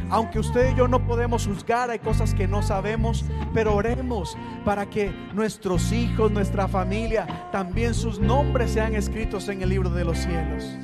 aunque 0.09 0.39
usted 0.39 0.73
y 0.73 0.75
yo 0.75 0.89
no 0.89 1.07
podemos 1.07 1.47
juzgar, 1.47 1.89
hay 1.89 1.99
cosas 1.99 2.33
que 2.33 2.49
no 2.49 2.61
sabemos, 2.61 3.23
pero 3.53 3.75
oremos 3.75 4.37
para 4.65 4.89
que 4.89 5.09
nuestros 5.33 5.93
hijos, 5.93 6.33
nuestra 6.33 6.67
familia, 6.67 7.49
también 7.53 7.93
sus 7.93 8.19
nombres 8.19 8.71
sean 8.71 8.93
escritos 8.93 9.47
en 9.47 9.61
el 9.61 9.69
libro 9.69 9.89
de 9.89 10.03
los 10.03 10.17
cielos. 10.17 10.77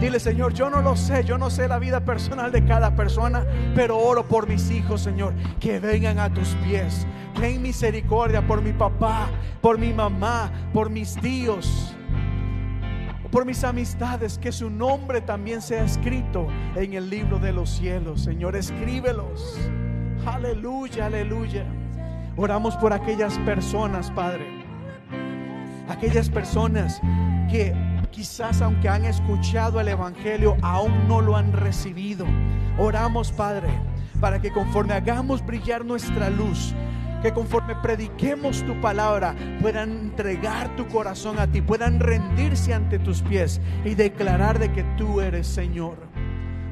Dile, 0.00 0.20
Señor, 0.20 0.52
yo 0.52 0.68
no 0.68 0.82
lo 0.82 0.94
sé, 0.94 1.24
yo 1.24 1.38
no 1.38 1.48
sé 1.50 1.68
la 1.68 1.78
vida 1.78 2.04
personal 2.04 2.52
de 2.52 2.64
cada 2.64 2.94
persona, 2.94 3.44
pero 3.74 3.98
oro 3.98 4.26
por 4.26 4.46
mis 4.46 4.70
hijos, 4.70 5.00
Señor, 5.00 5.32
que 5.58 5.80
vengan 5.80 6.18
a 6.18 6.32
tus 6.32 6.50
pies. 6.56 7.06
Ten 7.40 7.62
misericordia 7.62 8.46
por 8.46 8.62
mi 8.62 8.72
papá, 8.72 9.28
por 9.60 9.78
mi 9.78 9.92
mamá, 9.92 10.50
por 10.72 10.90
mis 10.90 11.14
tíos, 11.16 11.94
por 13.30 13.44
mis 13.44 13.64
amistades, 13.64 14.38
que 14.38 14.52
su 14.52 14.70
nombre 14.70 15.20
también 15.20 15.60
sea 15.60 15.84
escrito 15.84 16.46
en 16.74 16.94
el 16.94 17.08
libro 17.10 17.38
de 17.38 17.52
los 17.52 17.70
cielos. 17.70 18.22
Señor, 18.22 18.54
escríbelos. 18.56 19.58
Aleluya, 20.26 21.06
aleluya. 21.06 21.64
Oramos 22.36 22.76
por 22.76 22.92
aquellas 22.92 23.38
personas, 23.40 24.10
Padre. 24.10 24.46
Aquellas 25.88 26.28
personas 26.28 27.00
que 27.50 27.74
quizás 28.10 28.62
aunque 28.62 28.88
han 28.88 29.04
escuchado 29.04 29.80
el 29.80 29.88
Evangelio, 29.88 30.56
aún 30.62 31.08
no 31.08 31.20
lo 31.20 31.36
han 31.36 31.52
recibido. 31.52 32.26
Oramos, 32.78 33.32
Padre, 33.32 33.68
para 34.20 34.40
que 34.40 34.52
conforme 34.52 34.94
hagamos 34.94 35.44
brillar 35.44 35.84
nuestra 35.84 36.30
luz, 36.30 36.74
que 37.22 37.32
conforme 37.32 37.74
prediquemos 37.76 38.62
tu 38.64 38.80
palabra, 38.80 39.34
puedan 39.60 39.90
entregar 39.90 40.74
tu 40.76 40.86
corazón 40.88 41.38
a 41.38 41.46
ti, 41.46 41.62
puedan 41.62 42.00
rendirse 42.00 42.74
ante 42.74 42.98
tus 42.98 43.22
pies 43.22 43.60
y 43.84 43.94
declarar 43.94 44.58
de 44.58 44.72
que 44.72 44.84
tú 44.96 45.20
eres 45.20 45.46
Señor. 45.46 46.15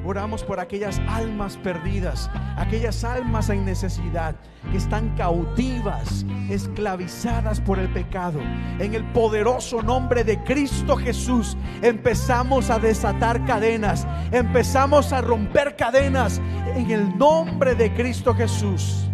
Oramos 0.05 0.43
por 0.43 0.59
aquellas 0.59 1.01
almas 1.07 1.57
perdidas, 1.57 2.29
aquellas 2.57 3.03
almas 3.03 3.49
en 3.49 3.65
necesidad 3.65 4.35
que 4.71 4.77
están 4.77 5.15
cautivas, 5.15 6.23
esclavizadas 6.47 7.59
por 7.59 7.79
el 7.79 7.91
pecado. 7.91 8.39
En 8.79 8.93
el 8.93 9.03
poderoso 9.13 9.81
nombre 9.81 10.23
de 10.23 10.43
Cristo 10.43 10.95
Jesús 10.95 11.57
empezamos 11.81 12.69
a 12.69 12.77
desatar 12.77 13.43
cadenas, 13.45 14.07
empezamos 14.31 15.11
a 15.11 15.21
romper 15.21 15.75
cadenas 15.75 16.39
en 16.75 16.91
el 16.91 17.17
nombre 17.17 17.73
de 17.73 17.91
Cristo 17.93 18.35
Jesús. 18.35 19.09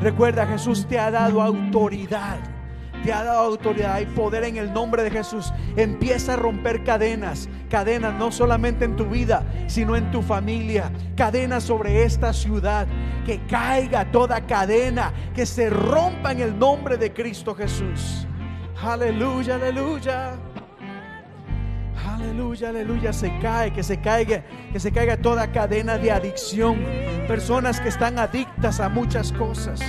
Recuerda, 0.00 0.44
Jesús 0.46 0.86
te 0.88 0.98
ha 0.98 1.10
dado 1.12 1.40
autoridad 1.40 2.38
te 3.04 3.12
ha 3.12 3.24
dado 3.24 3.40
autoridad, 3.40 3.94
hay 3.94 4.06
poder 4.06 4.44
en 4.44 4.56
el 4.56 4.72
nombre 4.72 5.02
de 5.02 5.10
Jesús. 5.10 5.52
Empieza 5.76 6.34
a 6.34 6.36
romper 6.36 6.84
cadenas, 6.84 7.48
cadenas 7.68 8.14
no 8.14 8.30
solamente 8.30 8.84
en 8.84 8.96
tu 8.96 9.06
vida, 9.06 9.44
sino 9.66 9.96
en 9.96 10.10
tu 10.10 10.22
familia, 10.22 10.92
cadenas 11.16 11.64
sobre 11.64 12.04
esta 12.04 12.32
ciudad. 12.32 12.86
Que 13.24 13.40
caiga 13.46 14.10
toda 14.10 14.46
cadena, 14.46 15.12
que 15.34 15.46
se 15.46 15.70
rompa 15.70 16.32
en 16.32 16.40
el 16.40 16.58
nombre 16.58 16.96
de 16.96 17.12
Cristo 17.12 17.54
Jesús. 17.54 18.26
Aleluya, 18.82 19.56
aleluya. 19.56 20.32
Aleluya, 22.06 22.70
aleluya, 22.70 23.12
se 23.12 23.38
cae, 23.40 23.72
que 23.72 23.82
se 23.82 24.00
caiga, 24.00 24.42
que 24.72 24.80
se 24.80 24.90
caiga 24.90 25.16
toda 25.16 25.52
cadena 25.52 25.98
de 25.98 26.10
adicción. 26.10 26.84
Personas 27.28 27.80
que 27.80 27.88
están 27.88 28.18
adictas 28.18 28.80
a 28.80 28.88
muchas 28.88 29.32
cosas. 29.32 29.80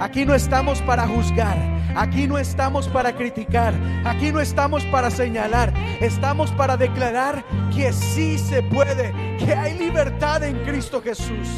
Aquí 0.00 0.24
no 0.24 0.34
estamos 0.34 0.82
para 0.82 1.06
juzgar, 1.06 1.56
aquí 1.94 2.26
no 2.26 2.36
estamos 2.36 2.88
para 2.88 3.14
criticar, 3.14 3.72
aquí 4.04 4.32
no 4.32 4.40
estamos 4.40 4.84
para 4.86 5.10
señalar, 5.10 5.72
estamos 6.00 6.50
para 6.52 6.76
declarar 6.76 7.44
que 7.74 7.92
sí 7.92 8.36
se 8.36 8.62
puede, 8.62 9.12
que 9.38 9.54
hay 9.54 9.78
libertad 9.78 10.42
en 10.42 10.56
Cristo 10.64 11.00
Jesús. 11.00 11.48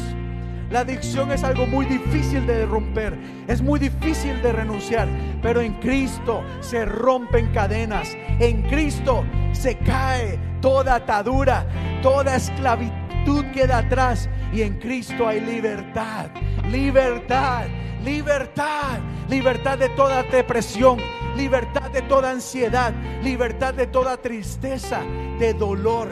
La 0.69 0.81
adicción 0.81 1.31
es 1.31 1.43
algo 1.43 1.65
muy 1.65 1.85
difícil 1.85 2.45
de 2.45 2.65
romper, 2.65 3.17
es 3.47 3.61
muy 3.61 3.79
difícil 3.79 4.39
de 4.41 4.51
renunciar, 4.51 5.07
pero 5.41 5.61
en 5.61 5.73
Cristo 5.75 6.43
se 6.59 6.85
rompen 6.85 7.47
cadenas, 7.53 8.15
en 8.39 8.61
Cristo 8.63 9.23
se 9.53 9.77
cae 9.77 10.37
toda 10.61 10.95
atadura, 10.95 11.65
toda 12.03 12.35
esclavitud 12.35 13.06
queda 13.53 13.79
atrás 13.79 14.29
y 14.53 14.61
en 14.61 14.79
Cristo 14.79 15.27
hay 15.27 15.41
libertad, 15.41 16.27
libertad 16.69 17.65
libertad, 18.03 18.99
libertad 19.29 19.77
de 19.77 19.89
toda 19.89 20.23
depresión, 20.23 20.97
libertad 21.35 21.91
de 21.91 22.01
toda 22.03 22.31
ansiedad, 22.31 22.93
libertad 23.21 23.73
de 23.73 23.87
toda 23.87 24.17
tristeza, 24.17 25.01
de 25.39 25.53
dolor. 25.53 26.07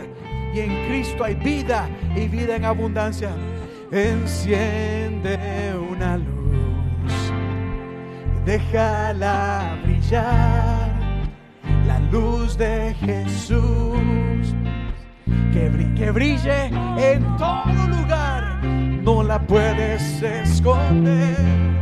Y 0.53 0.59
en 0.59 0.87
Cristo 0.87 1.23
hay 1.23 1.35
vida 1.35 1.89
y 2.15 2.27
vida 2.27 2.55
en 2.55 2.65
abundancia. 2.65 3.31
Enciende 3.91 5.37
una 5.89 6.17
luz, 6.17 7.13
déjala 8.45 9.79
brillar, 9.83 10.91
la 11.85 11.99
luz 12.11 12.57
de 12.57 12.93
Jesús, 12.95 14.55
que 15.95 16.11
brille, 16.11 16.65
en 16.97 17.37
todo 17.37 17.87
lugar, 17.87 18.63
no 18.63 19.23
la 19.23 19.39
puedes 19.39 20.21
esconder 20.21 21.75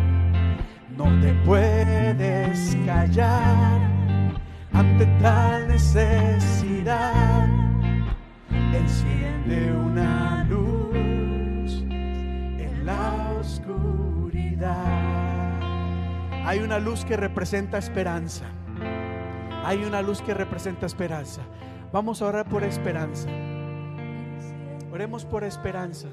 no 0.98 1.06
te 1.22 1.34
puedes 1.46 2.78
callar 2.86 3.80
ante 4.72 5.06
tal 5.22 5.68
necesidad. 5.68 7.48
Enciende 8.74 9.72
una 9.74 10.46
luz 10.50 11.84
en 11.90 12.86
la 12.86 13.34
oscuridad. 13.40 14.70
Hay 16.46 16.60
una 16.60 16.80
luz 16.80 17.04
que 17.06 17.18
representa 17.18 17.78
esperanza. 17.78 18.46
Hay 19.66 19.84
una 19.84 20.02
luz 20.02 20.22
que 20.22 20.34
representa 20.34 20.86
esperanza. 20.86 21.42
Vamos 21.92 22.22
a 22.22 22.28
orar 22.28 22.48
por 22.48 22.64
esperanza. 22.64 23.30
Oremos 24.94 25.26
por 25.26 25.44
esperanza. 25.44 26.08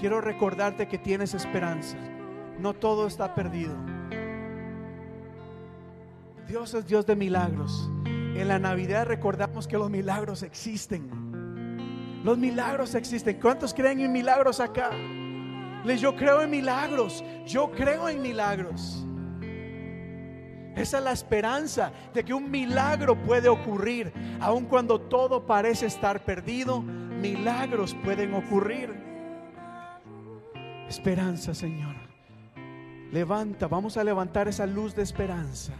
Quiero 0.00 0.20
recordarte 0.20 0.88
que 0.88 0.98
tienes 0.98 1.34
esperanza 1.34 1.96
no 2.58 2.74
todo 2.74 3.06
está 3.06 3.34
perdido. 3.34 3.74
Dios 6.48 6.74
es 6.74 6.86
Dios 6.86 7.06
de 7.06 7.16
milagros. 7.16 7.90
En 8.06 8.48
la 8.48 8.58
Navidad 8.58 9.06
recordamos 9.06 9.66
que 9.66 9.78
los 9.78 9.90
milagros 9.90 10.42
existen. 10.42 12.22
Los 12.24 12.38
milagros 12.38 12.94
existen. 12.94 13.38
¿Cuántos 13.40 13.72
creen 13.72 14.00
en 14.00 14.12
milagros 14.12 14.60
acá? 14.60 14.90
Les 15.84 16.00
yo 16.00 16.16
creo 16.16 16.42
en 16.42 16.50
milagros. 16.50 17.24
Yo 17.46 17.70
creo 17.70 18.08
en 18.08 18.20
milagros. 18.20 19.06
Esa 20.76 20.98
es 20.98 21.04
la 21.04 21.12
esperanza 21.12 21.92
de 22.12 22.24
que 22.24 22.34
un 22.34 22.50
milagro 22.50 23.16
puede 23.16 23.48
ocurrir. 23.48 24.12
Aun 24.40 24.64
cuando 24.64 25.00
todo 25.00 25.46
parece 25.46 25.86
estar 25.86 26.24
perdido, 26.24 26.82
milagros 26.82 27.94
pueden 28.04 28.34
ocurrir. 28.34 28.92
Esperanza, 30.88 31.54
Señor. 31.54 31.94
Levanta, 33.12 33.68
vamos 33.68 33.96
a 33.96 34.04
levantar 34.04 34.48
esa 34.48 34.66
luz 34.66 34.94
de 34.94 35.02
esperanza. 35.02 35.72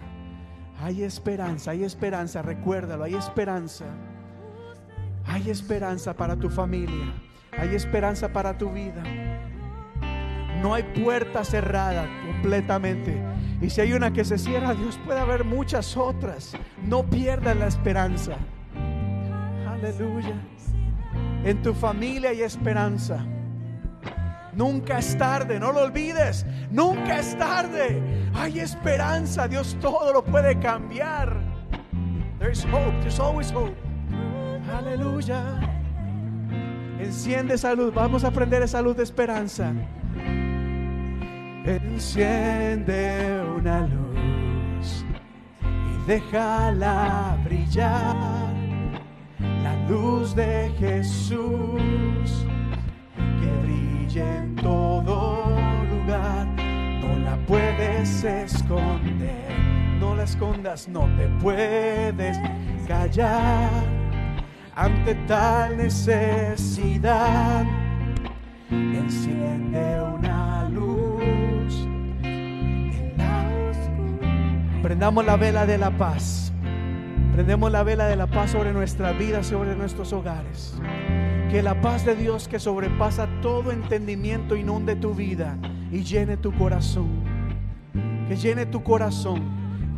Hay 0.81 1.03
esperanza, 1.03 1.73
hay 1.73 1.85
esperanza, 1.85 2.43
recuérdalo, 2.43 3.05
hay 3.05 3.15
esperanza. 3.15 3.87
Hay 5.27 5.51
esperanza 5.51 6.15
para 6.15 6.37
tu 6.37 6.51
familia, 6.51 7.13
hay 7.57 7.75
esperanza 7.75 8.33
para 8.33 8.57
tu 8.57 8.71
vida. 8.71 9.03
No 10.61 10.75
hay 10.75 10.83
puerta 10.83 11.45
cerrada 11.45 12.07
completamente. 12.27 13.34
Y 13.65 13.71
si 13.71 13.81
hay 13.81 13.95
una 13.95 14.13
que 14.13 14.27
se 14.27 14.37
cierra, 14.37 14.75
Dios 14.75 15.01
puede 15.07 15.21
haber 15.21 15.43
muchas 15.43 15.97
otras. 15.97 16.55
No 16.83 17.03
pierdas 17.03 17.57
la 17.57 17.67
esperanza. 17.67 18.37
Aleluya. 19.67 20.35
En 21.45 21.63
tu 21.63 21.73
familia 21.73 22.29
hay 22.29 22.43
esperanza. 22.43 23.25
Nunca 24.53 24.99
es 24.99 25.17
tarde, 25.17 25.59
no 25.59 25.73
lo 25.73 25.85
olvides. 25.85 26.45
Nunca 26.71 27.21
es 27.21 27.39
tarde. 27.39 28.03
Hay 28.35 28.61
esperanza. 28.61 29.49
Dios 29.49 29.79
todo 29.81 30.13
lo 30.13 30.23
puede 30.23 30.59
cambiar. 30.59 31.35
There's 32.39 32.67
hope. 32.67 32.93
There's 33.01 33.19
always 33.19 33.51
hope. 33.51 33.75
Aleluya. 34.77 35.43
Enciende 37.01 37.55
esa 37.55 37.73
luz. 37.73 37.95
Vamos 37.95 38.25
a 38.25 38.29
aprender 38.29 38.61
esa 38.61 38.83
luz 38.83 38.95
de 38.95 39.05
esperanza. 39.05 39.73
Enciende 41.65 43.43
una 43.57 43.81
luz 43.87 45.03
y 45.63 46.07
déjala 46.07 47.39
brillar. 47.43 48.53
La 49.63 49.75
luz 49.89 50.35
de 50.35 50.71
Jesús 50.79 52.47
que 53.17 53.51
brilla 53.63 54.43
en 54.43 54.57
todo 54.57 55.49
lugar. 55.89 56.47
No 57.01 57.19
la 57.25 57.37
puedes 57.47 58.23
esconder. 58.25 59.49
No 59.99 60.15
la 60.15 60.25
escondas, 60.25 60.87
no 60.87 61.09
te 61.17 61.29
puedes 61.43 62.37
callar 62.87 63.71
ante 64.75 65.15
tal 65.27 65.79
necesidad. 65.79 67.65
Enciende 68.71 70.03
una 70.03 70.69
luz. 70.69 70.94
Prendamos 74.85 75.25
la 75.25 75.39
vela 75.39 75.65
de 75.65 75.79
la 75.79 75.97
paz. 75.97 76.53
Prendemos 77.33 77.73
la 77.73 77.83
vela 77.85 78.07
de 78.07 78.17
la 78.17 78.27
paz 78.27 78.51
sobre 78.51 78.71
nuestra 78.75 79.13
vida, 79.13 79.43
sobre 79.43 79.75
nuestros 79.75 80.13
hogares. 80.13 80.75
Que 81.51 81.63
la 81.63 81.81
paz 81.81 82.05
de 82.05 82.15
Dios 82.15 82.49
que 82.49 82.59
sobrepasa 82.59 83.27
todo 83.41 83.73
entendimiento 83.73 84.57
inunde 84.57 84.95
tu 84.95 85.15
vida 85.15 85.57
y 85.91 86.03
llene 86.03 86.37
tu 86.37 86.53
corazón. 86.53 87.09
Que 88.29 88.37
llene 88.37 88.67
tu 88.67 88.83
corazón, 88.83 89.41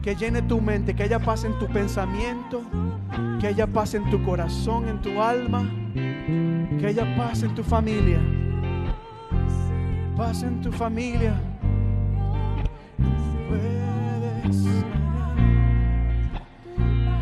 que 0.02 0.14
llene 0.14 0.42
tu 0.42 0.60
mente, 0.60 0.94
que 0.94 1.02
haya 1.02 1.18
paz 1.18 1.42
en 1.42 1.58
tu 1.58 1.66
pensamiento, 1.66 2.62
que 3.40 3.48
haya 3.48 3.66
paz 3.66 3.94
en 3.94 4.08
tu 4.08 4.22
corazón, 4.22 4.88
en 4.88 5.02
tu 5.02 5.20
alma, 5.20 5.68
que 6.78 6.86
haya 6.86 7.16
paz 7.16 7.42
en 7.42 7.56
tu 7.56 7.64
familia. 7.64 8.20
Paz 10.16 10.44
en 10.44 10.60
tu 10.60 10.70
familia. 10.70 11.34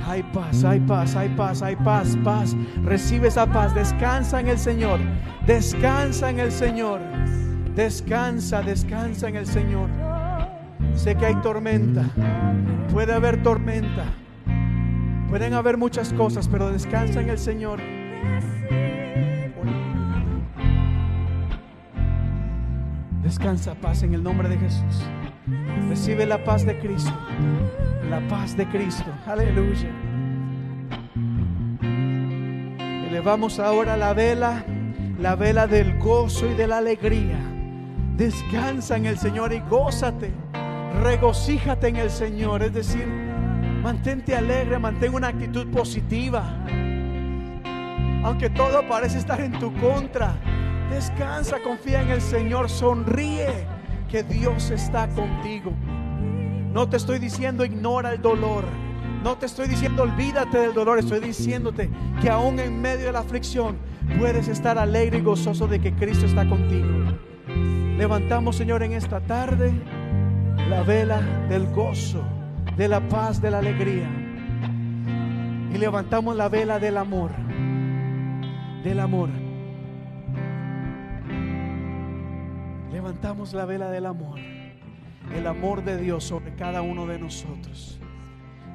Hay 0.07 0.23
paz, 0.23 0.65
hay 0.65 0.81
paz, 0.81 1.17
hay 1.17 1.29
paz, 1.31 1.63
hay 1.63 1.77
paz, 1.77 2.17
paz. 2.23 2.57
Recibe 2.85 3.29
esa 3.29 3.47
paz. 3.47 3.75
Descansa 3.75 4.41
en 4.41 4.49
el 4.49 4.59
Señor. 4.59 5.01
Descansa 5.47 6.31
en 6.31 6.41
el 6.41 6.53
Señor. 6.53 7.01
Descansa, 7.75 8.63
descansa 8.63 9.29
en 9.29 9.37
el 9.37 9.47
Señor. 9.47 9.89
Sé 10.95 11.17
que 11.17 11.27
hay 11.27 11.35
tormenta. 11.37 12.05
Puede 12.93 13.13
haber 13.13 13.43
tormenta. 13.43 14.05
Pueden 15.29 15.55
haber 15.55 15.77
muchas 15.77 16.13
cosas, 16.13 16.47
pero 16.47 16.71
descansa 16.71 17.21
en 17.21 17.31
el 17.31 17.39
Señor. 17.39 17.81
Descansa 23.25 23.75
paz 23.75 24.05
en 24.05 24.15
el 24.15 24.23
nombre 24.23 24.49
de 24.49 24.59
Jesús. 24.59 25.03
Recibe 25.89 26.27
la 26.27 26.43
paz 26.43 26.65
de 26.65 26.79
Cristo. 26.79 27.13
La 28.09 28.21
paz 28.29 28.57
de 28.57 28.67
Cristo. 28.69 29.11
Aleluya. 29.27 29.89
Elevamos 33.09 33.59
ahora 33.59 33.97
la 33.97 34.13
vela, 34.15 34.65
la 35.19 35.37
vela 35.37 35.67
del 35.67 35.99
gozo 35.99 36.47
y 36.51 36.55
de 36.55 36.67
la 36.67 36.79
alegría. 36.79 37.39
Descansa 38.17 38.97
en 38.97 39.07
el 39.07 39.19
Señor 39.19 39.53
y 39.53 39.61
gózate. 39.61 40.33
Regocíjate 41.03 41.89
en 41.89 41.97
el 41.97 42.11
Señor. 42.11 42.63
Es 42.63 42.73
decir, 42.73 43.07
mantente 43.83 44.35
alegre, 44.35 44.79
mantén 44.79 45.15
una 45.15 45.29
actitud 45.29 45.67
positiva. 45.71 46.45
Aunque 48.25 48.49
todo 48.51 48.89
parece 48.89 49.19
estar 49.19 49.41
en 49.41 49.53
tu 49.59 49.73
contra, 49.75 50.35
descansa, 50.91 51.59
confía 51.63 52.01
en 52.01 52.11
el 52.11 52.23
Señor, 52.23 52.71
sonríe 52.71 53.74
que 54.15 54.23
Dios 54.23 54.71
está 54.71 55.09
contigo. 55.09 55.73
No 56.73 56.89
te 56.89 56.99
estoy 56.99 57.19
diciendo 57.19 57.65
ignora 57.65 58.13
el 58.13 58.23
dolor. 58.23 58.63
No 59.25 59.37
te 59.37 59.47
estoy 59.47 59.67
diciendo 59.67 60.05
olvídate 60.05 60.57
del 60.57 60.73
dolor. 60.73 61.01
Estoy 61.01 61.19
diciéndote 61.19 61.91
que 62.23 62.31
aún 62.31 62.61
en 62.61 62.81
medio 62.81 63.07
de 63.07 63.13
la 63.13 63.19
aflicción 63.19 63.77
puedes 64.17 64.47
estar 64.47 64.79
alegre 64.79 65.19
y 65.19 65.21
gozoso 65.21 65.67
de 65.67 65.81
que 65.81 65.93
Cristo 65.95 66.27
está 66.27 66.49
contigo. 66.49 66.87
Levantamos, 67.99 68.55
Señor, 68.55 68.85
en 68.85 68.93
esta 68.93 69.19
tarde 69.19 69.75
la 70.71 70.85
vela 70.85 71.21
del 71.49 71.67
gozo, 71.73 72.23
de 72.77 72.87
la 72.87 73.01
paz, 73.09 73.43
de 73.43 73.51
la 73.51 73.59
alegría. 73.59 74.09
Y 75.75 75.77
levantamos 75.77 76.37
la 76.37 76.49
vela 76.49 76.79
del 76.79 76.99
amor. 76.99 77.33
Del 78.85 79.01
amor. 79.01 79.44
Levantamos 83.15 83.55
la 83.55 83.65
vela 83.65 83.93
del 83.93 84.07
amor 84.07 84.41
el 85.33 85.47
amor 85.47 85.85
de 85.85 85.97
Dios 85.97 86.25
sobre 86.25 86.57
cada 86.57 86.83
uno 86.83 87.07
de 87.07 87.17
nosotros. 87.17 88.01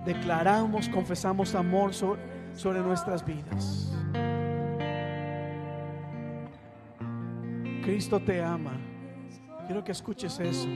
Declaramos, 0.05 0.87
confesamos 0.87 1.55
amor 1.55 1.93
sobre, 1.93 2.21
sobre 2.53 2.79
nuestras 2.79 3.25
vidas. 3.25 3.93
Cristo 7.83 8.21
te 8.21 8.41
ama. 8.41 8.77
Quiero 9.67 9.83
que 9.83 9.91
escuches 9.91 10.39
eso. 10.39 10.69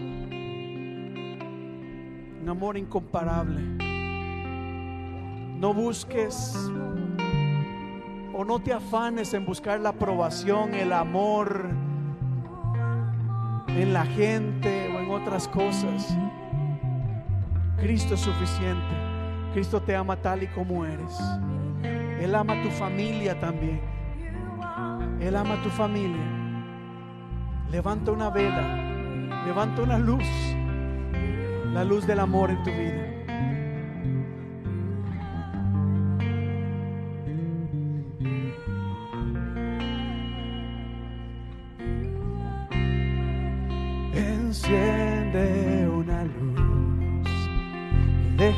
Un 2.42 2.46
amor 2.48 2.78
incomparable. 2.78 3.62
No 5.58 5.74
busques 5.74 6.54
o 8.36 8.44
no 8.44 8.60
te 8.60 8.74
afanes 8.74 9.34
en 9.34 9.46
buscar 9.46 9.80
la 9.80 9.90
aprobación, 9.90 10.74
el 10.74 10.92
amor 10.92 11.93
en 13.68 13.94
la 13.94 14.06
gente 14.06 14.90
o 14.94 15.00
en 15.00 15.12
otras 15.12 15.48
cosas. 15.48 16.18
Cristo 17.78 18.14
es 18.14 18.22
suficiente. 18.22 18.96
Cristo 19.54 19.82
te 19.82 19.96
ama 19.96 20.16
tal 20.16 20.44
y 20.44 20.48
como 20.48 20.86
eres. 20.86 21.20
Él 22.20 22.34
ama 22.36 22.60
a 22.60 22.64
tu 22.64 22.70
familia 22.70 23.40
también. 23.40 23.82
Él 25.20 25.36
ama 25.36 25.62
tu 25.62 25.70
familia. 25.70 26.24
Levanta 27.70 28.12
una 28.12 28.30
vela. 28.30 29.44
Levanta 29.46 29.82
una 29.82 29.98
luz. 29.98 30.26
La 31.74 31.84
luz 31.84 32.08
del 32.08 32.20
amor 32.20 32.52
en 32.52 32.64
tu 32.64 32.72
vida. 32.72 33.03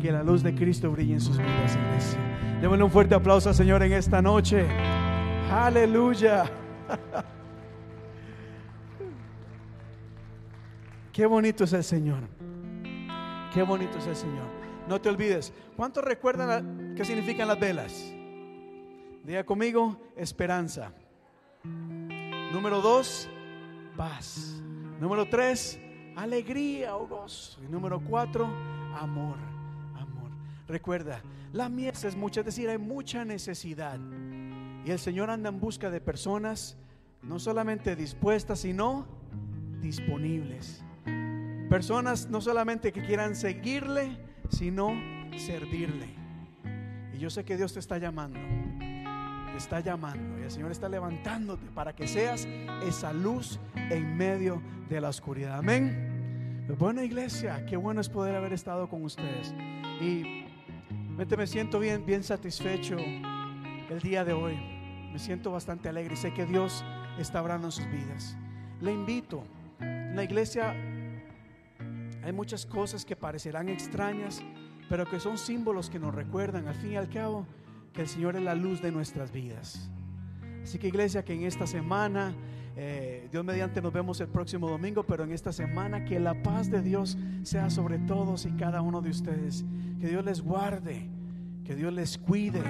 Que 0.00 0.12
la 0.12 0.22
luz 0.22 0.42
de 0.42 0.54
Cristo 0.54 0.90
brille 0.90 1.14
en 1.14 1.20
sus 1.20 1.38
vidas, 1.38 1.76
iglesia. 1.76 2.18
Démosle 2.60 2.84
un 2.84 2.90
fuerte 2.90 3.14
aplauso 3.14 3.48
al 3.48 3.54
Señor 3.54 3.82
en 3.82 3.92
esta 3.92 4.20
noche. 4.22 4.66
Aleluya. 5.50 6.50
Qué 11.12 11.26
bonito 11.26 11.64
es 11.64 11.72
el 11.72 11.82
Señor. 11.82 12.20
Qué 13.52 13.62
bonito 13.62 13.98
es 13.98 14.06
el 14.06 14.14
Señor. 14.14 14.46
No 14.88 15.00
te 15.00 15.08
olvides. 15.08 15.52
¿Cuántos 15.76 16.04
recuerdan 16.04 16.94
qué 16.96 17.04
significan 17.04 17.48
las 17.48 17.58
velas? 17.58 18.12
Diga 19.24 19.44
conmigo, 19.44 20.00
esperanza. 20.16 20.92
Número 22.52 22.80
dos, 22.80 23.28
paz. 23.96 24.62
Número 25.00 25.28
tres, 25.28 25.80
alegría 26.16 26.96
o 26.96 27.06
gozo. 27.06 27.60
Y 27.62 27.68
número 27.68 28.00
cuatro, 28.00 28.48
amor. 28.94 29.36
Amor. 29.96 30.30
Recuerda, 30.66 31.22
la 31.52 31.68
mies 31.68 32.04
es 32.04 32.16
mucha, 32.16 32.40
es 32.40 32.46
decir, 32.46 32.68
hay 32.68 32.78
mucha 32.78 33.24
necesidad. 33.24 33.98
Y 34.84 34.90
el 34.90 34.98
Señor 34.98 35.30
anda 35.30 35.48
en 35.48 35.60
busca 35.60 35.90
de 35.90 36.00
personas 36.00 36.76
no 37.22 37.38
solamente 37.38 37.96
dispuestas, 37.96 38.60
sino 38.60 39.06
disponibles. 39.80 40.82
Personas 41.68 42.28
no 42.30 42.40
solamente 42.40 42.92
que 42.92 43.02
quieran 43.02 43.36
seguirle, 43.36 44.16
sino 44.48 44.92
servirle. 45.36 46.08
Y 47.14 47.18
yo 47.18 47.30
sé 47.30 47.44
que 47.44 47.56
Dios 47.56 47.72
te 47.74 47.80
está 47.80 47.98
llamando. 47.98 48.38
Te 49.52 49.58
está 49.58 49.80
llamando. 49.80 50.38
Y 50.38 50.42
el 50.44 50.50
Señor 50.50 50.72
está 50.72 50.88
levantándote 50.88 51.66
para 51.74 51.94
que 51.94 52.06
seas 52.06 52.46
esa 52.86 53.12
luz 53.12 53.58
en 53.74 54.16
medio 54.16 54.62
de 54.88 55.00
la 55.00 55.08
oscuridad. 55.08 55.58
Amén. 55.58 56.17
Buena 56.76 57.02
iglesia, 57.02 57.64
qué 57.64 57.78
bueno 57.78 58.02
es 58.02 58.10
poder 58.10 58.34
haber 58.34 58.52
estado 58.52 58.90
con 58.90 59.02
ustedes. 59.02 59.54
Y 60.02 60.44
me 61.16 61.46
siento 61.46 61.80
bien, 61.80 62.04
bien 62.04 62.22
satisfecho 62.22 62.98
el 62.98 64.00
día 64.02 64.22
de 64.22 64.34
hoy. 64.34 64.54
Me 65.10 65.18
siento 65.18 65.50
bastante 65.50 65.88
alegre 65.88 66.12
y 66.12 66.16
sé 66.18 66.34
que 66.34 66.44
Dios 66.44 66.84
está 67.18 67.40
obrando 67.40 67.68
en 67.68 67.72
sus 67.72 67.86
vidas. 67.90 68.36
Le 68.82 68.92
invito. 68.92 69.44
En 69.80 70.14
la 70.14 70.24
iglesia 70.24 70.76
hay 72.22 72.32
muchas 72.32 72.66
cosas 72.66 73.06
que 73.06 73.16
parecerán 73.16 73.70
extrañas, 73.70 74.42
pero 74.90 75.08
que 75.08 75.20
son 75.20 75.38
símbolos 75.38 75.88
que 75.88 75.98
nos 75.98 76.14
recuerdan 76.14 76.68
al 76.68 76.74
fin 76.74 76.92
y 76.92 76.96
al 76.96 77.08
cabo 77.08 77.46
que 77.94 78.02
el 78.02 78.08
Señor 78.08 78.36
es 78.36 78.42
la 78.42 78.54
luz 78.54 78.82
de 78.82 78.92
nuestras 78.92 79.32
vidas. 79.32 79.90
Así 80.62 80.78
que 80.78 80.88
iglesia, 80.88 81.24
que 81.24 81.32
en 81.32 81.44
esta 81.44 81.66
semana, 81.66 82.34
eh, 82.80 83.26
Dios 83.32 83.44
mediante 83.44 83.82
nos 83.82 83.92
vemos 83.92 84.20
el 84.20 84.28
próximo 84.28 84.68
domingo, 84.68 85.02
pero 85.02 85.24
en 85.24 85.32
esta 85.32 85.52
semana 85.52 86.04
que 86.04 86.20
la 86.20 86.40
paz 86.44 86.70
de 86.70 86.80
Dios 86.80 87.18
sea 87.42 87.70
sobre 87.70 87.98
todos 87.98 88.46
y 88.46 88.52
cada 88.52 88.82
uno 88.82 89.02
de 89.02 89.10
ustedes. 89.10 89.64
Que 90.00 90.06
Dios 90.06 90.24
les 90.24 90.40
guarde, 90.40 91.08
que 91.64 91.74
Dios 91.74 91.92
les 91.92 92.16
cuide, 92.16 92.62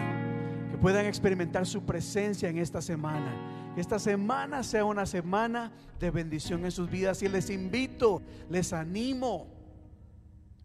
que 0.71 0.79
puedan 0.79 1.05
experimentar 1.05 1.67
su 1.67 1.83
presencia 1.83 2.49
en 2.49 2.57
esta 2.57 2.81
semana. 2.81 3.75
Que 3.75 3.83
esta 3.83 3.99
semana 3.99 4.63
sea 4.63 4.87
una 4.87 5.05
semana 5.05 5.73
de 6.01 6.11
bendición 6.11 6.65
en 6.65 6.71
sus 6.71 6.89
vidas 6.89 7.23
y 7.23 7.29
les 7.29 7.51
invito, 7.51 8.23
les 8.49 8.73
animo. 8.73 9.47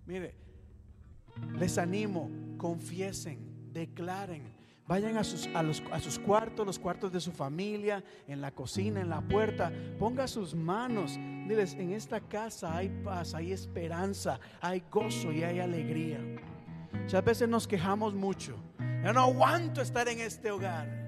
Mire, 0.06 0.36
les 1.60 1.78
animo, 1.78 2.32
confiesen, 2.56 3.74
declaren, 3.74 4.53
vayan 4.88 5.18
a 5.18 5.24
sus, 5.24 5.48
a, 5.54 5.64
los, 5.64 5.82
a 5.92 6.00
sus 6.00 6.20
cuartos, 6.20 6.66
los 6.66 6.80
cuartos 6.80 7.12
de 7.12 7.20
su 7.20 7.32
familia, 7.32 8.04
en 8.28 8.42
la 8.42 8.52
cocina, 8.52 9.02
en 9.02 9.10
la 9.10 9.22
puerta, 9.22 9.72
ponga 10.00 10.28
sus 10.28 10.54
manos, 10.56 11.18
diles, 11.48 11.74
en 11.74 11.92
esta 11.92 12.20
casa 12.20 12.76
hay 12.76 12.90
paz, 13.04 13.34
hay 13.34 13.52
esperanza, 13.52 14.40
hay 14.62 14.84
gozo 14.92 15.32
y 15.32 15.44
hay 15.44 15.60
alegría. 15.60 16.20
Muchas 16.92 17.24
veces 17.24 17.50
nos 17.50 17.68
quejamos 17.68 18.14
mucho, 18.14 18.58
ya 19.04 19.12
no 19.14 19.22
aguanto 19.22 19.82
estar 19.82 20.08
en 20.08 20.20
este 20.20 20.52
hogar. 20.52 21.04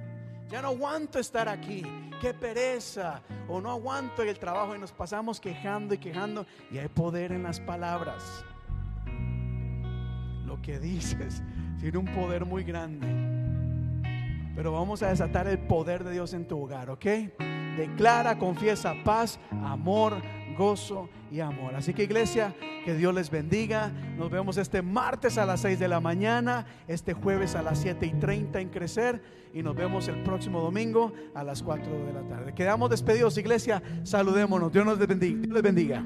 Ya 0.47 0.61
no 0.61 0.68
aguanto 0.69 1.18
estar 1.18 1.49
aquí, 1.49 1.81
qué 2.22 2.34
pereza, 2.34 3.22
o 3.47 3.60
no 3.60 3.72
aguanto 3.72 4.22
el 4.22 4.38
trabajo 4.38 4.76
y 4.76 4.80
nos 4.80 4.91
pasamos 4.91 5.39
quejando 5.39 5.95
y 5.95 5.97
quejando. 5.97 6.45
Y 6.72 6.77
hay 6.77 6.88
poder 6.88 7.31
en 7.31 7.43
las 7.43 7.60
palabras. 7.60 8.45
Lo 10.45 10.61
que 10.61 10.80
dices 10.80 11.41
tiene 11.80 11.97
un 11.97 12.06
poder 12.14 12.45
muy 12.45 12.64
grande. 12.64 13.24
Pero 14.56 14.72
vamos 14.72 15.03
a 15.03 15.10
desatar 15.10 15.48
el 15.48 15.60
poder 15.60 16.03
de 16.03 16.14
Dios 16.14 16.34
en 16.34 16.48
tu 16.48 16.61
hogar, 16.61 16.90
¿ok? 16.90 17.06
Declara, 17.77 18.38
confiesa 18.38 18.94
paz, 19.03 19.40
amor, 19.52 20.22
gozo 20.57 21.10
y 21.30 21.41
amor. 21.41 21.76
Así 21.76 21.94
que 21.94 22.03
iglesia, 22.03 22.56
que 22.86 22.94
Dios 22.94 23.14
les 23.14 23.30
bendiga. 23.30 23.91
Nos 24.18 24.30
vemos 24.30 24.57
este 24.57 24.82
martes 24.82 25.38
a 25.38 25.45
las 25.45 25.61
6 25.61 25.80
de 25.80 25.88
la 25.88 25.99
mañana, 25.99 26.65
este 26.88 27.14
jueves 27.14 27.56
a 27.56 27.64
las 27.64 27.80
7 27.80 28.06
y 28.06 28.11
30 28.14 28.61
en 28.61 28.69
Crecer 28.69 29.22
y 29.53 29.64
nos 29.64 29.76
vemos 29.76 30.07
el 30.07 30.22
próximo 30.23 30.61
domingo 30.61 31.11
a 31.34 31.44
las 31.44 31.64
4 31.64 32.06
de 32.06 32.14
la 32.14 32.22
tarde. 32.22 32.53
Quedamos 32.53 32.90
despedidos, 32.90 33.38
iglesia. 33.38 33.82
Saludémonos. 34.03 34.72
Dios 34.72 34.86
nos 34.86 34.99
bendiga. 34.99 35.41
Dios 35.41 35.53
les 35.53 35.64
bendiga. 35.64 36.06